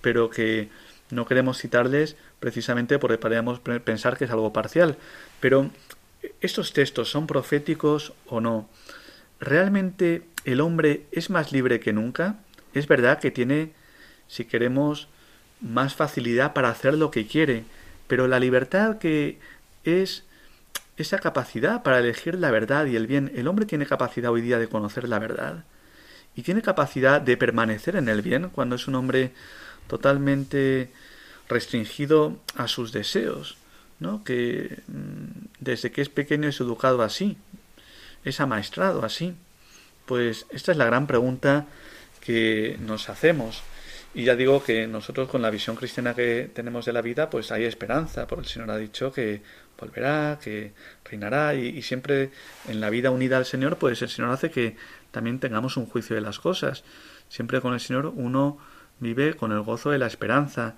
pero 0.00 0.30
que 0.30 0.68
no 1.10 1.26
queremos 1.26 1.58
citarles 1.58 2.16
precisamente 2.40 2.98
porque 2.98 3.18
podríamos 3.18 3.60
pensar 3.60 4.16
que 4.16 4.24
es 4.24 4.30
algo 4.30 4.52
parcial. 4.52 4.96
Pero 5.40 5.70
estos 6.40 6.72
textos 6.72 7.10
son 7.10 7.26
proféticos 7.26 8.12
o 8.26 8.40
no. 8.40 8.68
¿Realmente 9.40 10.22
el 10.44 10.60
hombre 10.60 11.06
es 11.12 11.30
más 11.30 11.52
libre 11.52 11.80
que 11.80 11.92
nunca? 11.92 12.36
Es 12.72 12.88
verdad 12.88 13.18
que 13.18 13.30
tiene, 13.30 13.72
si 14.28 14.44
queremos, 14.44 15.08
más 15.60 15.94
facilidad 15.94 16.52
para 16.52 16.68
hacer 16.68 16.94
lo 16.94 17.10
que 17.10 17.26
quiere, 17.26 17.64
pero 18.06 18.28
la 18.28 18.38
libertad 18.38 18.98
que 18.98 19.38
es 19.84 20.24
esa 20.96 21.18
capacidad 21.18 21.82
para 21.82 21.98
elegir 21.98 22.36
la 22.36 22.50
verdad 22.50 22.86
y 22.86 22.96
el 22.96 23.06
bien. 23.06 23.32
El 23.34 23.48
hombre 23.48 23.66
tiene 23.66 23.86
capacidad 23.86 24.30
hoy 24.30 24.40
día 24.40 24.58
de 24.58 24.68
conocer 24.68 25.08
la 25.08 25.18
verdad 25.18 25.64
y 26.34 26.42
tiene 26.42 26.62
capacidad 26.62 27.20
de 27.20 27.36
permanecer 27.36 27.96
en 27.96 28.08
el 28.08 28.22
bien 28.22 28.50
cuando 28.50 28.76
es 28.76 28.86
un 28.86 28.94
hombre 28.94 29.32
totalmente 29.88 30.90
restringido 31.48 32.38
a 32.56 32.68
sus 32.68 32.92
deseos, 32.92 33.56
¿no? 34.00 34.22
que 34.24 34.82
mm, 34.88 35.46
desde 35.60 35.90
que 35.90 36.02
es 36.02 36.08
pequeño 36.08 36.48
es 36.48 36.60
educado 36.60 37.02
así, 37.02 37.38
es 38.24 38.40
amaestrado 38.40 39.04
así. 39.04 39.34
Pues 40.04 40.46
esta 40.50 40.72
es 40.72 40.78
la 40.78 40.84
gran 40.84 41.06
pregunta 41.06 41.66
que 42.20 42.76
nos 42.80 43.08
hacemos. 43.08 43.62
Y 44.14 44.24
ya 44.24 44.36
digo 44.36 44.62
que 44.62 44.86
nosotros 44.86 45.28
con 45.28 45.42
la 45.42 45.50
visión 45.50 45.76
cristiana 45.76 46.14
que 46.14 46.50
tenemos 46.54 46.86
de 46.86 46.92
la 46.92 47.02
vida, 47.02 47.28
pues 47.28 47.50
hay 47.52 47.64
esperanza, 47.64 48.26
porque 48.26 48.44
el 48.44 48.48
Señor 48.48 48.70
ha 48.70 48.78
dicho 48.78 49.12
que 49.12 49.42
volverá, 49.78 50.38
que 50.42 50.72
reinará 51.04 51.54
y, 51.54 51.82
siempre 51.82 52.30
en 52.68 52.80
la 52.80 52.90
vida 52.90 53.10
unida 53.10 53.36
al 53.36 53.46
Señor, 53.46 53.76
pues 53.76 54.02
el 54.02 54.08
Señor 54.08 54.30
hace 54.30 54.50
que 54.50 54.76
también 55.10 55.38
tengamos 55.38 55.76
un 55.76 55.86
juicio 55.86 56.16
de 56.16 56.22
las 56.22 56.38
cosas. 56.38 56.84
Siempre 57.28 57.60
con 57.60 57.74
el 57.74 57.80
Señor 57.80 58.12
uno 58.14 58.58
vive 59.00 59.34
con 59.34 59.52
el 59.52 59.60
gozo 59.60 59.90
de 59.90 59.98
la 59.98 60.06
esperanza. 60.06 60.74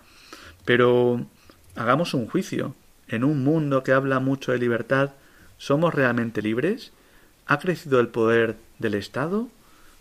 Pero 0.65 1.27
hagamos 1.77 2.15
un 2.15 2.27
juicio. 2.29 2.75
En 3.09 3.25
un 3.25 3.43
mundo 3.43 3.83
que 3.83 3.93
habla 3.93 4.21
mucho 4.21 4.53
de 4.53 4.59
libertad, 4.59 5.13
¿somos 5.57 5.95
realmente 5.95 6.43
libres? 6.43 6.93
¿Ha 7.47 7.59
crecido 7.59 8.01
el 8.01 8.09
poder 8.09 8.57
del 8.79 8.95
Estado? 8.95 9.49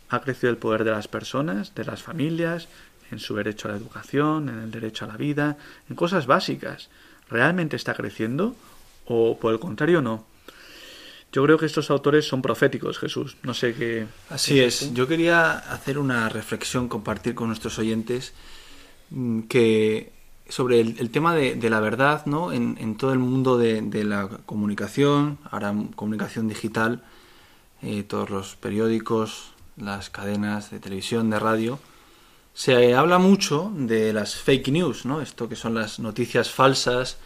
¿Ha 0.10 0.22
crecido 0.22 0.50
el 0.50 0.58
poder 0.58 0.84
de 0.84 0.92
las 0.92 1.08
personas, 1.08 1.74
de 1.74 1.86
las 1.86 2.04
familias, 2.04 2.68
en 3.12 3.20
su 3.20 3.36
derecho 3.36 3.68
a 3.68 3.72
la 3.72 3.78
educación, 3.78 4.50
en 4.50 4.60
el 4.60 4.72
derecho 4.72 5.06
a 5.06 5.08
la 5.08 5.18
vida, 5.18 5.58
en 5.90 5.96
cosas 5.96 6.28
básicas? 6.28 6.90
¿Realmente 7.30 7.76
está 7.76 7.94
creciendo 7.94 8.56
o 9.08 9.38
por 9.38 9.54
el 9.54 9.60
contrario 9.60 10.02
no. 10.02 10.26
Yo 11.32 11.44
creo 11.44 11.58
que 11.58 11.66
estos 11.66 11.92
autores 11.92 12.26
son 12.28 12.42
proféticos, 12.42 12.98
Jesús. 12.98 13.38
No 13.44 13.54
sé 13.54 13.74
qué. 13.74 14.08
Así 14.30 14.60
es. 14.60 14.94
Yo 14.94 15.08
quería 15.08 15.52
hacer 15.52 16.00
una 16.00 16.30
reflexión, 16.30 16.88
compartir 16.88 17.36
con 17.36 17.48
nuestros 17.48 17.78
oyentes 17.80 18.34
mm, 19.10 19.42
que 19.42 20.14
sobre 20.50 20.80
el, 20.80 21.10
tema 21.10 21.36
de, 21.36 21.70
la 21.70 21.82
verdad, 21.82 22.26
¿no? 22.26 22.54
En, 22.54 22.96
todo 22.96 23.12
el 23.12 23.20
mundo 23.20 23.58
de, 23.58 24.04
la 24.06 24.30
comunicación, 24.46 25.38
ahora 25.52 25.76
comunicación 25.96 26.48
digital, 26.48 27.04
eh, 27.82 28.04
todos 28.04 28.30
los 28.30 28.56
periódicos, 28.56 29.52
las 29.76 30.10
cadenas 30.10 30.72
de 30.72 30.80
televisión, 30.80 31.30
de 31.30 31.40
radio, 31.40 31.80
se 32.54 32.96
habla 32.96 33.20
mucho 33.20 33.72
de 33.76 34.14
las 34.14 34.36
fake 34.36 34.70
news, 34.70 35.06
¿no? 35.06 35.22
Esto 35.22 35.50
que 35.50 35.58
son 35.58 35.76
las 35.76 36.00
noticias 36.00 36.50
falsas 36.50 37.18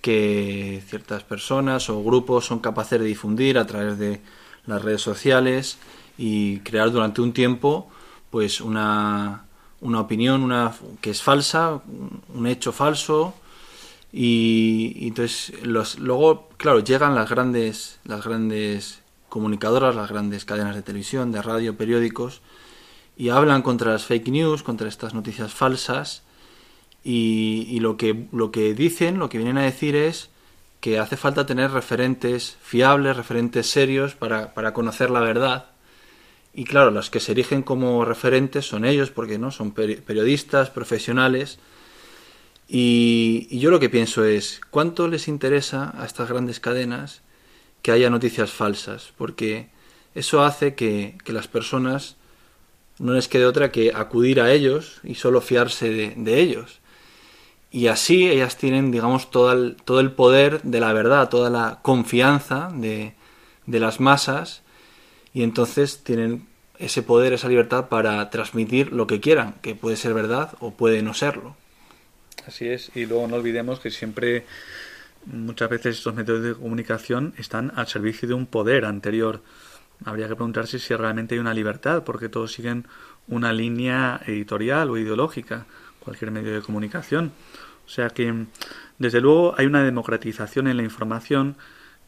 que 0.00 0.82
ciertas 0.86 1.24
personas 1.24 1.90
o 1.90 2.02
grupos 2.02 2.46
son 2.46 2.60
capaces 2.60 3.00
de 3.00 3.06
difundir 3.06 3.58
a 3.58 3.66
través 3.66 3.98
de 3.98 4.20
las 4.66 4.82
redes 4.82 5.00
sociales 5.00 5.78
y 6.18 6.60
crear 6.60 6.90
durante 6.90 7.20
un 7.20 7.32
tiempo 7.32 7.88
pues 8.30 8.60
una, 8.60 9.44
una 9.80 10.00
opinión 10.00 10.42
una, 10.42 10.74
que 11.00 11.10
es 11.10 11.22
falsa, 11.22 11.80
un 12.34 12.46
hecho 12.46 12.72
falso. 12.72 13.34
Y, 14.12 15.08
entonces 15.08 15.52
los, 15.62 15.98
luego 15.98 16.48
claro 16.56 16.80
llegan 16.80 17.14
las 17.14 17.28
grandes 17.28 17.98
las 18.04 18.24
grandes 18.24 19.00
comunicadoras, 19.28 19.94
las 19.94 20.08
grandes 20.08 20.44
cadenas 20.44 20.74
de 20.74 20.82
televisión, 20.82 21.32
de 21.32 21.42
radio, 21.42 21.76
periódicos 21.76 22.40
y 23.16 23.30
hablan 23.30 23.62
contra 23.62 23.92
las 23.92 24.04
fake 24.04 24.28
news, 24.28 24.62
contra 24.62 24.88
estas 24.88 25.14
noticias 25.14 25.52
falsas 25.52 26.22
y, 27.08 27.78
lo, 27.78 27.96
que, 27.96 28.26
lo 28.32 28.50
que 28.50 28.74
dicen, 28.74 29.20
lo 29.20 29.28
que 29.28 29.38
vienen 29.38 29.58
a 29.58 29.62
decir 29.62 29.94
es 29.94 30.28
que 30.80 30.98
hace 30.98 31.16
falta 31.16 31.46
tener 31.46 31.70
referentes 31.70 32.56
fiables, 32.60 33.16
referentes 33.16 33.70
serios 33.70 34.16
para, 34.16 34.54
para 34.54 34.72
conocer 34.72 35.10
la 35.10 35.20
verdad. 35.20 35.66
Y 36.52 36.64
claro, 36.64 36.90
los 36.90 37.08
que 37.08 37.20
se 37.20 37.30
erigen 37.30 37.62
como 37.62 38.04
referentes 38.04 38.66
son 38.66 38.84
ellos, 38.84 39.12
porque 39.12 39.38
no 39.38 39.52
son 39.52 39.70
periodistas, 39.70 40.70
profesionales. 40.70 41.60
Y, 42.66 43.46
y, 43.50 43.60
yo 43.60 43.70
lo 43.70 43.78
que 43.78 43.88
pienso 43.88 44.24
es, 44.24 44.60
¿cuánto 44.70 45.06
les 45.06 45.28
interesa 45.28 45.94
a 45.96 46.06
estas 46.06 46.28
grandes 46.28 46.58
cadenas 46.58 47.22
que 47.82 47.92
haya 47.92 48.10
noticias 48.10 48.50
falsas? 48.50 49.12
Porque 49.16 49.68
eso 50.16 50.42
hace 50.42 50.74
que, 50.74 51.18
que 51.24 51.32
las 51.32 51.46
personas 51.46 52.16
no 52.98 53.12
les 53.12 53.28
quede 53.28 53.46
otra 53.46 53.70
que 53.70 53.92
acudir 53.94 54.40
a 54.40 54.52
ellos 54.52 54.98
y 55.04 55.14
solo 55.14 55.40
fiarse 55.40 55.90
de, 55.90 56.14
de 56.16 56.40
ellos 56.40 56.80
y 57.76 57.88
así 57.88 58.26
ellas 58.26 58.56
tienen, 58.56 58.90
digamos, 58.90 59.30
todo 59.30 59.52
el, 59.52 59.76
todo 59.84 60.00
el 60.00 60.10
poder 60.10 60.62
de 60.62 60.80
la 60.80 60.94
verdad, 60.94 61.28
toda 61.28 61.50
la 61.50 61.80
confianza 61.82 62.70
de, 62.72 63.12
de 63.66 63.80
las 63.80 64.00
masas 64.00 64.62
y 65.34 65.42
entonces 65.42 66.02
tienen 66.02 66.46
ese 66.78 67.02
poder, 67.02 67.34
esa 67.34 67.50
libertad 67.50 67.90
para 67.90 68.30
transmitir 68.30 68.94
lo 68.94 69.06
que 69.06 69.20
quieran, 69.20 69.56
que 69.60 69.74
puede 69.74 69.96
ser 69.96 70.14
verdad 70.14 70.54
o 70.60 70.70
puede 70.70 71.02
no 71.02 71.12
serlo. 71.12 71.54
Así 72.46 72.66
es, 72.66 72.92
y 72.94 73.04
luego 73.04 73.28
no 73.28 73.36
olvidemos 73.36 73.78
que 73.78 73.90
siempre, 73.90 74.46
muchas 75.26 75.68
veces 75.68 75.98
estos 75.98 76.14
medios 76.14 76.42
de 76.42 76.54
comunicación 76.54 77.34
están 77.36 77.74
al 77.76 77.88
servicio 77.88 78.26
de 78.26 78.32
un 78.32 78.46
poder 78.46 78.86
anterior. 78.86 79.42
Habría 80.02 80.28
que 80.28 80.34
preguntarse 80.34 80.78
si 80.78 80.94
realmente 80.94 81.34
hay 81.34 81.40
una 81.40 81.52
libertad, 81.52 82.04
porque 82.04 82.30
todos 82.30 82.52
siguen 82.52 82.86
una 83.28 83.52
línea 83.52 84.18
editorial 84.24 84.88
o 84.88 84.96
ideológica, 84.96 85.66
cualquier 86.00 86.30
medio 86.30 86.54
de 86.54 86.62
comunicación. 86.62 87.32
O 87.86 87.88
sea 87.88 88.10
que, 88.10 88.46
desde 88.98 89.20
luego, 89.20 89.54
hay 89.56 89.66
una 89.66 89.82
democratización 89.82 90.66
en 90.66 90.76
la 90.76 90.82
información 90.82 91.56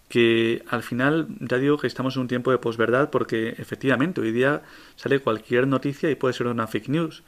que 0.08 0.64
al 0.68 0.82
final 0.82 1.28
ya 1.40 1.58
digo 1.58 1.76
que 1.76 1.86
estamos 1.86 2.16
en 2.16 2.22
un 2.22 2.28
tiempo 2.28 2.50
de 2.50 2.58
posverdad 2.58 3.10
porque 3.10 3.50
efectivamente 3.58 4.20
hoy 4.20 4.32
día 4.32 4.62
sale 4.96 5.20
cualquier 5.20 5.66
noticia 5.66 6.10
y 6.10 6.14
puede 6.14 6.34
ser 6.34 6.46
una 6.46 6.66
fake 6.66 6.88
news. 6.88 7.22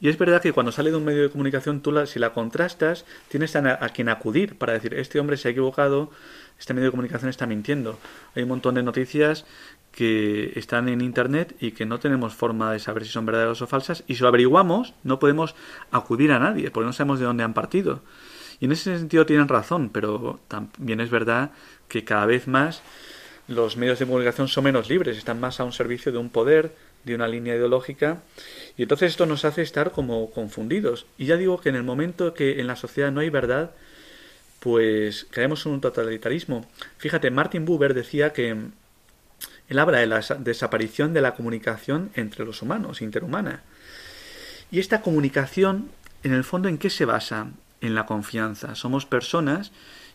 Y 0.00 0.10
es 0.10 0.18
verdad 0.18 0.42
que 0.42 0.52
cuando 0.52 0.72
sale 0.72 0.90
de 0.90 0.96
un 0.96 1.04
medio 1.04 1.22
de 1.22 1.30
comunicación, 1.30 1.80
tú 1.80 1.92
la, 1.92 2.04
si 2.04 2.18
la 2.18 2.34
contrastas, 2.34 3.06
tienes 3.28 3.56
a, 3.56 3.82
a, 3.82 3.88
quien 3.88 4.10
acudir 4.10 4.58
para 4.58 4.74
decir, 4.74 4.92
este 4.92 5.18
hombre 5.18 5.38
se 5.38 5.48
ha 5.48 5.50
equivocado, 5.52 6.10
este 6.58 6.74
medio 6.74 6.88
de 6.88 6.90
comunicación 6.90 7.30
está 7.30 7.46
mintiendo. 7.46 7.98
Hay 8.34 8.42
un 8.42 8.50
montón 8.50 8.74
de 8.74 8.82
noticias 8.82 9.46
que 9.92 10.52
están 10.56 10.90
en 10.90 11.00
Internet 11.00 11.56
y 11.58 11.70
que 11.70 11.86
no 11.86 11.98
tenemos 11.98 12.34
forma 12.34 12.70
de 12.70 12.78
saber 12.78 13.06
si 13.06 13.10
son 13.10 13.24
verdaderas 13.24 13.62
o 13.62 13.66
falsas, 13.66 14.04
y 14.06 14.16
si 14.16 14.22
lo 14.22 14.28
averiguamos, 14.28 14.92
no 15.04 15.18
podemos 15.18 15.54
acudir 15.90 16.32
a 16.32 16.38
nadie, 16.38 16.70
porque 16.70 16.84
no 16.84 16.92
sabemos 16.92 17.18
de 17.18 17.24
dónde 17.24 17.44
han 17.44 17.54
partido. 17.54 18.02
Y 18.60 18.66
en 18.66 18.72
ese 18.72 18.96
sentido 18.96 19.26
tienen 19.26 19.48
razón, 19.48 19.90
pero 19.90 20.40
también 20.48 21.00
es 21.00 21.10
verdad 21.10 21.50
que 21.88 22.04
cada 22.04 22.26
vez 22.26 22.46
más 22.48 22.82
los 23.48 23.76
medios 23.76 23.98
de 23.98 24.06
comunicación 24.06 24.48
son 24.48 24.64
menos 24.64 24.88
libres, 24.88 25.16
están 25.16 25.40
más 25.40 25.60
a 25.60 25.64
un 25.64 25.72
servicio 25.72 26.10
de 26.10 26.18
un 26.18 26.30
poder, 26.30 26.74
de 27.04 27.14
una 27.14 27.28
línea 27.28 27.54
ideológica, 27.54 28.22
y 28.76 28.82
entonces 28.82 29.12
esto 29.12 29.26
nos 29.26 29.44
hace 29.44 29.62
estar 29.62 29.92
como 29.92 30.30
confundidos. 30.30 31.06
Y 31.16 31.26
ya 31.26 31.36
digo 31.36 31.60
que 31.60 31.68
en 31.68 31.76
el 31.76 31.84
momento 31.84 32.34
que 32.34 32.60
en 32.60 32.66
la 32.66 32.76
sociedad 32.76 33.12
no 33.12 33.20
hay 33.20 33.30
verdad, 33.30 33.70
pues 34.58 35.26
caemos 35.30 35.64
en 35.66 35.72
un 35.72 35.80
totalitarismo. 35.80 36.66
Fíjate, 36.98 37.30
Martin 37.30 37.64
Buber 37.64 37.94
decía 37.94 38.32
que 38.32 38.56
él 39.68 39.78
habla 39.78 39.98
de 39.98 40.06
la 40.06 40.20
desaparición 40.40 41.12
de 41.12 41.20
la 41.20 41.34
comunicación 41.34 42.10
entre 42.14 42.44
los 42.44 42.62
humanos, 42.62 43.02
interhumana. 43.02 43.62
Y 44.70 44.80
esta 44.80 45.02
comunicación, 45.02 45.90
en 46.24 46.32
el 46.32 46.42
fondo, 46.42 46.68
¿en 46.68 46.78
qué 46.78 46.90
se 46.90 47.04
basa? 47.04 47.48
En 47.80 47.94
la 47.94 48.06
confianza. 48.06 48.74
Somos 48.74 49.06
personas, 49.06 49.72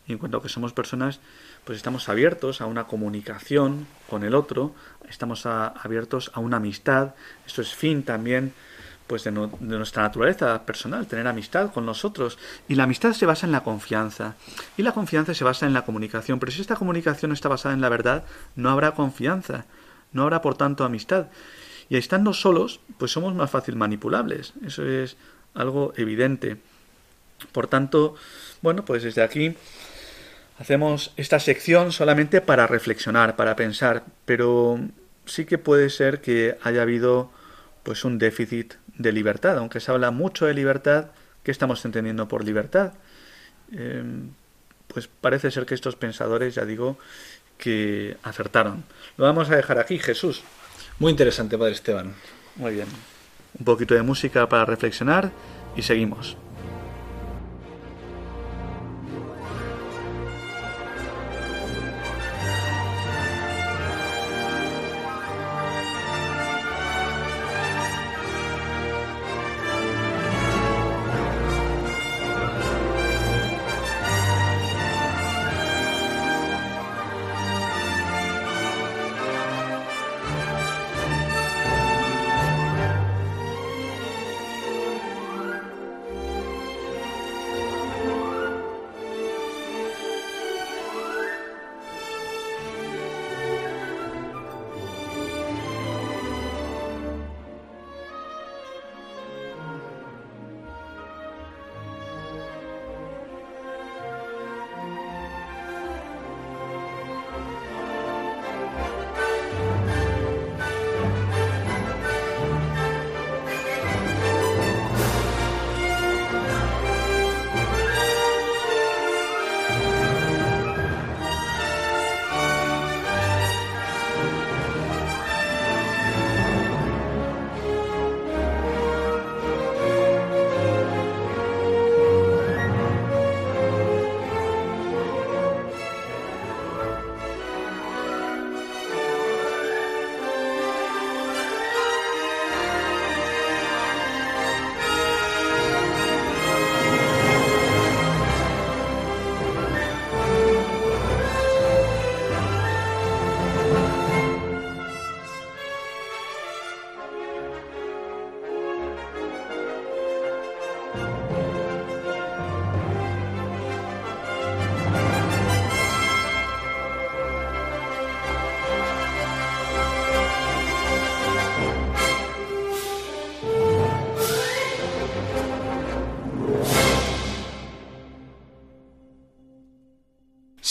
y 0.07 0.13
en 0.13 0.17
cuanto 0.17 0.41
que 0.41 0.49
somos 0.49 0.73
personas, 0.73 1.19
pues 1.63 1.77
estamos 1.77 2.09
abiertos 2.09 2.61
a 2.61 2.65
una 2.65 2.85
comunicación 2.85 3.85
con 4.09 4.23
el 4.23 4.33
otro, 4.33 4.73
estamos 5.07 5.45
a, 5.45 5.67
abiertos 5.67 6.31
a 6.33 6.39
una 6.39 6.57
amistad. 6.57 7.13
Esto 7.45 7.61
es 7.61 7.75
fin 7.75 8.03
también 8.03 8.53
pues 9.05 9.25
de, 9.25 9.31
no, 9.31 9.47
de, 9.47 9.77
nuestra 9.77 10.03
naturaleza 10.03 10.65
personal, 10.65 11.05
tener 11.05 11.27
amistad 11.27 11.71
con 11.73 11.85
nosotros. 11.85 12.39
Y 12.69 12.75
la 12.75 12.83
amistad 12.83 13.11
se 13.11 13.25
basa 13.25 13.45
en 13.45 13.51
la 13.51 13.61
confianza. 13.61 14.35
Y 14.77 14.83
la 14.83 14.93
confianza 14.93 15.33
se 15.33 15.43
basa 15.43 15.65
en 15.65 15.73
la 15.73 15.83
comunicación. 15.83 16.39
Pero 16.39 16.51
si 16.51 16.61
esta 16.61 16.77
comunicación 16.77 17.33
está 17.33 17.49
basada 17.49 17.75
en 17.75 17.81
la 17.81 17.89
verdad, 17.89 18.23
no 18.55 18.69
habrá 18.69 18.91
confianza. 18.91 19.65
No 20.13 20.23
habrá, 20.23 20.41
por 20.41 20.55
tanto, 20.55 20.85
amistad. 20.85 21.27
Y 21.89 21.97
estando 21.97 22.33
solos, 22.33 22.79
pues 22.97 23.11
somos 23.11 23.35
más 23.35 23.51
fácil 23.51 23.75
manipulables. 23.75 24.53
Eso 24.65 24.85
es 24.85 25.17
algo 25.53 25.93
evidente. 25.97 26.61
Por 27.51 27.67
tanto, 27.67 28.15
bueno, 28.61 28.85
pues 28.85 29.03
desde 29.03 29.23
aquí 29.23 29.55
hacemos 30.59 31.13
esta 31.17 31.39
sección 31.39 31.91
solamente 31.91 32.41
para 32.41 32.67
reflexionar, 32.67 33.35
para 33.35 33.55
pensar. 33.55 34.03
Pero 34.25 34.79
sí 35.25 35.45
que 35.45 35.57
puede 35.57 35.89
ser 35.89 36.21
que 36.21 36.57
haya 36.63 36.81
habido 36.81 37.31
pues 37.83 38.05
un 38.05 38.17
déficit 38.17 38.75
de 38.97 39.11
libertad, 39.11 39.57
aunque 39.57 39.79
se 39.79 39.91
habla 39.91 40.11
mucho 40.11 40.45
de 40.45 40.53
libertad, 40.53 41.07
¿qué 41.43 41.51
estamos 41.51 41.83
entendiendo 41.85 42.27
por 42.27 42.43
libertad? 42.43 42.93
Eh, 43.73 44.03
pues 44.87 45.07
parece 45.07 45.51
ser 45.51 45.65
que 45.65 45.73
estos 45.73 45.95
pensadores, 45.95 46.55
ya 46.55 46.65
digo, 46.65 46.97
que 47.57 48.17
acertaron. 48.23 48.83
Lo 49.17 49.25
vamos 49.25 49.49
a 49.49 49.55
dejar 49.55 49.79
aquí, 49.79 49.97
Jesús. 49.99 50.43
Muy 50.99 51.11
interesante, 51.11 51.57
Padre 51.57 51.73
Esteban. 51.73 52.13
Muy 52.55 52.73
bien. 52.73 52.87
Un 53.57 53.65
poquito 53.65 53.93
de 53.93 54.01
música 54.01 54.47
para 54.49 54.65
reflexionar 54.65 55.31
y 55.75 55.81
seguimos. 55.81 56.37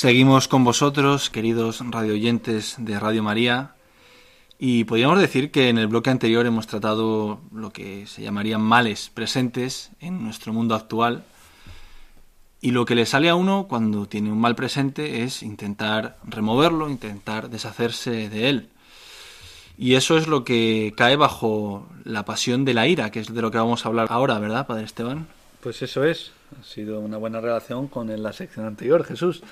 Seguimos 0.00 0.48
con 0.48 0.64
vosotros, 0.64 1.28
queridos 1.28 1.82
radioyentes 1.90 2.76
de 2.78 2.98
Radio 2.98 3.22
María, 3.22 3.74
y 4.58 4.84
podríamos 4.84 5.20
decir 5.20 5.50
que 5.50 5.68
en 5.68 5.76
el 5.76 5.88
bloque 5.88 6.08
anterior 6.08 6.46
hemos 6.46 6.66
tratado 6.66 7.38
lo 7.52 7.70
que 7.70 8.06
se 8.06 8.22
llamarían 8.22 8.62
males 8.62 9.10
presentes 9.12 9.90
en 10.00 10.24
nuestro 10.24 10.54
mundo 10.54 10.74
actual, 10.74 11.22
y 12.62 12.70
lo 12.70 12.86
que 12.86 12.94
le 12.94 13.04
sale 13.04 13.28
a 13.28 13.34
uno 13.34 13.66
cuando 13.68 14.06
tiene 14.06 14.32
un 14.32 14.40
mal 14.40 14.56
presente 14.56 15.22
es 15.22 15.42
intentar 15.42 16.16
removerlo, 16.24 16.88
intentar 16.88 17.50
deshacerse 17.50 18.30
de 18.30 18.48
él. 18.48 18.70
Y 19.76 19.96
eso 19.96 20.16
es 20.16 20.28
lo 20.28 20.44
que 20.44 20.94
cae 20.96 21.16
bajo 21.16 21.86
la 22.04 22.24
pasión 22.24 22.64
de 22.64 22.72
la 22.72 22.88
ira, 22.88 23.10
que 23.10 23.20
es 23.20 23.34
de 23.34 23.42
lo 23.42 23.50
que 23.50 23.58
vamos 23.58 23.84
a 23.84 23.90
hablar 23.90 24.06
ahora, 24.08 24.38
¿verdad, 24.38 24.66
Padre 24.66 24.84
Esteban? 24.84 25.26
Pues 25.60 25.82
eso 25.82 26.04
es. 26.04 26.32
Ha 26.58 26.64
sido 26.64 27.00
una 27.00 27.18
buena 27.18 27.42
relación 27.42 27.86
con 27.86 28.22
la 28.22 28.32
sección 28.32 28.64
anterior, 28.64 29.04
Jesús. 29.04 29.42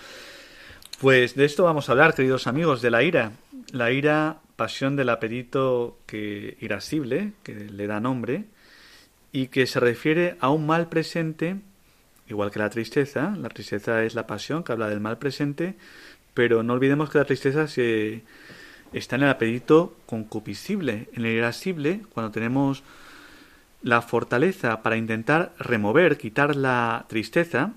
Pues 1.00 1.36
de 1.36 1.44
esto 1.44 1.62
vamos 1.62 1.88
a 1.88 1.92
hablar, 1.92 2.12
queridos 2.12 2.48
amigos, 2.48 2.82
de 2.82 2.90
la 2.90 3.04
ira. 3.04 3.30
La 3.70 3.92
ira, 3.92 4.40
pasión 4.56 4.96
del 4.96 5.10
apetito 5.10 5.96
que 6.06 6.56
irascible, 6.60 7.34
que 7.44 7.54
le 7.54 7.86
da 7.86 8.00
nombre, 8.00 8.46
y 9.30 9.46
que 9.46 9.68
se 9.68 9.78
refiere 9.78 10.36
a 10.40 10.50
un 10.50 10.66
mal 10.66 10.88
presente, 10.88 11.54
igual 12.28 12.50
que 12.50 12.58
la 12.58 12.68
tristeza. 12.68 13.36
La 13.38 13.48
tristeza 13.48 14.02
es 14.02 14.16
la 14.16 14.26
pasión 14.26 14.64
que 14.64 14.72
habla 14.72 14.88
del 14.88 14.98
mal 14.98 15.18
presente, 15.18 15.76
pero 16.34 16.64
no 16.64 16.72
olvidemos 16.72 17.10
que 17.10 17.18
la 17.18 17.26
tristeza 17.26 17.68
se 17.68 18.24
está 18.92 19.14
en 19.14 19.22
el 19.22 19.30
apetito 19.30 19.94
concupiscible, 20.04 21.10
en 21.12 21.26
el 21.26 21.36
irascible, 21.36 22.00
cuando 22.12 22.32
tenemos 22.32 22.82
la 23.82 24.02
fortaleza 24.02 24.82
para 24.82 24.96
intentar 24.96 25.54
remover, 25.60 26.18
quitar 26.18 26.56
la 26.56 27.06
tristeza 27.08 27.74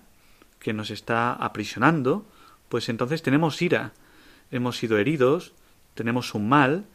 que 0.58 0.74
nos 0.74 0.90
está 0.90 1.34
aprisionando, 1.34 2.26
pues 2.72 2.88
entonces 2.88 3.22
tenemos 3.22 3.62
ira, 3.62 3.92
hemos 4.50 4.78
sido 4.78 4.98
heridos, 4.98 5.52
tenemos 5.94 6.34
un 6.34 6.48
mal, 6.48 6.86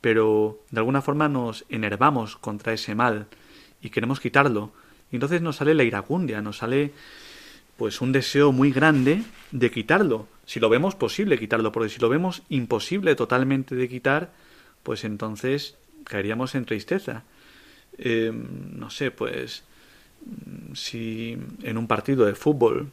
pero 0.00 0.58
de 0.70 0.78
alguna 0.78 1.02
forma 1.02 1.28
nos 1.28 1.66
enervamos 1.68 2.38
contra 2.38 2.72
ese 2.72 2.94
mal 2.94 3.26
y 3.82 3.90
queremos 3.90 4.20
quitarlo. 4.20 4.72
Y 5.12 5.16
entonces 5.16 5.42
nos 5.42 5.56
sale 5.56 5.74
la 5.74 5.84
iracundia, 5.84 6.40
nos 6.40 6.56
sale 6.56 6.92
pues 7.76 8.00
un 8.00 8.10
deseo 8.10 8.52
muy 8.52 8.72
grande 8.72 9.22
de 9.50 9.70
quitarlo. 9.70 10.28
Si 10.46 10.60
lo 10.60 10.70
vemos 10.70 10.94
posible 10.94 11.38
quitarlo, 11.38 11.72
porque 11.72 11.90
si 11.90 12.00
lo 12.00 12.08
vemos 12.08 12.42
imposible 12.48 13.14
totalmente 13.14 13.74
de 13.74 13.86
quitar, 13.86 14.32
pues 14.82 15.04
entonces 15.04 15.76
caeríamos 16.04 16.54
en 16.54 16.64
tristeza. 16.64 17.24
Em, 17.98 18.46
no 18.78 18.88
sé, 18.88 19.10
pues 19.10 19.62
si 20.72 21.36
en 21.62 21.76
un 21.76 21.86
partido 21.86 22.24
de 22.24 22.34
fútbol, 22.34 22.92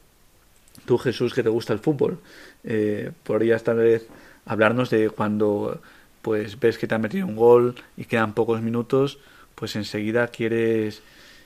tú 0.86 0.98
Jesús 0.98 1.34
que 1.34 1.44
te 1.44 1.50
gusta 1.50 1.74
el 1.74 1.80
fútbol, 1.80 2.20
eh, 2.64 3.12
podrías 3.24 3.64
tal 3.64 3.78
vez 3.78 4.08
hablarnos 4.46 4.90
de 4.90 5.10
cuando 5.10 5.82
pues 6.22 6.60
ves 6.60 6.78
que 6.78 6.88
te 6.88 6.96
han 6.96 7.02
metido 7.02 7.28
un 7.28 7.36
gol 7.36 7.76
y 7.98 8.06
quedan 8.06 8.34
pocos 8.34 8.62
minutos, 8.62 9.20
pues 9.54 9.76
enseguida 9.76 10.28
quieres 10.28 11.02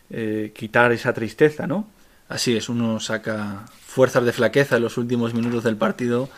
eh, 0.10 0.54
quitar 0.56 0.92
esa 0.92 1.14
tristeza, 1.14 1.68
¿no? 1.68 1.88
Así 2.30 2.56
es, 2.56 2.70
uno 2.70 3.00
saca 3.00 3.66
fuerzas 3.86 4.24
de 4.24 4.32
flaqueza 4.32 4.78
en 4.78 4.84
los 4.84 4.98
últimos 4.98 5.34
minutos 5.34 5.64
del 5.64 5.78
partido 5.78 6.30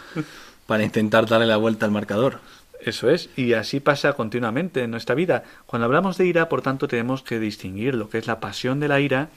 para 0.65 0.83
intentar 0.83 1.27
darle 1.27 1.45
la 1.45 1.57
vuelta 1.57 1.85
al 1.85 1.91
marcador. 1.91 2.39
Eso 2.79 3.09
es, 3.09 3.29
y 3.35 3.53
así 3.53 3.79
pasa 3.79 4.13
continuamente 4.13 4.81
en 4.81 4.91
nuestra 4.91 5.13
vida. 5.13 5.43
Cuando 5.67 5.85
hablamos 5.85 6.17
de 6.17 6.25
ira, 6.25 6.49
por 6.49 6.61
tanto, 6.61 6.87
tenemos 6.87 7.21
que 7.21 7.39
distinguir 7.39 7.93
lo 7.93 8.09
que 8.09 8.17
es 8.17 8.25
la 8.25 8.39
pasión 8.39 8.79
de 8.79 8.87
la 8.87 8.99
ira, 8.99 9.29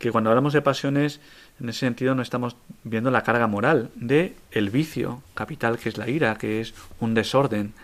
que 0.00 0.10
cuando 0.10 0.30
hablamos 0.30 0.54
de 0.54 0.62
pasiones, 0.62 1.20
en 1.60 1.68
ese 1.68 1.80
sentido 1.80 2.14
no 2.14 2.22
estamos 2.22 2.56
viendo 2.84 3.10
la 3.10 3.22
carga 3.22 3.46
moral 3.46 3.90
de 3.94 4.34
el 4.50 4.70
vicio 4.70 5.22
capital 5.34 5.78
que 5.78 5.90
es 5.90 5.98
la 5.98 6.08
ira, 6.08 6.36
que 6.36 6.62
es 6.62 6.72
un 7.00 7.12
desorden. 7.12 7.74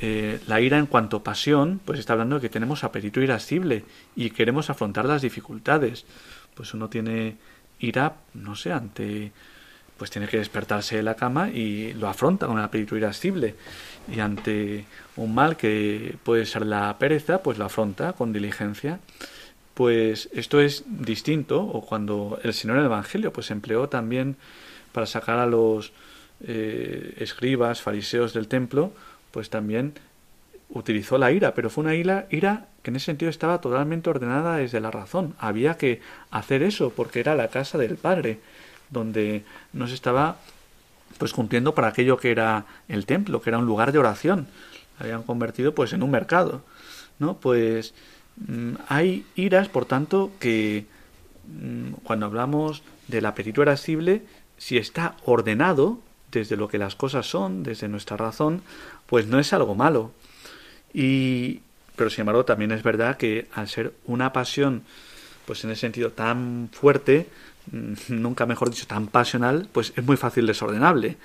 Eh, 0.00 0.40
la 0.46 0.62
ira 0.62 0.78
en 0.78 0.86
cuanto 0.86 1.22
pasión, 1.22 1.78
pues 1.84 1.98
está 1.98 2.14
hablando 2.14 2.36
de 2.36 2.40
que 2.40 2.48
tenemos 2.48 2.84
apetito 2.84 3.20
irascible 3.20 3.84
y 4.16 4.30
queremos 4.30 4.70
afrontar 4.70 5.04
las 5.04 5.20
dificultades. 5.20 6.06
Pues 6.54 6.72
uno 6.72 6.88
tiene 6.88 7.36
ira, 7.80 8.14
no 8.32 8.56
sé, 8.56 8.72
ante 8.72 9.30
pues 9.98 10.10
tiene 10.10 10.26
que 10.26 10.38
despertarse 10.38 10.96
de 10.96 11.02
la 11.02 11.16
cama 11.16 11.50
y 11.50 11.92
lo 11.92 12.08
afronta 12.08 12.46
con 12.46 12.56
el 12.56 12.64
apetito 12.64 12.96
irascible. 12.96 13.56
Y 14.10 14.20
ante 14.20 14.86
un 15.16 15.34
mal 15.34 15.58
que 15.58 16.16
puede 16.24 16.46
ser 16.46 16.64
la 16.64 16.96
pereza, 16.98 17.42
pues 17.42 17.58
lo 17.58 17.66
afronta 17.66 18.14
con 18.14 18.32
diligencia. 18.32 19.00
Pues 19.80 20.28
esto 20.34 20.60
es 20.60 20.84
distinto, 20.86 21.62
o 21.62 21.80
cuando 21.80 22.38
el 22.42 22.52
Señor 22.52 22.76
en 22.76 22.80
el 22.80 22.86
Evangelio 22.88 23.32
pues 23.32 23.50
empleó 23.50 23.88
también 23.88 24.36
para 24.92 25.06
sacar 25.06 25.38
a 25.38 25.46
los 25.46 25.94
eh, 26.46 27.14
escribas, 27.16 27.80
fariseos 27.80 28.34
del 28.34 28.46
templo, 28.46 28.92
pues 29.30 29.48
también 29.48 29.94
utilizó 30.68 31.16
la 31.16 31.32
ira, 31.32 31.54
pero 31.54 31.70
fue 31.70 31.84
una 31.84 31.94
ira, 31.94 32.26
ira 32.28 32.66
que 32.82 32.90
en 32.90 32.96
ese 32.96 33.06
sentido 33.06 33.30
estaba 33.30 33.62
totalmente 33.62 34.10
ordenada 34.10 34.58
desde 34.58 34.80
la 34.80 34.90
razón. 34.90 35.34
Había 35.38 35.78
que 35.78 36.02
hacer 36.30 36.62
eso 36.62 36.92
porque 36.94 37.20
era 37.20 37.34
la 37.34 37.48
casa 37.48 37.78
del 37.78 37.96
Padre 37.96 38.38
donde 38.90 39.44
no 39.72 39.86
se 39.86 39.94
estaba 39.94 40.36
pues 41.16 41.32
cumpliendo 41.32 41.74
para 41.74 41.88
aquello 41.88 42.18
que 42.18 42.32
era 42.32 42.66
el 42.86 43.06
templo, 43.06 43.40
que 43.40 43.48
era 43.48 43.56
un 43.56 43.64
lugar 43.64 43.92
de 43.92 43.98
oración. 43.98 44.46
habían 44.98 45.22
convertido 45.22 45.74
pues 45.74 45.94
en 45.94 46.02
un 46.02 46.10
mercado, 46.10 46.60
¿no? 47.18 47.38
Pues 47.38 47.94
hay 48.88 49.24
iras, 49.36 49.68
por 49.68 49.84
tanto, 49.84 50.30
que 50.38 50.86
mm, 51.46 51.92
cuando 52.02 52.26
hablamos 52.26 52.82
del 53.08 53.26
apetito 53.26 53.62
irascible, 53.62 54.22
si 54.56 54.76
está 54.76 55.16
ordenado 55.24 56.00
desde 56.32 56.56
lo 56.56 56.68
que 56.68 56.78
las 56.78 56.94
cosas 56.94 57.26
son, 57.26 57.62
desde 57.62 57.88
nuestra 57.88 58.16
razón, 58.16 58.62
pues 59.06 59.26
no 59.26 59.38
es 59.38 59.52
algo 59.52 59.74
malo. 59.74 60.12
Y 60.92 61.60
pero 61.96 62.08
sin 62.08 62.22
embargo 62.22 62.46
también 62.46 62.72
es 62.72 62.82
verdad 62.82 63.18
que 63.18 63.48
al 63.52 63.68
ser 63.68 63.92
una 64.06 64.32
pasión 64.32 64.84
pues 65.44 65.64
en 65.64 65.70
ese 65.70 65.80
sentido 65.80 66.12
tan 66.12 66.70
fuerte, 66.72 67.26
Mm, 67.70 67.94
nunca 68.08 68.46
mejor 68.46 68.70
dicho, 68.70 68.86
tan 68.86 69.06
pasional, 69.08 69.68
pues 69.72 69.92
es 69.96 70.04
muy 70.04 70.16
fácil 70.16 70.46
desordenable. 70.46 71.16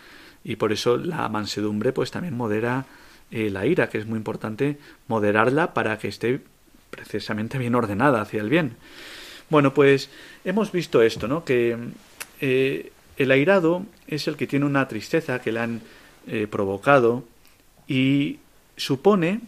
Y 0.44 0.58
por 0.58 0.72
eso 0.72 0.98
la 0.98 1.28
mansedumbre 1.30 1.94
pues 1.94 2.12
también 2.12 2.36
modera 2.36 2.86
eh, 3.32 3.50
la 3.50 3.66
ira, 3.66 3.90
que 3.90 3.98
es 3.98 4.06
muy 4.06 4.18
importante 4.18 4.78
moderarla 5.08 5.74
para 5.74 5.98
que 5.98 6.08
esté 6.08 6.42
precisamente 6.96 7.58
bien 7.58 7.76
ordenada 7.76 8.22
hacia 8.22 8.42
el 8.42 8.50
bien. 8.50 8.78
Bueno, 9.50 9.74
pues 9.74 10.10
hemos 10.44 10.72
visto 10.72 11.02
esto, 11.02 11.28
¿no? 11.28 11.44
Que 11.44 11.78
eh, 12.42 12.92
el 13.18 13.32
airado 13.32 13.86
es 14.08 14.28
el 14.28 14.38
que 14.38 14.48
tiene 14.48 14.66
una 14.66 14.88
tristeza 14.88 15.40
que 15.40 15.52
le 15.52 15.60
han 15.60 15.82
eh, 16.28 16.48
provocado 16.50 17.24
y 17.88 18.40
supone 18.78 19.42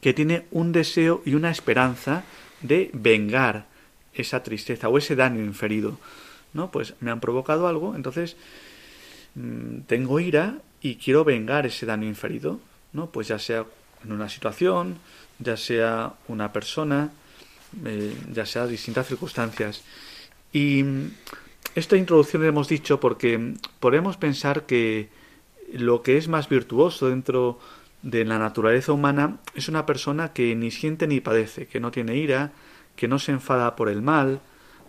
que 0.00 0.14
tiene 0.14 0.46
un 0.50 0.72
deseo 0.72 1.22
y 1.24 1.34
una 1.34 1.50
esperanza 1.50 2.24
de 2.62 2.90
vengar 2.92 3.66
esa 4.14 4.42
tristeza 4.42 4.88
o 4.88 4.98
ese 4.98 5.14
daño 5.14 5.44
inferido. 5.44 5.98
¿No? 6.52 6.70
Pues 6.70 6.94
me 7.00 7.10
han 7.10 7.20
provocado 7.20 7.66
algo, 7.66 7.94
entonces 7.96 8.36
mm, 9.36 9.82
tengo 9.86 10.20
ira 10.20 10.58
y 10.82 10.96
quiero 10.96 11.24
vengar 11.24 11.64
ese 11.64 11.86
daño 11.86 12.06
inferido, 12.06 12.60
¿no? 12.92 13.06
Pues 13.06 13.28
ya 13.28 13.38
sea 13.38 13.64
en 14.04 14.12
una 14.12 14.28
situación, 14.28 14.98
ya 15.42 15.56
sea 15.56 16.14
una 16.28 16.52
persona, 16.52 17.10
eh, 17.84 18.16
ya 18.32 18.46
sea 18.46 18.66
distintas 18.66 19.06
circunstancias. 19.06 19.82
Y 20.52 20.84
esta 21.74 21.96
introducción 21.96 22.42
la 22.42 22.48
hemos 22.48 22.68
dicho 22.68 23.00
porque 23.00 23.54
podemos 23.80 24.16
pensar 24.16 24.66
que 24.66 25.08
lo 25.72 26.02
que 26.02 26.18
es 26.18 26.28
más 26.28 26.48
virtuoso 26.48 27.08
dentro 27.08 27.58
de 28.02 28.24
la 28.24 28.38
naturaleza 28.38 28.92
humana 28.92 29.38
es 29.54 29.68
una 29.68 29.86
persona 29.86 30.32
que 30.32 30.54
ni 30.54 30.70
siente 30.70 31.06
ni 31.06 31.20
padece, 31.20 31.66
que 31.66 31.80
no 31.80 31.90
tiene 31.90 32.16
ira, 32.16 32.52
que 32.96 33.08
no 33.08 33.18
se 33.18 33.32
enfada 33.32 33.74
por 33.76 33.88
el 33.88 34.02
mal, 34.02 34.40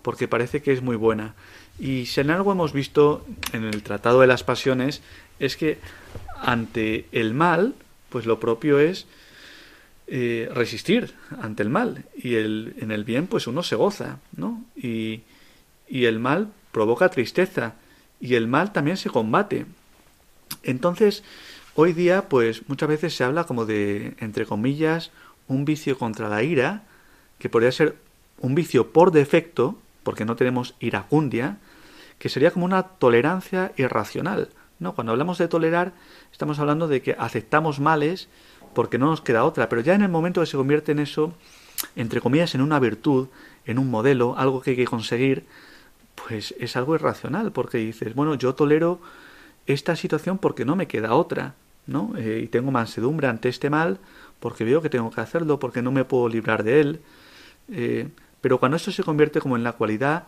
porque 0.02 0.28
parece 0.28 0.62
que 0.62 0.74
es 0.74 0.82
muy 0.82 0.98
buena. 0.98 1.36
Y 1.80 2.08
si 2.08 2.22
en 2.22 2.32
algo 2.32 2.52
hemos 2.52 2.74
visto 2.74 3.26
en 3.54 3.64
el 3.64 3.82
Tratado 3.84 4.20
de 4.20 4.28
las 4.28 4.44
Pasiones, 4.44 5.02
es 5.40 5.56
que 5.56 5.80
ante 6.42 7.08
el 7.12 7.34
mal, 7.34 7.76
pues 8.10 8.26
lo 8.26 8.40
propio 8.40 8.80
es 8.80 9.08
eh, 10.08 10.50
resistir 10.54 11.14
ante 11.42 11.64
el 11.64 11.70
mal. 11.70 12.06
Y 12.16 12.36
el, 12.36 12.76
en 12.80 12.92
el 12.92 13.04
bien, 13.04 13.28
pues 13.28 13.48
uno 13.48 13.64
se 13.64 13.76
goza, 13.76 14.20
¿no? 14.36 14.64
Y, 14.76 15.22
y 15.88 16.06
el 16.06 16.20
mal 16.20 16.50
provoca 16.72 17.10
tristeza. 17.10 17.76
Y 18.20 18.36
el 18.36 18.48
mal 18.48 18.72
también 18.72 18.98
se 18.98 19.10
combate. 19.10 19.66
Entonces, 20.64 21.24
hoy 21.76 21.94
día, 21.94 22.30
pues 22.30 22.68
muchas 22.70 22.90
veces 22.90 23.16
se 23.16 23.24
habla 23.24 23.46
como 23.46 23.66
de, 23.66 24.16
entre 24.20 24.46
comillas, 24.46 25.12
un 25.48 25.66
vicio 25.66 25.98
contra 25.98 26.30
la 26.30 26.44
ira, 26.44 26.84
que 27.40 27.50
podría 27.50 27.72
ser 27.72 27.96
un 28.40 28.56
vicio 28.56 28.92
por 28.92 29.12
defecto, 29.12 29.78
porque 30.04 30.26
no 30.26 30.36
tenemos 30.36 30.76
iracundia, 30.80 31.58
que 32.20 32.30
sería 32.30 32.52
como 32.52 32.66
una 32.66 32.84
tolerancia 32.84 33.74
irracional. 33.78 34.50
¿no? 34.80 34.96
Cuando 34.96 35.12
hablamos 35.12 35.38
de 35.38 35.48
tolerar, 35.48 35.94
estamos 36.32 36.60
hablando 36.60 36.88
de 36.88 37.02
que 37.02 37.16
aceptamos 37.18 37.80
males 37.80 38.30
porque 38.74 38.98
no 38.98 39.08
nos 39.08 39.22
queda 39.22 39.44
otra, 39.44 39.70
pero 39.70 39.82
ya 39.82 39.94
en 39.96 40.02
el 40.02 40.10
momento 40.10 40.42
que 40.42 40.48
se 40.48 40.58
convierte 40.58 40.92
en 40.92 41.00
eso, 41.00 41.34
entre 41.96 42.22
comillas, 42.22 42.56
en 42.56 42.62
una 42.62 42.80
virtud, 42.80 43.28
en 43.66 43.80
un 43.80 43.90
modelo, 43.90 44.36
algo 44.38 44.62
que 44.62 44.72
hay 44.72 44.76
que 44.76 44.86
conseguir, 44.86 45.46
pues 46.16 46.54
es 46.60 46.76
algo 46.76 46.96
irracional, 46.96 47.52
porque 47.52 47.78
dices, 47.78 48.16
bueno, 48.16 48.36
yo 48.36 48.56
tolero 48.56 49.00
esta 49.66 49.96
situación 49.96 50.38
porque 50.38 50.66
no 50.66 50.76
me 50.76 50.88
queda 50.88 51.14
otra, 51.14 51.56
¿no? 51.88 52.14
Eh, 52.18 52.42
y 52.44 52.48
tengo 52.48 52.72
mansedumbre 52.72 53.28
ante 53.28 53.50
este 53.50 53.70
mal 53.70 54.00
porque 54.40 54.64
veo 54.64 54.82
que 54.82 54.90
tengo 54.90 55.10
que 55.10 55.22
hacerlo, 55.22 55.60
porque 55.60 55.82
no 55.82 55.92
me 55.92 56.06
puedo 56.06 56.28
librar 56.28 56.64
de 56.64 56.82
él, 56.82 57.02
eh, 57.72 58.10
pero 58.42 58.60
cuando 58.60 58.76
esto 58.76 58.92
se 58.92 59.04
convierte 59.04 59.40
como 59.40 59.56
en 59.56 59.64
la 59.64 59.72
cualidad 59.72 60.26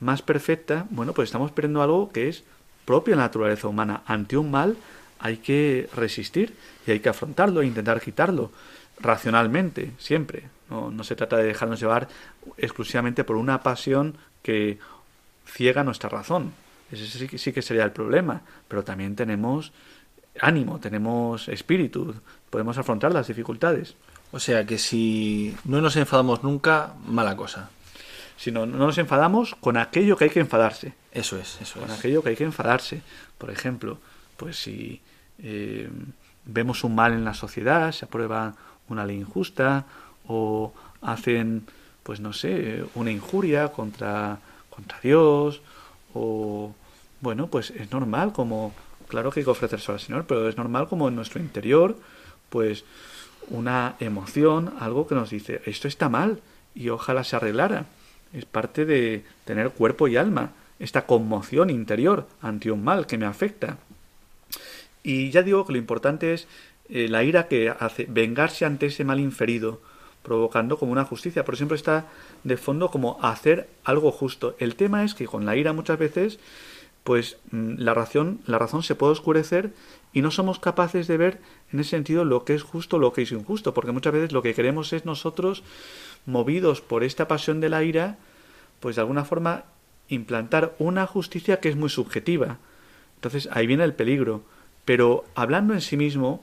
más 0.00 0.22
perfecta, 0.22 0.86
bueno, 0.90 1.12
pues 1.12 1.28
estamos 1.28 1.50
perdiendo 1.50 1.82
algo 1.82 2.10
que 2.10 2.28
es 2.28 2.44
propio 2.84 3.12
de 3.12 3.16
la 3.16 3.24
naturaleza 3.24 3.66
humana. 3.66 4.02
Ante 4.06 4.36
un 4.36 4.50
mal 4.50 4.76
hay 5.18 5.38
que 5.38 5.88
resistir 5.94 6.54
y 6.86 6.92
hay 6.92 7.00
que 7.00 7.08
afrontarlo 7.08 7.62
e 7.62 7.66
intentar 7.66 8.00
quitarlo 8.00 8.52
racionalmente, 9.00 9.92
siempre. 9.98 10.44
No, 10.70 10.90
no 10.90 11.04
se 11.04 11.16
trata 11.16 11.36
de 11.36 11.44
dejarnos 11.44 11.80
llevar 11.80 12.08
exclusivamente 12.56 13.24
por 13.24 13.36
una 13.36 13.62
pasión 13.62 14.16
que 14.42 14.78
ciega 15.46 15.84
nuestra 15.84 16.08
razón. 16.08 16.52
Ese 16.90 17.06
sí, 17.06 17.38
sí 17.38 17.52
que 17.52 17.62
sería 17.62 17.84
el 17.84 17.92
problema. 17.92 18.42
Pero 18.68 18.84
también 18.84 19.16
tenemos 19.16 19.72
ánimo, 20.40 20.78
tenemos 20.78 21.48
espíritu, 21.48 22.14
podemos 22.50 22.78
afrontar 22.78 23.12
las 23.12 23.28
dificultades. 23.28 23.94
O 24.30 24.40
sea 24.40 24.66
que 24.66 24.78
si 24.78 25.56
no 25.64 25.80
nos 25.80 25.96
enfadamos 25.96 26.42
nunca, 26.42 26.94
mala 27.06 27.34
cosa. 27.36 27.70
Si 28.36 28.52
no, 28.52 28.66
no 28.66 28.76
nos 28.78 28.98
enfadamos 28.98 29.54
con 29.56 29.76
aquello 29.76 30.16
que 30.16 30.24
hay 30.24 30.30
que 30.30 30.40
enfadarse. 30.40 30.94
Eso 31.12 31.38
es, 31.38 31.58
eso 31.60 31.80
Con 31.80 31.90
es. 31.90 31.98
aquello 31.98 32.22
que 32.22 32.30
hay 32.30 32.36
que 32.36 32.44
enfadarse. 32.44 33.02
Por 33.36 33.50
ejemplo, 33.50 33.98
pues 34.36 34.56
si 34.56 35.00
eh, 35.38 35.88
vemos 36.44 36.84
un 36.84 36.94
mal 36.94 37.12
en 37.12 37.24
la 37.24 37.34
sociedad, 37.34 37.92
se 37.92 38.04
aprueba 38.04 38.54
una 38.88 39.04
ley 39.04 39.18
injusta 39.18 39.84
o 40.26 40.72
hacen, 41.00 41.64
pues 42.02 42.20
no 42.20 42.32
sé, 42.32 42.84
una 42.94 43.10
injuria 43.10 43.68
contra, 43.68 44.38
contra 44.70 44.98
Dios 45.00 45.60
o, 46.14 46.72
bueno, 47.20 47.48
pues 47.48 47.70
es 47.70 47.90
normal 47.92 48.32
como, 48.32 48.72
claro 49.08 49.30
que 49.30 49.40
hay 49.40 49.44
que 49.44 49.50
ofrecerse 49.50 49.92
al 49.92 50.00
Señor, 50.00 50.26
pero 50.26 50.48
es 50.48 50.56
normal 50.56 50.88
como 50.88 51.08
en 51.08 51.16
nuestro 51.16 51.40
interior, 51.40 51.96
pues 52.48 52.84
una 53.48 53.96
emoción, 54.00 54.74
algo 54.78 55.06
que 55.06 55.14
nos 55.14 55.30
dice, 55.30 55.62
esto 55.66 55.88
está 55.88 56.08
mal 56.08 56.40
y 56.74 56.88
ojalá 56.90 57.24
se 57.24 57.36
arreglara. 57.36 57.86
Es 58.32 58.44
parte 58.44 58.84
de 58.84 59.24
tener 59.44 59.70
cuerpo 59.70 60.06
y 60.08 60.16
alma, 60.16 60.52
esta 60.78 61.06
conmoción 61.06 61.70
interior 61.70 62.28
ante 62.40 62.70
un 62.70 62.84
mal 62.84 63.06
que 63.06 63.18
me 63.18 63.26
afecta. 63.26 63.78
Y 65.02 65.30
ya 65.30 65.42
digo 65.42 65.64
que 65.64 65.72
lo 65.72 65.78
importante 65.78 66.34
es 66.34 66.46
eh, 66.88 67.08
la 67.08 67.24
ira 67.24 67.48
que 67.48 67.70
hace 67.70 68.06
vengarse 68.08 68.64
ante 68.64 68.86
ese 68.86 69.04
mal 69.04 69.20
inferido, 69.20 69.80
provocando 70.22 70.78
como 70.78 70.92
una 70.92 71.04
justicia. 71.04 71.44
Por 71.44 71.54
ejemplo, 71.54 71.74
está 71.74 72.06
de 72.44 72.56
fondo 72.56 72.90
como 72.90 73.18
hacer 73.22 73.68
algo 73.84 74.10
justo. 74.10 74.56
El 74.58 74.74
tema 74.74 75.04
es 75.04 75.14
que 75.14 75.26
con 75.26 75.46
la 75.46 75.56
ira 75.56 75.72
muchas 75.72 75.98
veces, 75.98 76.38
pues 77.04 77.38
mm, 77.50 77.74
la 77.78 77.94
razón, 77.94 78.40
la 78.46 78.58
razón 78.58 78.82
se 78.82 78.94
puede 78.94 79.12
oscurecer 79.12 79.72
y 80.12 80.22
no 80.22 80.30
somos 80.30 80.58
capaces 80.58 81.06
de 81.06 81.16
ver 81.16 81.40
en 81.72 81.80
ese 81.80 81.90
sentido 81.90 82.24
lo 82.24 82.44
que 82.44 82.54
es 82.54 82.62
justo, 82.62 82.98
lo 82.98 83.12
que 83.12 83.22
es 83.22 83.32
injusto, 83.32 83.74
porque 83.74 83.92
muchas 83.92 84.12
veces 84.12 84.32
lo 84.32 84.42
que 84.42 84.54
queremos 84.54 84.92
es 84.92 85.04
nosotros, 85.04 85.62
movidos 86.26 86.80
por 86.80 87.04
esta 87.04 87.28
pasión 87.28 87.60
de 87.60 87.68
la 87.68 87.84
ira, 87.84 88.18
pues 88.80 88.96
de 88.96 89.02
alguna 89.02 89.24
forma 89.24 89.64
implantar 90.08 90.74
una 90.78 91.06
justicia 91.06 91.60
que 91.60 91.68
es 91.68 91.76
muy 91.76 91.90
subjetiva. 91.90 92.58
Entonces 93.16 93.48
ahí 93.52 93.66
viene 93.66 93.84
el 93.84 93.94
peligro. 93.94 94.42
Pero 94.88 95.26
hablando 95.34 95.74
en 95.74 95.82
sí 95.82 95.98
mismo, 95.98 96.42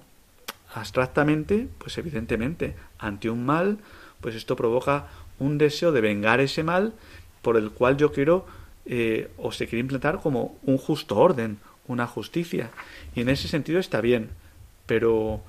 abstractamente, 0.72 1.68
pues 1.80 1.98
evidentemente, 1.98 2.76
ante 3.00 3.32
un 3.32 3.44
mal, 3.44 3.80
pues 4.22 4.36
esto 4.36 4.56
provoca 4.56 5.08
un 5.40 5.58
deseo 5.58 5.92
de 5.92 6.00
vengar 6.00 6.40
ese 6.40 6.62
mal 6.62 6.94
por 7.42 7.58
el 7.58 7.72
cual 7.72 7.98
yo 7.98 8.12
quiero 8.12 8.46
eh, 8.86 9.32
o 9.38 9.52
se 9.52 9.66
quiere 9.66 9.80
implantar 9.80 10.20
como 10.22 10.60
un 10.62 10.78
justo 10.78 11.16
orden, 11.18 11.58
una 11.88 12.06
justicia. 12.06 12.70
Y 13.16 13.22
en 13.22 13.30
ese 13.30 13.48
sentido 13.48 13.80
está 13.80 14.00
bien. 14.00 14.30
Pero, 14.86 15.42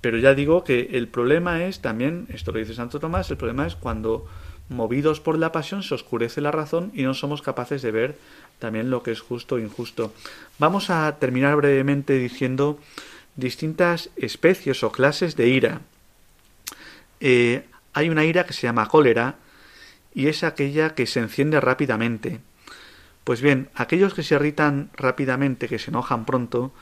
pero 0.00 0.16
ya 0.16 0.32
digo 0.32 0.64
que 0.64 0.88
el 0.92 1.08
problema 1.08 1.64
es 1.64 1.80
también, 1.80 2.28
esto 2.30 2.50
lo 2.50 2.60
dice 2.60 2.72
Santo 2.72 2.98
Tomás, 2.98 3.30
el 3.30 3.36
problema 3.36 3.66
es 3.66 3.76
cuando 3.76 4.26
movidos 4.70 5.20
por 5.20 5.38
la 5.38 5.52
pasión 5.52 5.82
se 5.82 5.94
oscurece 5.94 6.40
la 6.40 6.50
razón 6.50 6.92
y 6.94 7.02
no 7.02 7.12
somos 7.12 7.42
capaces 7.42 7.82
de 7.82 7.90
ver 7.90 8.16
también 8.58 8.90
lo 8.90 9.02
que 9.02 9.12
es 9.12 9.20
justo 9.20 9.58
e 9.58 9.62
injusto. 9.62 10.12
Vamos 10.58 10.90
a 10.90 11.16
terminar 11.18 11.56
brevemente 11.56 12.14
diciendo 12.14 12.78
distintas 13.36 14.10
especies 14.16 14.82
o 14.82 14.92
clases 14.92 15.36
de 15.36 15.48
ira. 15.48 15.80
Eh, 17.20 17.64
hay 17.92 18.08
una 18.08 18.24
ira 18.24 18.44
que 18.44 18.52
se 18.52 18.66
llama 18.66 18.88
cólera 18.88 19.36
y 20.14 20.28
es 20.28 20.44
aquella 20.44 20.94
que 20.94 21.06
se 21.06 21.20
enciende 21.20 21.60
rápidamente. 21.60 22.40
Pues 23.24 23.40
bien, 23.40 23.70
aquellos 23.74 24.14
que 24.14 24.22
se 24.22 24.34
irritan 24.34 24.90
rápidamente, 24.94 25.68
que 25.68 25.78
se 25.78 25.90
enojan 25.90 26.24
pronto, 26.24 26.72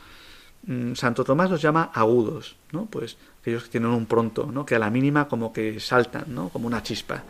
mmm, 0.66 0.94
Santo 0.94 1.24
Tomás 1.24 1.50
los 1.50 1.62
llama 1.62 1.90
agudos, 1.94 2.56
¿no? 2.70 2.86
Pues 2.86 3.16
aquellos 3.40 3.64
que 3.64 3.70
tienen 3.70 3.90
un 3.90 4.06
pronto, 4.06 4.50
¿no? 4.52 4.64
Que 4.66 4.74
a 4.76 4.78
la 4.78 4.90
mínima 4.90 5.26
como 5.26 5.52
que 5.52 5.80
saltan, 5.80 6.34
¿no? 6.34 6.50
Como 6.50 6.66
una 6.66 6.82
chispa. 6.82 7.24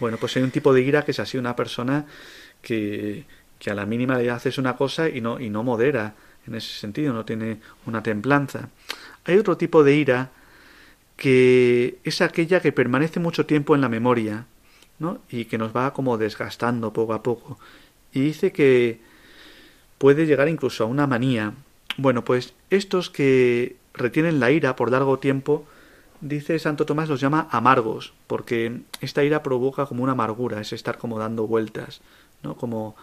Bueno, 0.00 0.16
pues 0.18 0.36
hay 0.36 0.42
un 0.42 0.50
tipo 0.50 0.72
de 0.72 0.82
ira 0.82 1.04
que 1.04 1.10
es 1.10 1.20
así 1.20 1.36
una 1.36 1.54
persona 1.54 2.06
que, 2.62 3.24
que 3.64 3.70
a 3.70 3.74
la 3.74 3.86
mínima 3.86 4.18
le 4.18 4.30
haces 4.30 4.58
una 4.58 4.76
cosa 4.76 5.08
y 5.08 5.22
no, 5.22 5.40
y 5.40 5.48
no 5.48 5.62
modera 5.62 6.12
en 6.46 6.54
ese 6.54 6.78
sentido, 6.78 7.14
no 7.14 7.24
tiene 7.24 7.60
una 7.86 8.02
templanza. 8.02 8.68
Hay 9.24 9.38
otro 9.38 9.56
tipo 9.56 9.82
de 9.82 9.96
ira 9.96 10.30
que 11.16 11.96
es 12.04 12.20
aquella 12.20 12.60
que 12.60 12.72
permanece 12.72 13.20
mucho 13.20 13.46
tiempo 13.46 13.74
en 13.74 13.80
la 13.80 13.88
memoria, 13.88 14.44
¿no? 14.98 15.18
Y 15.30 15.46
que 15.46 15.56
nos 15.56 15.74
va 15.74 15.94
como 15.94 16.18
desgastando 16.18 16.92
poco 16.92 17.14
a 17.14 17.22
poco. 17.22 17.58
Y 18.12 18.20
dice 18.20 18.52
que 18.52 19.00
puede 19.96 20.26
llegar 20.26 20.48
incluso 20.48 20.84
a 20.84 20.86
una 20.86 21.06
manía. 21.06 21.54
Bueno, 21.96 22.22
pues 22.22 22.52
estos 22.68 23.08
que 23.08 23.76
retienen 23.94 24.40
la 24.40 24.50
ira 24.50 24.76
por 24.76 24.90
largo 24.90 25.18
tiempo, 25.18 25.64
dice 26.20 26.58
Santo 26.58 26.84
Tomás, 26.84 27.08
los 27.08 27.22
llama 27.22 27.48
amargos, 27.50 28.12
porque 28.26 28.80
esta 29.00 29.24
ira 29.24 29.42
provoca 29.42 29.86
como 29.86 30.02
una 30.02 30.12
amargura, 30.12 30.60
es 30.60 30.74
estar 30.74 30.98
como 30.98 31.18
dando 31.18 31.46
vueltas, 31.46 32.02
¿no? 32.42 32.56
Como 32.56 32.94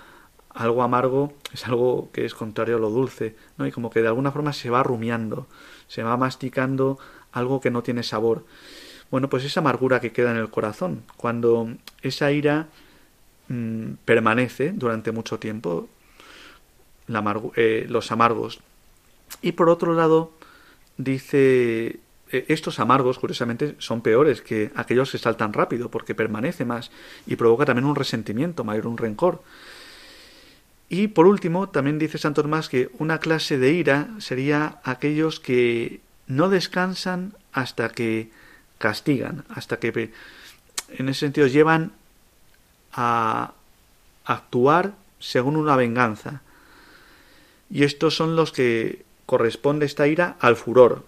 algo 0.53 0.83
amargo 0.83 1.33
es 1.53 1.65
algo 1.65 2.09
que 2.11 2.25
es 2.25 2.33
contrario 2.33 2.77
a 2.77 2.79
lo 2.79 2.89
dulce, 2.89 3.35
¿no? 3.57 3.67
Y 3.67 3.71
como 3.71 3.89
que 3.89 4.01
de 4.01 4.07
alguna 4.07 4.31
forma 4.31 4.53
se 4.53 4.69
va 4.69 4.83
rumiando, 4.83 5.47
se 5.87 6.03
va 6.03 6.17
masticando 6.17 6.99
algo 7.31 7.61
que 7.61 7.71
no 7.71 7.83
tiene 7.83 8.03
sabor. 8.03 8.45
Bueno, 9.09 9.29
pues 9.29 9.43
esa 9.43 9.59
amargura 9.59 9.99
que 9.99 10.11
queda 10.11 10.31
en 10.31 10.37
el 10.37 10.49
corazón, 10.49 11.03
cuando 11.17 11.69
esa 12.01 12.31
ira 12.31 12.67
mmm, 13.49 13.93
permanece 14.05 14.71
durante 14.71 15.11
mucho 15.11 15.39
tiempo, 15.39 15.89
eh, 17.55 17.85
los 17.89 18.11
amargos. 18.11 18.61
Y 19.41 19.53
por 19.53 19.69
otro 19.69 19.93
lado, 19.93 20.31
dice, 20.97 21.99
eh, 22.31 22.45
estos 22.47 22.79
amargos, 22.79 23.19
curiosamente, 23.19 23.75
son 23.79 24.01
peores 24.01 24.41
que 24.41 24.71
aquellos 24.75 25.11
que 25.11 25.17
saltan 25.17 25.51
rápido, 25.53 25.89
porque 25.91 26.15
permanece 26.15 26.63
más 26.63 26.91
y 27.27 27.35
provoca 27.35 27.65
también 27.65 27.85
un 27.85 27.95
resentimiento 27.95 28.63
mayor, 28.63 28.87
un 28.87 28.97
rencor. 28.97 29.41
Y 30.93 31.07
por 31.07 31.25
último, 31.25 31.69
también 31.69 31.99
dice 31.99 32.17
Santo 32.17 32.41
Tomás 32.41 32.67
que 32.67 32.89
una 32.99 33.19
clase 33.19 33.57
de 33.57 33.71
ira 33.71 34.09
sería 34.19 34.81
aquellos 34.83 35.39
que 35.39 36.01
no 36.27 36.49
descansan 36.49 37.33
hasta 37.53 37.87
que 37.87 38.29
castigan, 38.77 39.45
hasta 39.47 39.79
que 39.79 40.11
en 40.89 41.07
ese 41.07 41.21
sentido 41.21 41.47
llevan 41.47 41.93
a 42.91 43.53
actuar 44.25 44.91
según 45.21 45.55
una 45.55 45.77
venganza. 45.77 46.41
Y 47.69 47.85
estos 47.85 48.17
son 48.17 48.35
los 48.35 48.51
que 48.51 49.05
corresponde 49.25 49.85
esta 49.85 50.09
ira 50.09 50.35
al 50.41 50.57
furor. 50.57 51.05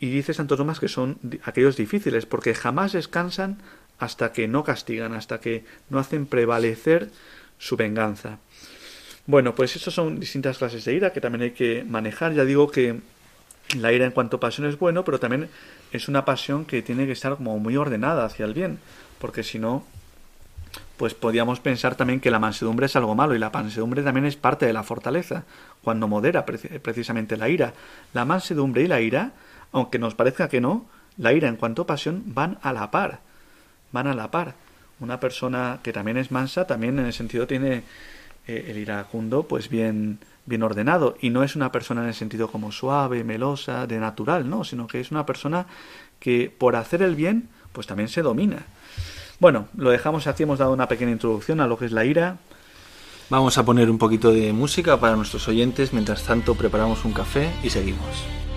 Y 0.00 0.08
dice 0.08 0.32
Santo 0.32 0.56
Tomás 0.56 0.80
que 0.80 0.88
son 0.88 1.18
aquellos 1.44 1.76
difíciles, 1.76 2.24
porque 2.24 2.54
jamás 2.54 2.92
descansan 2.92 3.58
hasta 3.98 4.32
que 4.32 4.48
no 4.48 4.64
castigan, 4.64 5.12
hasta 5.12 5.40
que 5.40 5.66
no 5.90 5.98
hacen 5.98 6.24
prevalecer 6.24 7.10
su 7.58 7.76
venganza. 7.76 8.38
Bueno, 9.28 9.54
pues 9.54 9.76
esas 9.76 9.92
son 9.92 10.18
distintas 10.18 10.56
clases 10.56 10.86
de 10.86 10.94
ira 10.94 11.12
que 11.12 11.20
también 11.20 11.42
hay 11.42 11.50
que 11.50 11.84
manejar. 11.86 12.32
Ya 12.32 12.46
digo 12.46 12.70
que 12.70 12.98
la 13.76 13.92
ira 13.92 14.06
en 14.06 14.12
cuanto 14.12 14.38
a 14.38 14.40
pasión 14.40 14.66
es 14.66 14.78
bueno, 14.78 15.04
pero 15.04 15.20
también 15.20 15.50
es 15.92 16.08
una 16.08 16.24
pasión 16.24 16.64
que 16.64 16.80
tiene 16.80 17.04
que 17.04 17.12
estar 17.12 17.36
como 17.36 17.58
muy 17.58 17.76
ordenada 17.76 18.24
hacia 18.24 18.46
el 18.46 18.54
bien, 18.54 18.78
porque 19.18 19.42
si 19.42 19.58
no, 19.58 19.84
pues 20.96 21.12
podríamos 21.12 21.60
pensar 21.60 21.94
también 21.94 22.20
que 22.20 22.30
la 22.30 22.38
mansedumbre 22.38 22.86
es 22.86 22.96
algo 22.96 23.14
malo 23.14 23.34
y 23.34 23.38
la 23.38 23.50
mansedumbre 23.50 24.02
también 24.02 24.24
es 24.24 24.36
parte 24.36 24.64
de 24.64 24.72
la 24.72 24.82
fortaleza, 24.82 25.44
cuando 25.84 26.08
modera 26.08 26.46
precisamente 26.46 27.36
la 27.36 27.50
ira. 27.50 27.74
La 28.14 28.24
mansedumbre 28.24 28.80
y 28.80 28.86
la 28.86 29.02
ira, 29.02 29.32
aunque 29.72 29.98
nos 29.98 30.14
parezca 30.14 30.48
que 30.48 30.62
no, 30.62 30.86
la 31.18 31.34
ira 31.34 31.48
en 31.48 31.56
cuanto 31.56 31.82
a 31.82 31.86
pasión 31.86 32.22
van 32.28 32.58
a 32.62 32.72
la 32.72 32.90
par, 32.90 33.20
van 33.92 34.06
a 34.06 34.14
la 34.14 34.30
par. 34.30 34.54
Una 35.00 35.20
persona 35.20 35.80
que 35.82 35.92
también 35.92 36.16
es 36.16 36.30
mansa 36.30 36.66
también 36.66 36.98
en 36.98 37.04
el 37.04 37.12
sentido 37.12 37.46
tiene 37.46 37.82
eh, 38.48 38.66
el 38.68 38.78
iracundo 38.78 39.44
pues 39.44 39.68
bien 39.68 40.18
bien 40.48 40.62
ordenado 40.62 41.16
y 41.20 41.30
no 41.30 41.44
es 41.44 41.54
una 41.54 41.70
persona 41.70 42.02
en 42.02 42.08
el 42.08 42.14
sentido 42.14 42.50
como 42.50 42.72
suave, 42.72 43.22
melosa, 43.22 43.86
de 43.86 43.98
natural, 43.98 44.48
no, 44.48 44.64
sino 44.64 44.86
que 44.86 45.00
es 45.00 45.10
una 45.10 45.26
persona 45.26 45.66
que 46.18 46.50
por 46.56 46.74
hacer 46.74 47.02
el 47.02 47.14
bien 47.14 47.48
pues 47.72 47.86
también 47.86 48.08
se 48.08 48.22
domina. 48.22 48.64
Bueno, 49.38 49.68
lo 49.76 49.90
dejamos 49.90 50.26
aquí, 50.26 50.42
hemos 50.42 50.58
dado 50.58 50.72
una 50.72 50.88
pequeña 50.88 51.12
introducción 51.12 51.60
a 51.60 51.66
lo 51.68 51.78
que 51.78 51.84
es 51.84 51.92
la 51.92 52.04
ira. 52.04 52.38
Vamos 53.30 53.58
a 53.58 53.64
poner 53.64 53.90
un 53.90 53.98
poquito 53.98 54.32
de 54.32 54.52
música 54.52 54.98
para 54.98 55.14
nuestros 55.14 55.46
oyentes, 55.46 55.92
mientras 55.92 56.24
tanto 56.24 56.54
preparamos 56.54 57.04
un 57.04 57.12
café 57.12 57.50
y 57.62 57.70
seguimos. 57.70 58.47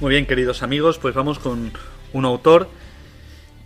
Muy 0.00 0.12
bien, 0.12 0.24
queridos 0.24 0.62
amigos, 0.62 0.98
pues 0.98 1.14
vamos 1.14 1.38
con 1.38 1.72
un 2.14 2.24
autor 2.24 2.68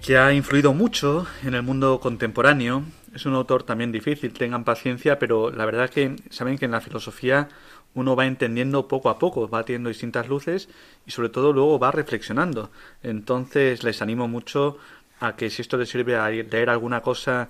que 0.05 0.19
ha 0.19 0.33
influido 0.33 0.75
mucho 0.75 1.29
en 1.45 1.55
el 1.55 1.63
mundo 1.63 2.01
contemporáneo. 2.01 2.83
Es 3.15 3.25
un 3.25 3.35
autor 3.35 3.63
también 3.63 3.93
difícil, 3.93 4.33
tengan 4.33 4.65
paciencia, 4.65 5.21
pero 5.21 5.53
la 5.53 5.65
verdad 5.65 5.89
que 5.91 6.17
saben 6.31 6.59
que 6.59 6.65
en 6.65 6.73
la 6.73 6.81
filosofía 6.81 7.51
uno 7.95 8.17
va 8.17 8.27
entendiendo 8.27 8.89
poco 8.89 9.11
a 9.11 9.19
poco, 9.21 9.49
va 9.49 9.63
teniendo 9.63 9.91
distintas 9.91 10.27
luces 10.27 10.69
y 11.07 11.13
sobre 11.13 11.29
todo 11.29 11.53
luego 11.53 11.79
va 11.79 11.93
reflexionando. 11.93 12.73
Entonces 13.05 13.85
les 13.85 14.03
animo 14.03 14.27
mucho 14.27 14.77
a 15.21 15.37
que 15.37 15.51
si 15.51 15.63
esto 15.63 15.77
les 15.77 15.89
sirve 15.89 16.17
a 16.17 16.31
leer 16.31 16.69
alguna 16.69 17.01
cosa, 17.01 17.49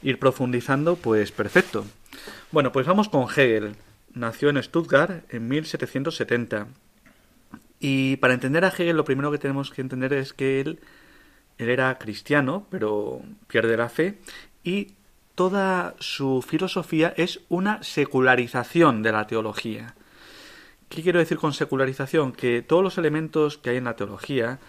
ir 0.00 0.20
profundizando, 0.20 0.94
pues 0.94 1.32
perfecto. 1.32 1.84
Bueno, 2.52 2.70
pues 2.70 2.86
vamos 2.86 3.08
con 3.08 3.24
Hegel. 3.28 3.74
Nació 4.14 4.50
en 4.50 4.62
Stuttgart 4.62 5.24
en 5.34 5.48
1770 5.48 6.68
y 7.82 8.16
para 8.18 8.32
entender 8.32 8.64
a 8.64 8.68
Hegel 8.68 8.96
lo 8.96 9.04
primero 9.04 9.32
que 9.32 9.38
tenemos 9.38 9.72
que 9.72 9.80
entender 9.80 10.12
es 10.12 10.32
que 10.32 10.60
él, 10.60 10.78
era 11.58 11.98
cristiano, 11.98 12.64
pero 12.70 13.22
pierde 13.48 13.76
la 13.76 13.88
fe, 13.88 14.20
y 14.62 14.92
toda 15.34 15.96
su 15.98 16.42
filosofía 16.42 17.12
es 17.16 17.40
una 17.48 17.82
secularización 17.82 19.02
de 19.02 19.10
la 19.10 19.26
teología. 19.26 19.96
¿Qué 20.88 21.02
quiero 21.02 21.18
decir 21.18 21.38
con 21.38 21.54
secularización? 21.54 22.32
Que 22.32 22.62
todos 22.62 22.84
los 22.84 22.98
elementos 22.98 23.58
que 23.58 23.70
hay 23.70 23.78
en 23.78 23.84
la 23.84 23.96
teología, 23.96 24.60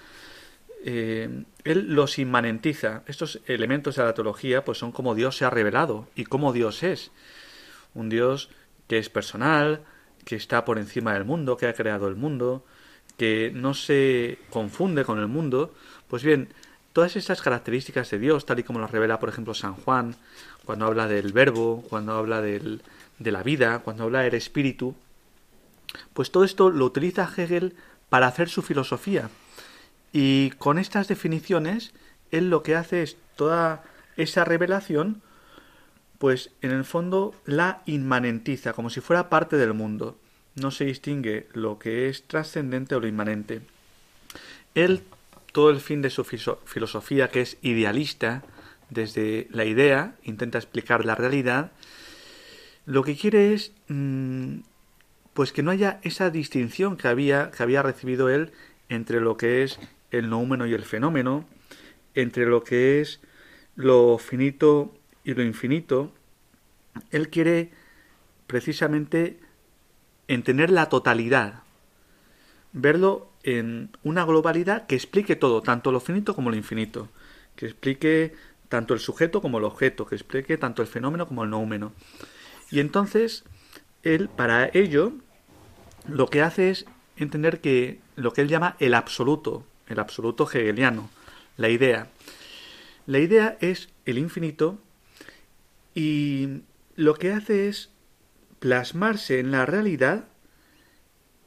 eh, 0.83 1.43
él 1.63 1.93
los 1.93 2.17
inmanentiza. 2.17 3.03
Estos 3.05 3.41
elementos 3.45 3.95
de 3.95 4.05
la 4.05 4.15
teología 4.15 4.65
pues 4.65 4.79
son 4.79 4.91
como 4.91 5.13
Dios 5.13 5.37
se 5.37 5.45
ha 5.45 5.51
revelado 5.51 6.07
y 6.15 6.23
cómo 6.23 6.51
Dios 6.51 6.81
es. 6.81 7.11
Un 7.93 8.09
Dios 8.09 8.49
que 8.87 8.97
es 8.97 9.09
personal, 9.09 9.83
que 10.25 10.35
está 10.35 10.65
por 10.65 10.79
encima 10.79 11.13
del 11.13 11.25
mundo, 11.25 11.57
que 11.57 11.67
ha 11.67 11.73
creado 11.73 12.07
el 12.07 12.15
mundo, 12.15 12.65
que 13.17 13.51
no 13.53 13.73
se 13.73 14.39
confunde 14.49 15.05
con 15.05 15.19
el 15.19 15.27
mundo, 15.27 15.73
pues 16.07 16.23
bien, 16.23 16.49
todas 16.93 17.15
estas 17.15 17.41
características 17.41 18.09
de 18.09 18.19
Dios, 18.19 18.45
tal 18.45 18.59
y 18.59 18.63
como 18.63 18.79
las 18.79 18.91
revela, 18.91 19.19
por 19.19 19.29
ejemplo, 19.29 19.53
San 19.53 19.75
Juan, 19.75 20.15
cuando 20.65 20.85
habla 20.85 21.07
del 21.07 21.33
verbo, 21.33 21.83
cuando 21.89 22.13
habla 22.13 22.41
del, 22.41 22.81
de 23.19 23.31
la 23.31 23.43
vida, 23.43 23.79
cuando 23.79 24.03
habla 24.03 24.21
del 24.21 24.35
espíritu, 24.35 24.95
pues 26.13 26.31
todo 26.31 26.43
esto 26.43 26.69
lo 26.69 26.85
utiliza 26.85 27.29
Hegel 27.35 27.75
para 28.09 28.27
hacer 28.27 28.49
su 28.49 28.61
filosofía. 28.61 29.29
Y 30.11 30.51
con 30.51 30.77
estas 30.77 31.07
definiciones, 31.07 31.93
él 32.31 32.49
lo 32.49 32.63
que 32.63 32.75
hace 32.75 33.03
es 33.03 33.17
toda 33.35 33.83
esa 34.15 34.45
revelación, 34.45 35.21
pues 36.19 36.51
en 36.61 36.71
el 36.71 36.85
fondo 36.85 37.33
la 37.45 37.81
inmanentiza, 37.85 38.73
como 38.73 38.89
si 38.89 39.01
fuera 39.01 39.29
parte 39.29 39.57
del 39.57 39.73
mundo 39.73 40.17
no 40.55 40.71
se 40.71 40.85
distingue 40.85 41.47
lo 41.53 41.79
que 41.79 42.09
es 42.09 42.23
trascendente 42.23 42.95
o 42.95 42.99
lo 42.99 43.07
inmanente. 43.07 43.61
Él, 44.75 45.01
todo 45.51 45.69
el 45.69 45.79
fin 45.79 46.01
de 46.01 46.09
su 46.09 46.23
filosofía, 46.23 47.29
que 47.29 47.41
es 47.41 47.57
idealista, 47.61 48.43
desde 48.89 49.47
la 49.51 49.65
idea, 49.65 50.15
intenta 50.23 50.57
explicar 50.57 51.05
la 51.05 51.15
realidad, 51.15 51.71
lo 52.85 53.03
que 53.03 53.15
quiere 53.15 53.53
es 53.53 53.71
mm, 53.87 54.57
pues 55.33 55.51
que 55.51 55.63
no 55.63 55.71
haya 55.71 55.99
esa 56.03 56.29
distinción 56.29 56.97
que 56.97 57.07
había, 57.07 57.51
que 57.51 57.63
había 57.63 57.81
recibido 57.81 58.29
él 58.29 58.51
entre 58.89 59.19
lo 59.19 59.37
que 59.37 59.63
es 59.63 59.79
el 60.11 60.29
noúmeno 60.29 60.67
y 60.67 60.73
el 60.73 60.83
fenómeno, 60.83 61.47
entre 62.13 62.45
lo 62.45 62.63
que 62.63 63.01
es 63.01 63.19
lo 63.75 64.17
finito 64.17 64.93
y 65.23 65.33
lo 65.33 65.43
infinito. 65.43 66.13
Él 67.11 67.29
quiere 67.29 67.71
precisamente 68.45 69.39
en 70.27 70.43
tener 70.43 70.69
la 70.69 70.87
totalidad, 70.87 71.63
verlo 72.71 73.29
en 73.43 73.89
una 74.03 74.23
globalidad 74.25 74.87
que 74.87 74.95
explique 74.95 75.35
todo, 75.35 75.61
tanto 75.61 75.91
lo 75.91 75.99
finito 75.99 76.35
como 76.35 76.49
lo 76.49 76.55
infinito, 76.55 77.09
que 77.55 77.65
explique 77.65 78.33
tanto 78.69 78.93
el 78.93 78.99
sujeto 78.99 79.41
como 79.41 79.59
el 79.59 79.65
objeto, 79.65 80.05
que 80.05 80.15
explique 80.15 80.57
tanto 80.57 80.81
el 80.81 80.87
fenómeno 80.87 81.27
como 81.27 81.43
el 81.43 81.49
noúmeno. 81.49 81.93
Y 82.71 82.79
entonces, 82.79 83.43
él, 84.01 84.29
para 84.29 84.69
ello, 84.73 85.13
lo 86.07 86.27
que 86.27 86.41
hace 86.41 86.71
es 86.71 86.85
entender 87.17 87.61
que 87.61 87.99
lo 88.15 88.33
que 88.33 88.41
él 88.41 88.47
llama 88.47 88.75
el 88.79 88.95
absoluto, 88.95 89.63
el 89.87 89.99
absoluto 89.99 90.49
hegeliano, 90.49 91.09
la 91.57 91.69
idea. 91.69 92.07
La 93.05 93.19
idea 93.19 93.57
es 93.59 93.89
el 94.05 94.17
infinito 94.17 94.79
y 95.93 96.61
lo 96.95 97.13
que 97.15 97.31
hace 97.31 97.67
es 97.67 97.89
plasmarse 98.63 99.41
en 99.41 99.51
la 99.51 99.65
realidad 99.65 100.23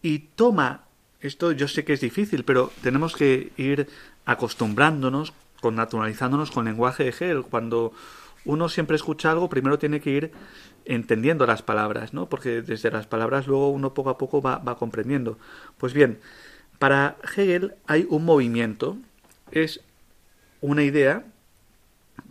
y 0.03 0.19
toma, 0.19 0.85
esto 1.23 1.51
yo 1.53 1.67
sé 1.67 1.83
que 1.83 1.95
es 1.95 2.03
difícil, 2.03 2.45
pero 2.45 2.71
tenemos 2.83 3.17
que 3.17 3.53
ir 3.57 3.89
acostumbrándonos, 4.27 5.33
con 5.62 5.77
naturalizándonos 5.77 6.51
con 6.51 6.67
lenguaje 6.67 7.05
de 7.05 7.09
Hegel. 7.09 7.43
Cuando 7.45 7.95
uno 8.45 8.69
siempre 8.69 8.97
escucha 8.97 9.31
algo, 9.31 9.49
primero 9.49 9.79
tiene 9.79 10.03
que 10.03 10.11
ir 10.11 10.33
entendiendo 10.85 11.47
las 11.47 11.62
palabras, 11.62 12.12
¿no? 12.12 12.29
Porque 12.29 12.61
desde 12.61 12.91
las 12.91 13.07
palabras 13.07 13.47
luego 13.47 13.71
uno 13.71 13.95
poco 13.95 14.11
a 14.11 14.19
poco 14.19 14.43
va, 14.43 14.59
va 14.59 14.77
comprendiendo. 14.77 15.39
Pues 15.79 15.95
bien, 15.95 16.19
para 16.79 17.17
Hegel 17.35 17.77
hay 17.87 18.07
un 18.11 18.27
movimiento, 18.27 18.99
es 19.53 19.81
una 20.61 20.83
idea 20.83 21.25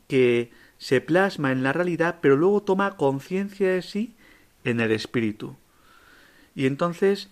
que 0.07 0.51
se 0.77 1.01
plasma 1.01 1.51
en 1.51 1.63
la 1.63 1.73
realidad, 1.73 2.19
pero 2.21 2.35
luego 2.35 2.61
toma 2.61 2.97
conciencia 2.97 3.71
de 3.71 3.81
sí 3.81 4.15
en 4.65 4.81
el 4.81 4.91
espíritu. 4.91 5.55
Y 6.55 6.65
entonces, 6.65 7.29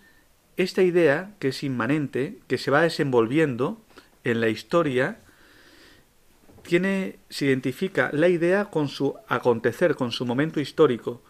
esta 0.55 0.83
idea, 0.83 1.35
que 1.39 1.49
es 1.49 1.63
inmanente, 1.63 2.39
que 2.47 2.57
se 2.57 2.71
va 2.71 2.81
desenvolviendo 2.81 3.81
en 4.23 4.39
la 4.39 4.47
historia, 4.47 5.19
tiene, 6.61 7.17
se 7.29 7.45
identifica 7.45 8.09
la 8.13 8.29
idea 8.29 8.65
con 8.65 8.87
su 8.87 9.15
acontecer, 9.27 9.95
con 9.95 10.11
su 10.11 10.25
momento 10.25 10.61
histórico. 10.61 11.21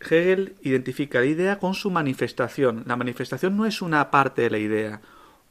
Hegel 0.00 0.56
identifica 0.62 1.20
la 1.20 1.26
idea 1.26 1.58
con 1.58 1.74
su 1.74 1.90
manifestación. 1.90 2.84
La 2.86 2.96
manifestación 2.96 3.56
no 3.56 3.64
es 3.64 3.80
una 3.80 4.10
parte 4.10 4.42
de 4.42 4.50
la 4.50 4.58
idea, 4.58 5.00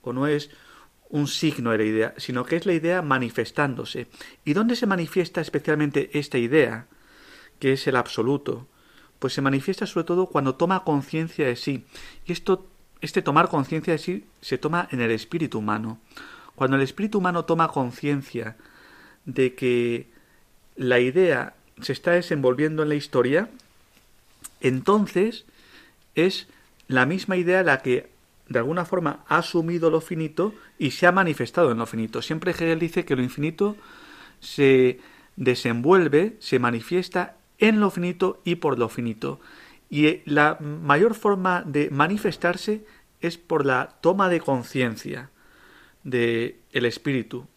o 0.02 0.14
no 0.14 0.28
es 0.28 0.52
un 1.10 1.28
signo 1.28 1.72
de 1.72 1.78
la 1.78 1.84
idea, 1.86 2.14
sino 2.18 2.46
que 2.46 2.58
es 2.58 2.66
la 2.66 2.74
idea 2.74 3.02
manifestándose. 3.02 4.08
¿Y 4.44 4.54
dónde 4.54 4.76
se 4.76 4.86
manifiesta 4.86 5.42
especialmente 5.42 6.18
esta 6.20 6.38
idea? 6.38 6.88
Que 7.60 7.74
es 7.74 7.88
el 7.88 7.96
absoluto 7.96 8.68
pues 9.20 9.34
se 9.34 9.42
manifiesta 9.42 9.86
sobre 9.86 10.06
todo 10.06 10.28
cuando 10.28 10.56
toma 10.56 10.84
conciencia 10.84 11.46
de 11.46 11.56
sí. 11.56 11.86
Y 12.26 12.32
esto, 12.32 12.66
este 13.02 13.22
tomar 13.22 13.50
conciencia 13.50 13.94
de 13.94 14.00
sí 14.00 14.26
se 14.42 14.58
toma 14.58 14.88
en 14.92 15.02
el 15.02 15.12
espíritu 15.12 15.60
humano. 15.60 16.00
Cuando 16.56 16.78
el 16.78 16.84
espíritu 16.84 17.20
humano 17.20 17.46
toma 17.46 17.68
conciencia 17.68 18.56
de 19.26 19.54
que 19.56 20.08
la 20.76 21.00
idea 21.00 21.56
se 21.82 21.94
está 21.94 22.12
desenvolviendo 22.12 22.84
en 22.84 22.90
la 22.90 22.96
historia, 22.96 23.50
entonces 24.62 25.46
es 26.16 26.48
la 26.88 27.06
misma 27.06 27.38
idea 27.38 27.64
la 27.64 27.82
que 27.82 28.10
de 28.50 28.60
alguna 28.60 28.86
forma 28.86 29.24
ha 29.28 29.40
asumido 29.40 29.90
lo 29.90 30.02
finito 30.02 30.54
y 30.80 30.92
se 30.92 31.06
ha 31.06 31.12
manifestado 31.12 31.72
en 31.72 31.78
lo 31.78 31.86
finito. 31.86 32.22
Siempre 32.22 32.52
Hegel 32.52 32.80
dice 32.80 33.06
que 33.06 33.16
lo 33.16 33.24
infinito 33.24 33.76
se 34.40 35.00
desenvuelve, 35.36 36.38
se 36.40 36.60
manifiesta 36.60 37.37
en 37.60 37.80
lo 37.80 37.90
finito 37.90 38.42
y 38.44 38.56
por 38.56 38.78
lo 38.78 38.90
finito. 38.90 39.40
Y 39.90 40.08
eh, 40.08 40.24
la 40.26 40.58
mayor 40.60 41.16
forma 41.16 41.64
de 41.66 41.90
manifestarse 41.90 42.86
es 43.22 43.38
por 43.38 43.66
la 43.66 43.98
toma 44.02 44.30
de 44.30 44.40
conciencia 44.40 45.30
del 46.04 46.56
el 46.72 46.86
espíritu 46.86 47.48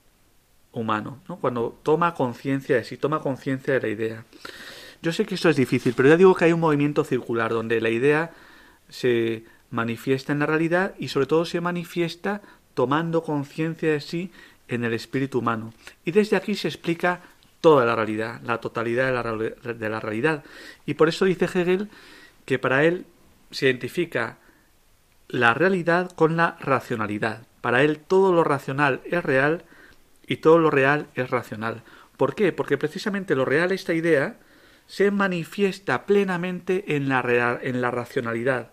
humano, 0.73 1.21
¿no? 1.29 1.37
cuando 1.37 1.79
toma 1.83 2.15
conciencia 2.15 2.77
de 2.77 2.85
sí, 2.85 2.97
toma 2.97 3.21
conciencia 3.21 3.75
de 3.75 3.81
la 3.81 3.89
idea. 3.89 4.25
Yo 5.03 5.13
sé 5.13 5.25
que 5.25 5.35
esto 5.35 5.49
es 5.49 5.57
difícil, 5.57 5.95
pero 5.97 6.09
ya 6.09 6.17
digo 6.17 6.35
que 6.35 6.45
hay 6.45 6.53
un 6.53 6.61
movimiento 6.61 7.05
circular 7.05 7.53
donde 7.53 7.81
la 7.81 7.91
idea 7.91 8.33
se 8.89 9.45
manifiesta 9.71 10.33
en 10.33 10.41
la 10.41 10.47
realidad 10.47 10.95
y 10.99 11.09
sobre 11.09 11.27
todo 11.27 11.45
se 11.45 11.61
manifiesta 11.61 12.43
tomando 12.75 13.23
conciencia 13.23 13.93
de 13.93 14.01
sí 14.01 14.31
en 14.69 14.85
el 14.85 14.93
espíritu 14.93 15.39
humano. 15.41 15.73
Y 16.05 16.13
desde 16.13 16.37
aquí 16.37 16.55
se 16.55 16.69
explica 16.69 17.23
toda 17.61 17.85
la 17.85 17.95
realidad, 17.95 18.41
la 18.43 18.59
totalidad 18.59 19.07
de 19.07 19.13
la, 19.13 19.75
de 19.75 19.89
la 19.89 20.01
realidad. 20.01 20.45
Y 20.87 20.95
por 20.95 21.09
eso 21.09 21.25
dice 21.25 21.45
Hegel 21.45 21.89
que 22.45 22.59
para 22.59 22.85
él 22.85 23.07
se 23.51 23.67
identifica 23.67 24.39
la 25.29 25.55
realidad 25.55 26.11
con 26.11 26.37
la 26.37 26.57
racionalidad. 26.61 27.47
Para 27.61 27.83
él 27.83 27.99
todo 27.99 28.33
lo 28.33 28.45
racional 28.45 29.01
es 29.05 29.23
real 29.23 29.65
y 30.27 30.37
todo 30.37 30.59
lo 30.59 30.71
real 30.71 31.07
es 31.15 31.31
racional. 31.31 31.83
¿Por 32.17 32.35
qué? 32.35 32.53
Porque 32.53 32.79
precisamente 32.79 33.35
lo 33.35 33.45
real, 33.45 33.73
esta 33.73 33.95
idea, 33.95 34.37
se 34.87 35.11
manifiesta 35.11 36.07
plenamente 36.07 36.97
en 36.97 37.09
la, 37.09 37.59
en 37.63 37.81
la 37.81 37.91
racionalidad. 37.91 38.71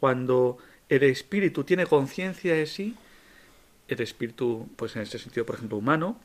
Cuando 0.00 0.58
el 0.88 1.02
espíritu 1.02 1.64
tiene 1.64 1.86
conciencia 1.86 2.54
de 2.54 2.66
sí, 2.66 2.96
el 3.88 4.00
espíritu, 4.00 4.68
pues 4.76 4.96
en 4.96 5.02
este 5.02 5.18
sentido, 5.18 5.46
por 5.46 5.56
ejemplo, 5.56 5.78
humano, 5.78 6.20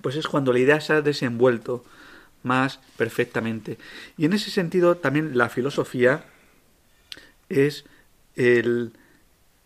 pues 0.00 0.16
es 0.16 0.26
cuando 0.26 0.52
la 0.52 0.58
idea 0.58 0.80
se 0.80 0.94
ha 0.94 1.02
desenvuelto 1.02 1.84
más 2.42 2.80
perfectamente. 2.96 3.78
Y 4.16 4.24
en 4.24 4.32
ese 4.32 4.50
sentido 4.50 4.96
también 4.96 5.36
la 5.36 5.48
filosofía 5.48 6.24
es 7.48 7.84
el, 8.36 8.92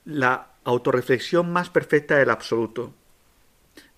la 0.04 0.48
autorreflexión 0.64 1.52
más 1.52 1.70
perfecta 1.70 2.16
del 2.16 2.30
absoluto. 2.30 2.92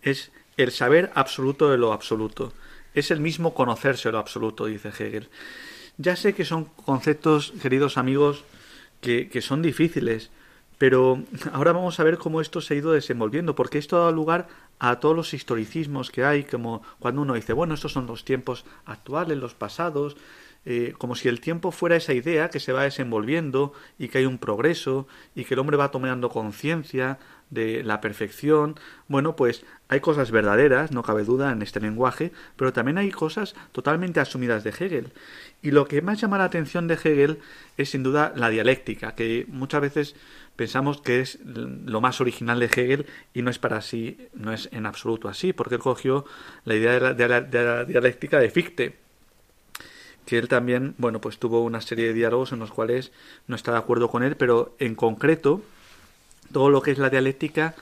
Es 0.03 0.31
el 0.57 0.71
saber 0.71 1.11
absoluto 1.15 1.71
de 1.71 1.79
lo 1.79 1.93
absoluto. 1.93 2.53
Es 2.95 3.11
el 3.11 3.21
mismo 3.21 3.55
conocerse 3.55 4.13
lo 4.13 4.19
absoluto, 4.19 4.67
dice 4.67 4.89
Hegel. 4.89 5.29
Ya 5.97 6.15
sé 6.15 6.35
que 6.35 6.45
son 6.45 6.67
conceptos, 6.67 7.53
queridos 7.63 7.97
amigos, 7.97 8.45
que, 9.01 9.41
son 9.41 9.63
difíciles, 9.63 10.31
pero 10.77 11.23
ahora 11.53 11.73
vamos 11.73 11.99
a 11.99 12.05
ver 12.05 12.19
cómo 12.19 12.41
esto 12.41 12.61
se 12.61 12.75
ha 12.75 12.77
ido 12.77 12.93
desenvolviendo, 12.93 13.55
porque 13.55 13.79
esto 13.79 13.97
ha 13.97 14.01
dado 14.01 14.13
lugar 14.13 14.49
a 14.79 15.01
todos 15.01 15.17
los 15.17 15.35
historicismos 15.35 16.11
que 16.11 16.25
hay, 16.25 16.45
como 16.45 16.83
cuando 16.99 17.23
uno 17.23 17.35
dice, 17.35 17.53
bueno, 17.53 17.75
estos 17.75 17.93
son 17.93 18.07
los 18.07 18.25
tiempos 18.25 18.65
actuales, 18.85 19.39
los 19.39 19.55
pasados, 19.55 20.17
eh, 20.65 20.93
como 20.99 21.15
si 21.15 21.29
el 21.29 21.41
tiempo 21.41 21.71
fuera 21.71 21.97
esa 21.97 22.13
idea 22.13 22.51
que 22.51 22.61
se 22.61 22.73
va 22.73 22.83
desenvolviendo 22.83 23.73
y 23.99 24.09
que 24.09 24.19
hay 24.19 24.27
un 24.27 24.39
progreso 24.39 25.07
y 25.35 25.45
que 25.45 25.55
el 25.55 25.61
hombre 25.61 25.77
va 25.77 25.91
tomando 25.91 26.29
conciencia 26.29 27.19
de 27.51 27.83
la 27.83 28.01
perfección. 28.01 28.79
Bueno, 29.07 29.37
pues 29.37 29.65
hay 29.89 30.01
cosas 30.01 30.31
verdaderas, 30.31 30.93
no 30.93 31.03
cabe 31.03 31.25
duda, 31.25 31.53
en 31.53 31.63
este 31.63 31.81
lenguaje, 31.81 32.33
pero 32.57 32.73
también 32.73 32.99
hay 32.99 33.11
cosas 33.11 33.55
totalmente 33.73 34.21
asumidas 34.21 34.65
de 34.65 34.71
Hegel. 34.71 35.13
Y 35.63 35.71
lo 35.71 35.87
que 35.87 36.03
más 36.03 36.21
llama 36.21 36.39
la 36.39 36.45
atención 36.45 36.89
de 36.89 36.95
Hegel 36.95 37.39
es 37.77 37.91
sin 37.91 38.03
duda 38.03 38.33
la 38.37 38.51
dialéctica, 38.51 39.15
que 39.15 39.47
muchas 39.49 39.81
veces 39.81 40.17
pensamos 40.59 41.01
que 41.01 41.21
es 41.21 41.39
lo 41.45 42.01
más 42.01 42.21
original 42.21 42.59
de 42.59 42.67
Hegel 42.67 43.07
y 43.33 43.43
no 43.43 43.51
es 43.51 43.61
para 43.61 43.81
sí, 43.81 44.19
no 44.35 44.53
es 44.53 44.69
en 44.73 44.87
absoluto 44.87 45.29
así, 45.29 45.53
porque 45.53 45.77
él 45.77 45.81
cogió 45.81 46.25
la 46.65 46.75
idea 46.75 46.95
de 47.15 47.29
la, 47.29 47.41
de 47.41 47.63
la 47.63 47.85
dialéctica 47.85 48.41
de 48.41 48.51
Fichte, 48.51 48.97
que 50.27 50.37
él 50.37 50.49
también, 50.49 50.97
bueno, 50.99 51.21
pues 51.21 51.39
tuvo 51.39 51.63
una 51.63 51.81
serie 51.81 52.09
de 52.09 52.13
diálogos 52.13 52.51
en 52.51 52.59
los 52.59 52.73
cuales 52.73 53.13
no 53.47 53.55
está 53.55 53.71
de 53.71 53.79
acuerdo 53.79 54.11
con 54.11 54.25
él, 54.25 54.35
pero 54.35 54.75
en 54.81 54.97
concreto, 54.97 55.63
todo 56.53 56.71
lo 56.71 56.83
que 56.83 56.91
es 56.91 56.99
la 56.99 57.09
dialéctica, 57.09 57.77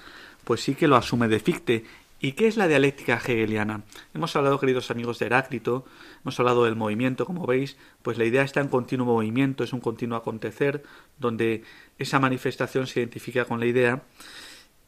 pues 0.44 0.60
sí 0.60 0.74
que 0.74 0.86
lo 0.86 0.96
asume 0.96 1.28
de 1.28 1.40
Fichte. 1.40 1.86
¿Y 2.18 2.32
qué 2.32 2.46
es 2.46 2.56
la 2.56 2.66
dialéctica 2.66 3.16
hegeliana? 3.16 3.82
Hemos 4.14 4.34
hablado, 4.36 4.58
queridos 4.58 4.90
amigos, 4.90 5.18
de 5.18 5.26
Heráclito, 5.26 5.84
hemos 6.22 6.40
hablado 6.40 6.64
del 6.64 6.74
movimiento, 6.74 7.26
como 7.26 7.46
veis, 7.46 7.76
pues 8.02 8.16
la 8.16 8.24
idea 8.24 8.42
está 8.42 8.60
en 8.60 8.68
continuo 8.68 9.06
movimiento, 9.06 9.64
es 9.64 9.74
un 9.74 9.80
continuo 9.80 10.16
acontecer, 10.16 10.82
donde 11.18 11.62
esa 11.98 12.18
manifestación 12.18 12.86
se 12.86 13.00
identifica 13.00 13.44
con 13.44 13.60
la 13.60 13.66
idea. 13.66 14.02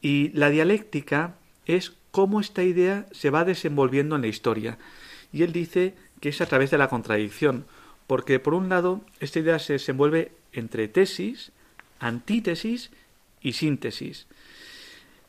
Y 0.01 0.29
la 0.29 0.49
dialéctica 0.49 1.35
es 1.67 1.93
cómo 2.09 2.39
esta 2.39 2.63
idea 2.63 3.05
se 3.11 3.29
va 3.29 3.45
desenvolviendo 3.45 4.15
en 4.15 4.23
la 4.23 4.27
historia. 4.27 4.79
Y 5.31 5.43
él 5.43 5.53
dice 5.53 5.93
que 6.21 6.29
es 6.29 6.41
a 6.41 6.47
través 6.47 6.71
de 6.71 6.79
la 6.79 6.89
contradicción, 6.89 7.65
porque 8.07 8.39
por 8.39 8.55
un 8.55 8.69
lado 8.69 9.01
esta 9.19 9.37
idea 9.37 9.59
se 9.59 9.73
desenvuelve 9.73 10.31
entre 10.51 10.87
tesis, 10.87 11.51
antítesis 11.99 12.89
y 13.39 13.53
síntesis. 13.53 14.25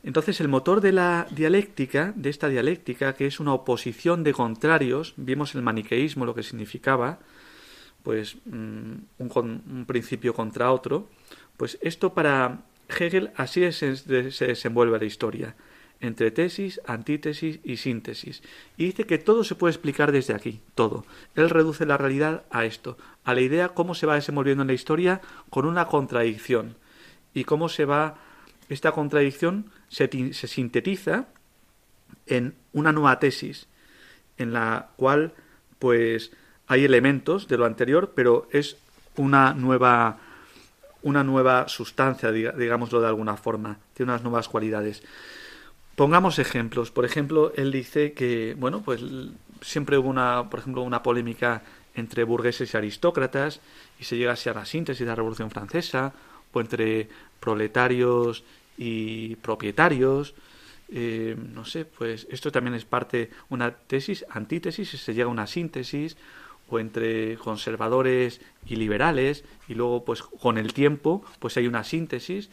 Entonces 0.03 0.41
el 0.41 0.47
motor 0.47 0.81
de 0.81 0.91
la 0.91 1.27
dialéctica, 1.31 2.13
de 2.15 2.29
esta 2.29 2.47
dialéctica, 2.47 3.13
que 3.13 3.27
es 3.27 3.39
una 3.39 3.53
oposición 3.53 4.23
de 4.23 4.33
contrarios, 4.33 5.13
vimos 5.17 5.53
el 5.55 5.61
maniqueísmo 5.61 6.25
lo 6.25 6.33
que 6.33 6.43
significaba, 6.43 7.19
pues 8.03 8.37
mm, 8.45 8.93
un, 9.19 9.63
un 9.69 9.85
principio 9.85 10.33
contra 10.33 10.71
otro, 10.71 11.07
pues 11.57 11.77
esto 11.81 12.13
para 12.13 12.61
Hegel 12.89 13.31
así 13.35 13.71
se 13.71 13.95
desenvuelve 13.95 14.99
la 14.99 15.05
historia 15.05 15.55
entre 16.01 16.31
tesis, 16.31 16.81
antítesis 16.85 17.59
y 17.63 17.77
síntesis. 17.77 18.41
Y 18.75 18.85
dice 18.85 19.05
que 19.05 19.19
todo 19.19 19.43
se 19.43 19.55
puede 19.55 19.71
explicar 19.71 20.11
desde 20.11 20.33
aquí, 20.33 20.59
todo. 20.75 21.05
Él 21.35 21.49
reduce 21.49 21.85
la 21.85 21.97
realidad 21.97 22.43
a 22.49 22.65
esto, 22.65 22.97
a 23.23 23.33
la 23.33 23.41
idea 23.41 23.69
cómo 23.69 23.93
se 23.95 24.07
va 24.07 24.15
desenvolviendo 24.15 24.63
en 24.63 24.67
la 24.67 24.73
historia 24.73 25.21
con 25.49 25.65
una 25.65 25.85
contradicción. 25.85 26.75
Y 27.33 27.45
cómo 27.45 27.69
se 27.69 27.85
va, 27.85 28.17
esta 28.73 28.91
contradicción 28.91 29.71
se, 29.89 30.09
se 30.33 30.47
sintetiza 30.47 31.27
en 32.25 32.55
una 32.73 32.91
nueva 32.91 33.19
tesis, 33.19 33.67
en 34.37 34.53
la 34.53 34.89
cual 34.95 35.33
pues 35.79 36.31
hay 36.67 36.85
elementos 36.85 37.47
de 37.47 37.57
lo 37.57 37.65
anterior, 37.65 38.13
pero 38.15 38.47
es 38.51 38.77
una 39.17 39.53
nueva 39.53 40.19
una 41.03 41.23
nueva 41.23 41.67
sustancia, 41.67 42.31
digámoslo 42.31 43.01
de 43.01 43.07
alguna 43.07 43.35
forma, 43.35 43.79
tiene 43.93 44.11
unas 44.11 44.21
nuevas 44.23 44.47
cualidades. 44.47 45.01
Pongamos 45.95 46.37
ejemplos. 46.37 46.91
Por 46.91 47.05
ejemplo, 47.05 47.51
él 47.55 47.71
dice 47.71 48.13
que, 48.13 48.55
bueno, 48.57 48.83
pues 48.83 49.01
siempre 49.61 49.97
hubo 49.97 50.09
una, 50.09 50.47
por 50.49 50.59
ejemplo, 50.59 50.83
una 50.83 51.01
polémica 51.01 51.63
entre 51.95 52.23
burgueses 52.23 52.73
y 52.73 52.77
aristócratas 52.77 53.61
y 53.99 54.03
se 54.03 54.15
llega 54.15 54.33
así 54.33 54.47
a 54.49 54.53
la 54.53 54.65
síntesis 54.65 54.99
de 54.99 55.07
la 55.07 55.15
Revolución 55.15 55.49
Francesa 55.49 56.13
o 56.53 56.61
entre 56.61 57.09
proletarios 57.39 58.43
y 58.77 59.35
propietarios. 59.37 60.35
Eh, 60.89 61.37
no 61.53 61.65
sé, 61.65 61.85
pues 61.85 62.27
esto 62.29 62.51
también 62.51 62.73
es 62.75 62.85
parte 62.85 63.29
una 63.49 63.71
tesis, 63.71 64.25
antítesis, 64.29 64.89
se 64.89 65.13
llega 65.13 65.27
a 65.27 65.31
una 65.31 65.47
síntesis 65.47 66.17
o 66.69 66.79
entre 66.79 67.37
conservadores 67.37 68.41
y 68.65 68.75
liberales 68.75 69.43
y 69.67 69.75
luego 69.75 70.03
pues 70.03 70.21
con 70.21 70.57
el 70.57 70.73
tiempo 70.73 71.23
pues 71.39 71.55
hay 71.57 71.67
una 71.67 71.83
síntesis 71.83 72.49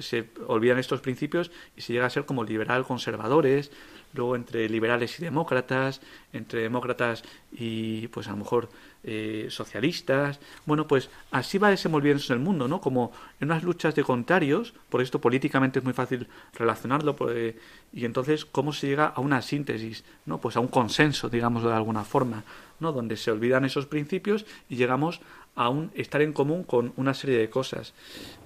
se 0.00 0.28
olvidan 0.46 0.78
estos 0.78 1.00
principios 1.00 1.50
y 1.76 1.80
se 1.80 1.92
llega 1.92 2.06
a 2.06 2.10
ser 2.10 2.26
como 2.26 2.44
liberal 2.44 2.84
conservadores, 2.84 3.70
luego 4.12 4.36
entre 4.36 4.68
liberales 4.68 5.18
y 5.18 5.22
demócratas, 5.22 6.00
entre 6.32 6.62
demócratas 6.62 7.22
y 7.52 8.08
pues 8.08 8.28
a 8.28 8.32
lo 8.32 8.38
mejor 8.38 8.68
eh, 9.02 9.46
socialistas. 9.50 10.40
Bueno, 10.66 10.86
pues 10.86 11.10
así 11.30 11.58
va 11.58 11.70
desenvolviéndose 11.70 12.32
el 12.32 12.38
mundo, 12.38 12.68
¿no? 12.68 12.80
Como 12.80 13.12
en 13.40 13.48
unas 13.48 13.62
luchas 13.62 13.94
de 13.94 14.04
contrarios, 14.04 14.74
por 14.88 15.00
esto 15.00 15.20
políticamente 15.20 15.78
es 15.78 15.84
muy 15.84 15.94
fácil 15.94 16.28
relacionarlo, 16.54 17.16
pues, 17.16 17.54
y 17.92 18.04
entonces 18.04 18.44
cómo 18.44 18.72
se 18.72 18.88
llega 18.88 19.06
a 19.06 19.20
una 19.20 19.42
síntesis, 19.42 20.04
¿no? 20.26 20.40
Pues 20.40 20.56
a 20.56 20.60
un 20.60 20.68
consenso, 20.68 21.28
digamos 21.28 21.62
de 21.62 21.72
alguna 21.72 22.04
forma, 22.04 22.44
¿no? 22.78 22.92
Donde 22.92 23.16
se 23.16 23.30
olvidan 23.30 23.64
esos 23.64 23.86
principios 23.86 24.44
y 24.68 24.76
llegamos 24.76 25.20
a 25.56 25.68
un 25.68 25.90
estar 25.94 26.22
en 26.22 26.32
común 26.32 26.64
con 26.64 26.92
una 26.96 27.14
serie 27.14 27.38
de 27.38 27.50
cosas. 27.50 27.94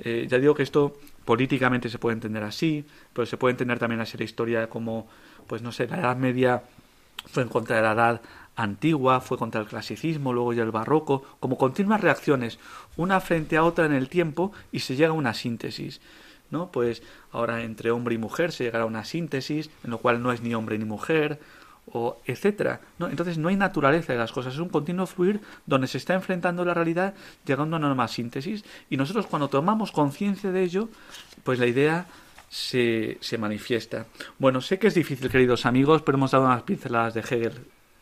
Eh, 0.01 0.27
ya 0.29 0.39
digo 0.39 0.55
que 0.55 0.63
esto 0.63 0.97
políticamente 1.25 1.89
se 1.89 1.99
puede 1.99 2.15
entender 2.15 2.43
así, 2.43 2.85
pero 3.13 3.27
se 3.27 3.37
puede 3.37 3.53
entender 3.53 3.79
también 3.79 4.01
así 4.01 4.17
la 4.19 4.25
historia 4.25 4.69
como, 4.69 5.09
pues 5.47 5.63
no 5.63 5.73
sé, 5.73 5.87
la 5.87 5.99
Edad 5.99 6.17
Media 6.17 6.63
fue 7.27 7.43
en 7.43 7.49
contra 7.49 7.77
de 7.77 7.83
la 7.83 7.93
Edad 7.93 8.21
antigua, 8.57 9.21
fue 9.21 9.39
contra 9.39 9.61
el 9.61 9.67
clasicismo, 9.67 10.33
luego 10.33 10.53
ya 10.53 10.63
el 10.63 10.71
barroco, 10.71 11.23
como 11.41 11.59
continuas 11.59 12.01
reacciones, 12.01 12.59
una 12.97 13.21
frente 13.21 13.57
a 13.57 13.65
otra 13.65 13.87
en 13.87 13.93
el 13.93 14.09
tiempo 14.09 14.53
y 14.73 14.81
se 14.81 14.97
llega 14.97 15.11
a 15.11 15.15
una 15.15 15.35
síntesis. 15.35 16.01
¿no? 16.51 16.71
Pues 16.71 17.03
ahora 17.33 17.63
entre 17.63 17.91
hombre 17.91 18.15
y 18.15 18.19
mujer 18.19 18.53
se 18.53 18.65
llegará 18.65 18.85
a 18.85 18.87
una 18.87 19.05
síntesis, 19.05 19.71
en 19.83 19.91
lo 19.91 19.99
cual 19.99 20.23
no 20.23 20.33
es 20.33 20.41
ni 20.41 20.55
hombre 20.55 20.79
ni 20.79 20.85
mujer, 20.85 21.41
o 21.93 22.19
etcétera. 22.25 22.81
¿no? 22.99 23.09
Entonces 23.09 23.39
no 23.39 23.49
hay 23.49 23.57
naturaleza 23.57 24.13
de 24.13 24.19
las 24.19 24.33
cosas, 24.33 24.55
es 24.55 24.61
un 24.61 24.69
continuo 24.69 25.07
fluir 25.07 25.41
donde 25.67 25.87
se 25.87 25.99
está 25.99 26.15
enfrentando 26.15 26.65
la 26.65 26.75
realidad 26.75 27.15
llegando 27.45 27.77
a 27.77 27.79
una 27.79 27.89
nueva 27.89 28.09
síntesis 28.09 28.65
y 28.89 28.97
nosotros 28.97 29.27
cuando 29.27 29.49
tomamos 29.49 29.93
conciencia 29.93 30.51
de 30.53 30.63
ello, 30.63 30.89
pues 31.43 31.59
la 31.59 31.67
idea 31.67 32.07
se, 32.55 33.19
se 33.21 33.37
manifiesta. 33.37 34.07
Bueno, 34.39 34.61
sé 34.61 34.79
que 34.79 34.87
es 34.87 34.95
difícil, 34.95 35.29
queridos 35.29 35.67
amigos, 35.67 36.03
pero 36.03 36.17
hemos 36.17 36.31
dado 36.31 36.45
unas 36.45 36.63
pinceladas 36.63 37.13
de 37.13 37.21
Hegel. 37.21 37.53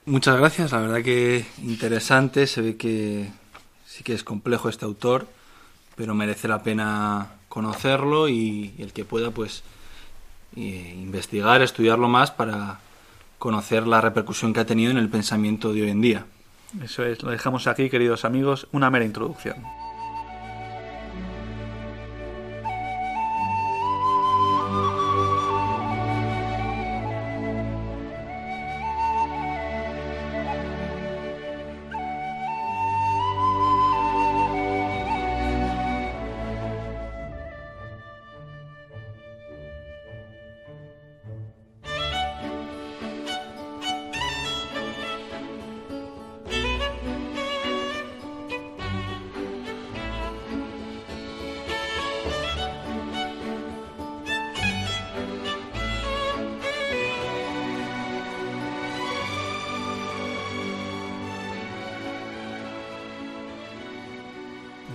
Muchas 0.05 0.39
gracias, 0.39 0.73
la 0.73 0.81
verdad 0.81 1.03
que 1.03 1.47
interesante, 1.63 2.47
se 2.47 2.61
ve 2.61 2.77
que 2.77 3.31
sí 3.87 4.05
que 4.05 4.13
es 4.13 4.23
complejo 4.23 4.69
este 4.69 4.85
autor, 4.85 5.27
pero 5.97 6.15
merece 6.15 6.49
la 6.49 6.63
pena 6.63 7.29
conocerlo 7.49 8.29
y, 8.29 8.75
el 8.77 8.93
que 8.93 9.07
pueda 9.07 9.31
pues 9.31 9.63
eh, 10.55 10.99
investigar, 10.99 11.63
estudiarlo 11.63 12.09
más 12.09 12.31
para 12.31 12.81
conocer 13.39 13.87
la 13.87 14.03
repercusión 14.03 14.53
que 14.53 14.61
ha 14.61 14.67
tenido 14.67 14.91
en 14.91 14.99
el 14.99 15.09
pensamiento 15.09 15.73
de 15.73 15.83
hoy 15.85 15.91
en 15.91 16.03
día. 16.03 16.27
Eso 16.83 17.07
es, 17.07 17.23
lo 17.23 17.31
dejamos 17.31 17.67
aquí, 17.67 17.89
queridos 17.89 18.27
amigos, 18.27 18.69
una 18.71 18.91
mera 18.91 19.07
introducción. 19.07 19.82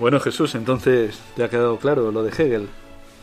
Bueno, 0.07 0.21
Jesús, 0.21 0.55
entonces 0.55 1.19
te 1.35 1.43
ha 1.43 1.49
quedado 1.49 1.75
claro 1.79 2.13
lo 2.13 2.23
de 2.23 2.29
Hegel. 2.29 2.69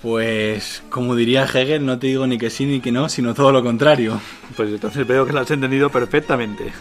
Pues, 0.02 0.82
como 0.90 1.16
diría 1.16 1.44
Hegel, 1.44 1.86
no 1.86 1.98
te 1.98 2.08
digo 2.08 2.26
ni 2.26 2.36
que 2.36 2.50
sí 2.50 2.66
ni 2.66 2.80
que 2.80 2.92
no, 2.92 3.08
sino 3.08 3.32
todo 3.32 3.52
lo 3.52 3.62
contrario. 3.62 4.20
Pues 4.54 4.68
entonces 4.68 5.06
veo 5.06 5.24
que 5.24 5.32
lo 5.32 5.40
has 5.40 5.50
entendido 5.50 5.88
perfectamente. 5.88 6.74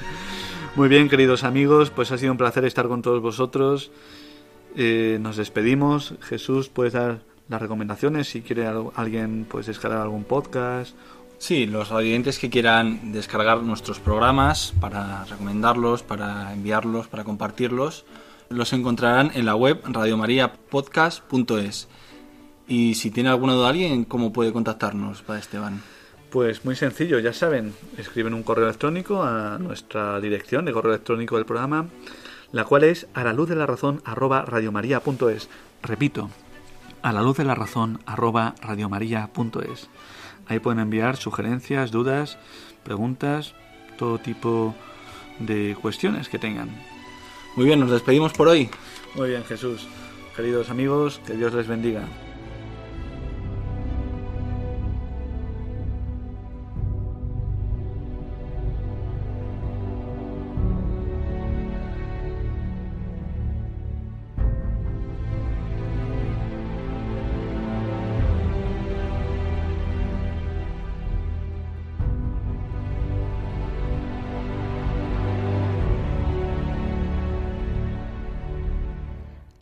Muy 0.76 0.90
bien, 0.90 1.08
queridos 1.08 1.46
amigos, 1.46 1.90
pues 1.90 2.12
ha 2.12 2.18
sido 2.18 2.34
un 2.34 2.38
placer 2.38 2.66
estar 2.66 2.90
con 2.90 3.02
todos 3.02 3.22
vosotros. 3.22 3.92
Eh, 4.76 5.20
nos 5.22 5.38
despedimos. 5.38 6.16
Jesús, 6.20 6.68
puedes 6.68 6.92
dar 6.92 7.22
las 7.48 7.62
recomendaciones 7.62 8.28
si 8.28 8.42
quiere 8.42 8.68
alguien 8.68 9.46
pues 9.50 9.68
descargar 9.68 10.02
algún 10.02 10.26
podcast. 10.26 10.98
Sí, 11.38 11.66
los 11.66 11.94
oyentes 11.94 12.40
que 12.40 12.50
quieran 12.50 13.14
descargar 13.14 13.64
nuestros 13.64 14.02
programas 14.02 14.74
para 14.82 15.24
recomendarlos, 15.24 16.04
para 16.04 16.52
enviarlos, 16.52 17.08
para 17.08 17.24
compartirlos, 17.24 18.04
los 18.54 18.74
encontrarán 18.74 19.32
en 19.34 19.46
la 19.46 19.56
web 19.56 19.82
radiomariapodcast.es. 19.86 21.88
Y 22.68 22.96
si 22.96 23.12
tiene 23.12 23.30
alguna 23.30 23.54
duda 23.54 23.70
alguien, 23.70 24.06
¿cómo 24.06 24.32
puede 24.32 24.54
contactarnos, 24.54 25.22
para 25.22 25.40
Esteban? 25.40 25.82
Pues 26.30 26.66
muy 26.66 26.76
sencillo, 26.76 27.20
ya 27.20 27.34
saben, 27.34 27.74
escriben 27.98 28.34
un 28.34 28.44
correo 28.44 28.66
electrónico 28.66 29.24
a 29.24 29.58
nuestra 29.60 30.20
dirección 30.20 30.66
de 30.66 30.72
correo 30.72 30.94
electrónico 30.94 31.36
del 31.36 31.46
programa, 31.46 31.88
la 32.52 32.66
cual 32.66 32.86
es 32.86 33.08
a 33.14 33.24
la 33.24 33.34
luz 33.34 33.50
de 33.50 33.56
la 33.56 33.66
razón 33.66 34.02
arroba 34.06 34.44
radiomaria.es. 34.44 35.50
Repito, 35.84 36.30
a 37.02 37.12
la 37.12 37.22
luz 37.22 37.38
de 37.38 37.44
la 37.44 37.54
razón 37.54 38.00
arroba 38.06 38.56
radiomaria.es. 38.62 39.90
Ahí 40.48 40.60
pueden 40.60 40.80
enviar 40.80 41.18
sugerencias, 41.18 41.92
dudas, 41.92 42.38
preguntas, 42.84 43.54
todo 43.98 44.18
tipo 44.18 44.74
de 45.40 45.78
cuestiones 45.82 46.30
que 46.30 46.40
tengan. 46.40 46.93
Muy 47.56 47.66
bien, 47.66 47.80
nos 47.80 47.92
despedimos 47.92 48.34
por 48.34 48.48
hoy. 48.48 48.70
Muy 49.16 49.30
bien, 49.30 49.44
Jesús. 49.46 49.88
Queridos 50.36 50.70
amigos, 50.70 51.22
que 51.26 51.34
Dios 51.34 51.54
les 51.54 51.68
bendiga. 51.68 52.08